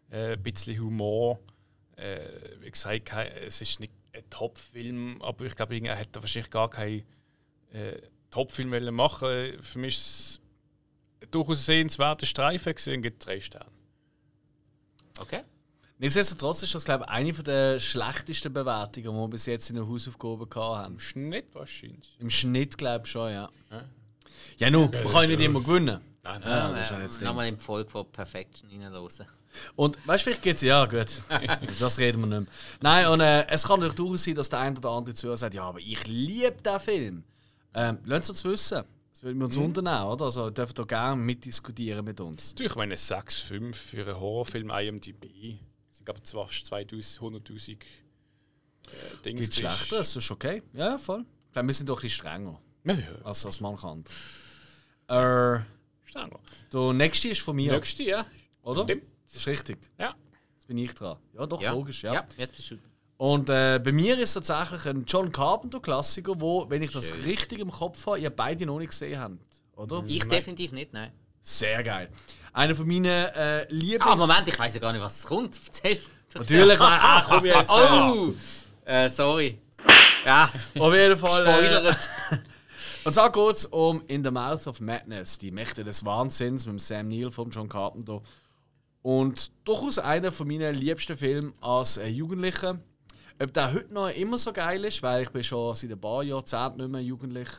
ein 0.09 0.41
bisschen 0.41 0.79
Humor. 0.79 1.39
Äh, 1.97 2.19
wie 2.61 2.71
gesagt, 2.71 3.11
es 3.45 3.61
ist 3.61 3.79
nicht 3.79 3.93
ein 4.19 4.29
Top-Film, 4.29 5.21
aber 5.21 5.45
ich 5.45 5.55
glaube, 5.55 5.77
er 5.79 5.95
hätte 5.95 6.21
wahrscheinlich 6.21 6.51
gar 6.51 6.69
keinen 6.69 7.03
äh, 7.71 7.97
Top-Film 8.31 8.71
wollen 8.71 8.93
machen. 8.93 9.61
Für 9.61 9.79
mich 9.79 9.95
ist 9.97 10.41
es 11.21 11.29
durchaus 11.31 11.59
ein 11.59 11.63
sehenswerter 11.63 12.25
Streifen 12.25 12.73
gesehen, 12.75 13.01
gibt 13.01 13.25
drei 13.25 13.39
Sterne. 13.39 13.71
Okay? 15.19 15.41
Nichtsdestotrotz 15.97 16.63
ist 16.63 16.73
das, 16.73 16.85
glaube 16.85 17.03
ich, 17.05 17.09
eine 17.09 17.33
der 17.33 17.79
schlechtesten 17.79 18.53
Bewertungen, 18.53 19.03
die 19.05 19.11
wir 19.13 19.27
bis 19.27 19.45
jetzt 19.47 19.69
in 19.69 19.75
den 19.75 19.87
Hausaufgaben 19.87 20.49
gehabt 20.49 20.77
haben. 20.77 20.93
Im 20.93 20.99
Schnitt 20.99 21.53
wahrscheinlich. 21.53 22.15
Im 22.19 22.29
Schnitt, 22.29 22.77
glaube 22.77 23.05
ich 23.05 23.11
schon, 23.11 23.31
ja. 23.31 23.49
Ja, 24.57 24.69
nun, 24.69 24.89
man 24.91 25.03
kann 25.07 25.29
ja 25.29 25.35
nicht 25.35 25.41
immer 25.41 25.59
gewinnen. 25.61 25.99
Nein, 26.23 26.41
nein. 26.41 26.49
Ja, 26.49 26.69
das 26.69 26.81
ist 26.81 26.91
ja 26.91 26.97
nicht 26.97 27.09
das 27.09 27.15
Äh, 27.17 27.19
Ding. 27.19 27.27
Nochmal 27.27 27.47
in 27.49 27.55
die 27.57 27.61
Folge 27.61 27.89
von 27.89 28.09
Perfection 28.11 28.69
reinhören. 28.69 29.09
Und 29.75 29.97
weißt 30.07 30.21
du, 30.21 30.29
vielleicht 30.29 30.41
geht 30.43 30.55
es 30.57 30.61
ja 30.61 30.85
gut. 30.85 31.21
das 31.79 31.97
reden 31.99 32.21
wir 32.21 32.27
nicht 32.27 32.51
mehr. 32.51 32.57
Nein, 32.81 33.07
und 33.07 33.21
äh, 33.21 33.47
es 33.47 33.63
kann 33.63 33.79
natürlich 33.79 33.95
durchaus 33.95 34.23
sein, 34.23 34.35
dass 34.35 34.49
der 34.49 34.59
eine 34.59 34.77
oder 34.77 34.89
andere 34.89 35.15
Zuhörer 35.15 35.37
sagt: 35.37 35.55
Ja, 35.55 35.63
aber 35.63 35.79
ich 35.79 36.05
liebe 36.07 36.55
diesen 36.63 36.79
Film. 36.79 37.23
Ähm, 37.73 37.99
lasst 38.05 38.29
uns 38.29 38.43
wissen. 38.43 38.83
Das 39.11 39.23
würde 39.23 39.45
uns 39.45 39.57
wundern, 39.57 39.87
auch, 39.87 40.13
oder? 40.13 40.25
Also, 40.25 40.45
ihr 40.47 40.51
dürft 40.51 40.79
da 40.79 40.83
gerne 40.83 41.21
mitdiskutieren 41.21 42.05
mit 42.05 42.21
uns. 42.21 42.51
Natürlich, 42.51 42.75
meine 42.75 42.95
6,5 42.95 43.73
für 43.73 44.05
einen 44.05 44.19
Horrorfilm 44.19 44.69
IMDb. 44.69 45.57
Das 45.89 45.97
sind 45.97 46.09
aber 46.09 46.23
zwar 46.23 46.49
2000, 46.49 47.19
100.000 47.21 47.71
äh, 47.71 47.77
Dings. 49.25 49.41
Gibt 49.41 49.55
schlechter, 49.55 49.97
das 49.97 50.15
ist 50.15 50.31
okay. 50.31 50.63
Ja, 50.73 50.97
voll. 50.97 51.25
Ich 51.47 51.53
glaube, 51.53 51.67
wir 51.67 51.73
sind 51.73 51.89
doch 51.89 51.97
ein 51.97 52.01
bisschen 52.03 52.19
strenger 52.19 52.61
Ja, 52.85 52.93
ja. 52.93 53.07
als 53.23 53.41
das 53.41 53.59
man 53.59 53.75
kann. 53.75 54.05
Äh, 55.07 55.59
Stenger. 56.05 56.39
der 56.71 56.93
nächste 56.93 57.27
ist 57.27 57.41
von 57.41 57.55
mir, 57.55 57.73
Nächste, 57.73 58.03
ja. 58.03 58.25
oder? 58.63 58.83
Stimmt. 58.83 59.03
Das 59.31 59.41
ist 59.41 59.47
richtig. 59.47 59.77
Ja. 59.97 60.15
Jetzt 60.55 60.67
bin 60.67 60.77
ich 60.77 60.93
dran. 60.93 61.17
Ja, 61.33 61.45
doch, 61.45 61.61
Ja. 61.61 61.71
logisch, 61.71 62.03
ja. 62.03 62.13
ja, 62.13 62.25
jetzt 62.37 62.55
bist 62.55 62.71
du. 62.71 62.77
Und 63.17 63.49
äh, 63.49 63.79
bei 63.83 63.91
mir 63.91 64.17
ist 64.17 64.33
tatsächlich 64.33 64.85
ein 64.85 65.03
John 65.05 65.31
Carpenter-Klassiker, 65.31 66.39
wo, 66.39 66.69
wenn 66.69 66.81
ich 66.81 66.91
das 66.91 67.13
richtig 67.25 67.59
im 67.59 67.69
Kopf 67.69 68.05
habe, 68.07 68.19
ihr 68.19 68.29
beide 68.29 68.65
noch 68.65 68.79
nicht 68.79 68.89
gesehen 68.91 69.19
habt. 69.19 69.35
Oder? 69.75 70.03
Ich 70.07 70.23
definitiv 70.25 70.71
nicht, 70.71 70.93
nein. 70.93 71.11
Sehr 71.41 71.83
geil. 71.83 72.09
Einer 72.53 72.75
von 72.75 72.87
meinen 72.87 73.05
äh, 73.05 73.65
Lieblings... 73.71 74.05
Ah, 74.05 74.15
Moment, 74.15 74.47
ich 74.47 74.57
weiß 74.57 74.73
ja 74.73 74.79
gar 74.79 74.93
nicht, 74.93 75.01
was 75.01 75.23
kommt. 75.25 75.59
Erzähl. 75.67 75.99
Natürlich, 76.33 76.79
ah, 76.79 77.23
komm 77.27 77.45
jetzt. 77.45 77.71
Äh, 77.71 77.87
Oh! 77.91 78.33
Äh, 78.85 79.09
sorry. 79.09 79.59
Ja, 80.25 80.49
auf 80.79 80.93
jeden 80.93 81.17
Fall. 81.17 81.45
Äh, 81.45 81.53
spoilert. 81.53 82.09
und 83.03 83.13
zwar 83.13 83.31
geht 83.31 83.55
es 83.55 83.65
um 83.65 84.01
In 84.07 84.23
the 84.23 84.31
Mouth 84.31 84.67
of 84.67 84.79
Madness, 84.81 85.37
die 85.37 85.51
Mächte 85.51 85.83
des 85.83 86.05
Wahnsinns 86.05 86.65
mit 86.65 86.73
dem 86.73 86.79
Sam 86.79 87.07
Neill 87.07 87.31
von 87.31 87.49
John 87.49 87.67
Carpenter. 87.69 88.21
Und 89.01 89.51
durchaus 89.63 89.99
einer 89.99 90.31
von 90.31 90.47
meinen 90.47 90.75
liebsten 90.75 91.15
Filmen 91.15 91.53
als 91.61 91.97
äh, 91.97 92.07
Jugendlicher. 92.07 92.79
Ob 93.41 93.53
der 93.53 93.73
heute 93.73 93.93
noch 93.93 94.09
immer 94.09 94.37
so 94.37 94.51
geil 94.51 94.83
ist, 94.83 95.01
weil 95.01 95.23
ich 95.23 95.29
bin 95.29 95.43
schon 95.43 95.73
seit 95.73 95.91
ein 95.91 95.99
paar 95.99 96.23
Jahrzehnten 96.23 96.81
nicht 96.81 96.91
mehr 96.91 97.01
jugendlich, 97.01 97.49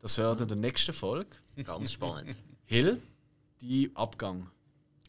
das 0.00 0.16
hört 0.18 0.40
in 0.40 0.48
der 0.48 0.56
nächsten 0.56 0.92
Folge. 0.92 1.36
Ganz 1.64 1.92
spannend. 1.92 2.36
Hill, 2.66 3.00
die 3.60 3.90
Abgang. 3.94 4.48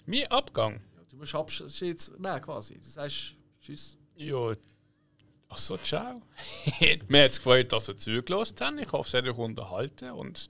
Mein 0.08 0.26
Abgang. 0.32 0.82
Ja, 0.96 1.04
du 1.10 1.18
musst 1.18 1.36
Abschied 1.36 2.12
nehmen 2.18 2.42
quasi. 2.42 2.76
Du 2.76 2.90
sagst 2.90 3.36
Tschüss. 3.62 3.98
Ja. 4.16 4.54
Achso, 5.50 5.78
ciao. 5.78 6.22
Mir 7.08 7.24
hat 7.24 7.32
es 7.32 7.38
gefreut, 7.38 7.72
dass 7.72 7.88
ihr 7.88 7.98
zugelassen 7.98 8.56
habt. 8.60 8.80
Ich 8.80 8.92
hoffe, 8.92 9.10
es 9.10 9.14
hat 9.14 9.30
euch 9.30 9.38
unterhalten. 9.38 10.12
Und 10.12 10.50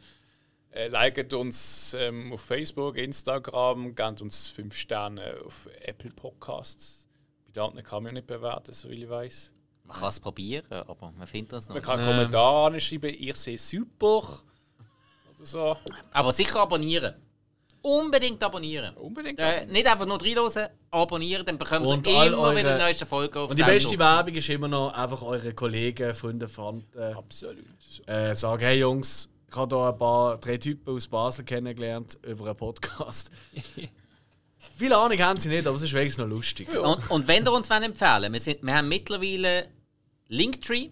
äh, 0.76 0.88
liket 0.88 1.34
uns 1.34 1.96
ähm, 1.98 2.32
auf 2.34 2.42
Facebook, 2.42 2.98
Instagram, 2.98 3.96
gebt 3.96 4.22
uns 4.22 4.50
5 4.50 4.76
Sterne 4.76 5.36
auf 5.46 5.68
Apple 5.82 6.12
Podcasts. 6.12 7.08
Bei 7.46 7.52
den 7.54 7.64
anderen 7.64 7.86
kann 7.86 8.04
man 8.04 8.12
ja 8.12 8.14
nicht 8.16 8.28
bewerten, 8.28 8.74
so 8.74 8.90
wie 8.90 9.04
ich 9.04 9.10
weiß. 9.10 9.52
Man 9.86 9.98
kann 9.98 10.10
es 10.10 10.20
probieren, 10.20 10.66
aber 10.72 11.12
man 11.18 11.28
findet 11.28 11.54
das 11.54 11.68
noch. 11.70 11.76
Man 11.76 11.84
kann 11.84 12.00
Ähm. 12.00 12.06
Kommentare 12.08 12.74
anschreiben, 12.74 13.14
ihr 13.14 13.36
seht 13.36 13.60
super. 13.62 14.42
Oder 15.38 15.46
so. 15.46 15.78
Aber 16.12 16.34
sicher 16.34 16.60
abonnieren. 16.62 17.14
Unbedingt 17.82 18.44
abonnieren. 18.44 18.98
Unbedingt. 18.98 19.38
Äh, 19.40 19.68
nicht 19.68 19.86
einfach 19.86 20.08
nur 20.08 20.20
reinhören, 20.20 20.70
abonnieren, 20.90 21.46
dann 21.46 21.60
bekommt 21.60 21.86
Und 21.86 22.08
ihr 22.08 22.26
immer 22.26 22.38
eure- 22.40 22.58
wieder 22.58 22.74
die 22.74 22.82
neueste 22.82 23.06
Folge 23.06 23.40
auf 23.40 23.52
Und 23.52 23.58
die 23.60 23.62
Sendung. 23.62 23.76
beste 23.76 24.00
Werbung 24.00 24.34
ist 24.34 24.50
immer 24.50 24.68
noch 24.68 24.92
einfach 24.92 25.22
eure 25.22 25.54
Kollegen, 25.54 26.16
Freunde, 26.16 26.48
Verwandte 26.50 27.16
Absolut. 27.16 27.64
äh, 28.08 28.34
sagen: 28.36 28.64
Hey 28.64 28.80
Jungs, 28.80 29.30
ich 29.56 29.60
habe 29.62 29.76
hier 29.76 29.88
ein 29.88 29.98
paar, 29.98 30.38
drei 30.38 30.58
Typen 30.58 30.94
aus 30.94 31.08
Basel 31.08 31.46
kennengelernt 31.46 32.18
über 32.24 32.46
einen 32.46 32.58
Podcast. 32.58 33.32
Viele 34.78 34.98
Ahnung 34.98 35.18
haben 35.20 35.40
sie 35.40 35.48
nicht, 35.48 35.66
aber 35.66 35.78
es 35.78 35.82
ist 35.82 35.94
wenigstens 35.94 36.26
noch 36.26 36.30
lustig. 36.30 36.68
Und, 36.78 37.10
und 37.10 37.28
wenn 37.28 37.46
ihr 37.46 37.54
uns 37.54 37.70
empfehlen 37.70 38.34
wir, 38.34 38.40
sind, 38.40 38.62
wir 38.64 38.76
haben 38.76 38.90
mittlerweile 38.90 39.70
Linktree. 40.28 40.90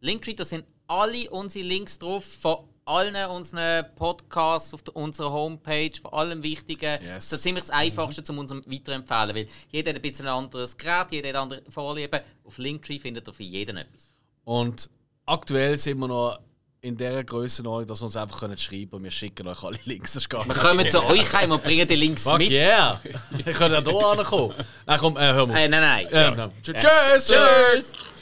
Linktree, 0.00 0.34
da 0.34 0.44
sind 0.44 0.66
alle 0.86 1.30
unsere 1.30 1.64
Links 1.64 1.98
drauf, 1.98 2.24
von 2.24 2.64
allen 2.84 3.30
unseren 3.30 3.86
Podcasts 3.96 4.74
auf 4.74 4.82
unserer 4.92 5.32
Homepage, 5.32 5.92
von 6.00 6.12
allem 6.12 6.42
Wichtigen. 6.42 7.02
Yes. 7.02 7.30
Das 7.30 7.32
ist 7.32 7.42
ziemlich 7.42 7.64
das 7.64 7.70
Einfachste, 7.70 8.22
um 8.30 8.38
uns 8.38 8.50
weiterempfehlen. 8.50 9.34
Weil 9.34 9.48
jeder 9.70 9.90
hat 9.90 9.96
ein 9.96 10.02
bisschen 10.02 10.26
ein 10.26 10.34
anderes 10.34 10.76
Gerät, 10.76 11.12
jeder 11.12 11.30
hat 11.30 11.36
andere 11.36 11.62
Vorlieben. 11.70 12.20
Auf 12.44 12.58
Linktree 12.58 12.98
findet 12.98 13.26
ihr 13.26 13.32
für 13.32 13.42
jeden 13.42 13.78
etwas. 13.78 14.14
Und 14.44 14.90
aktuell 15.24 15.78
sind 15.78 15.98
wir 15.98 16.08
noch 16.08 16.38
in 16.86 16.96
dieser 16.96 17.24
Grössenordnung, 17.24 17.86
dass 17.86 18.00
wir 18.00 18.04
uns 18.04 18.16
einfach 18.16 18.38
können 18.38 18.56
schreiben 18.56 18.90
können. 18.90 19.04
Wir 19.04 19.10
schicken 19.10 19.48
euch 19.48 19.62
alle 19.62 19.78
Links. 19.84 20.12
Das 20.12 20.30
Wir 20.30 20.54
kommen 20.54 20.88
zu 20.88 21.04
euch 21.04 21.32
heim 21.32 21.50
und 21.50 21.62
bringen 21.62 21.86
die 21.86 21.96
Links 21.96 22.22
Fuck 22.22 22.38
mit. 22.38 22.50
yeah! 22.50 23.00
Ich 23.38 23.44
kann 23.56 23.72
ja 23.72 23.82
hier 23.82 24.06
ankommen. 24.06 24.54
Nein, 24.86 24.98
komm, 25.00 25.16
äh, 25.16 25.32
hör 25.32 25.46
mal. 25.46 25.56
Äh, 25.56 25.68
nein, 25.68 25.80
nein. 25.80 26.06
Ähm, 26.12 26.36
nein. 26.36 26.52
Tschüss! 26.62 27.26
Tschüss! 27.26 28.12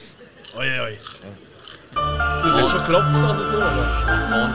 Oi, 0.56 0.80
oi. 0.80 0.96
Du 1.94 2.00
hast 2.00 2.70
schon 2.70 2.78
geklopft 2.78 3.06
an 3.06 3.38
der 3.38 3.48
Tür? 3.48 3.66
Mon 4.30 4.50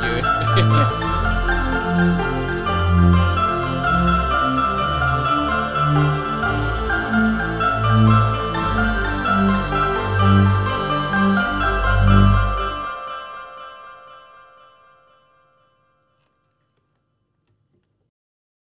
Dieu. 2.17 2.25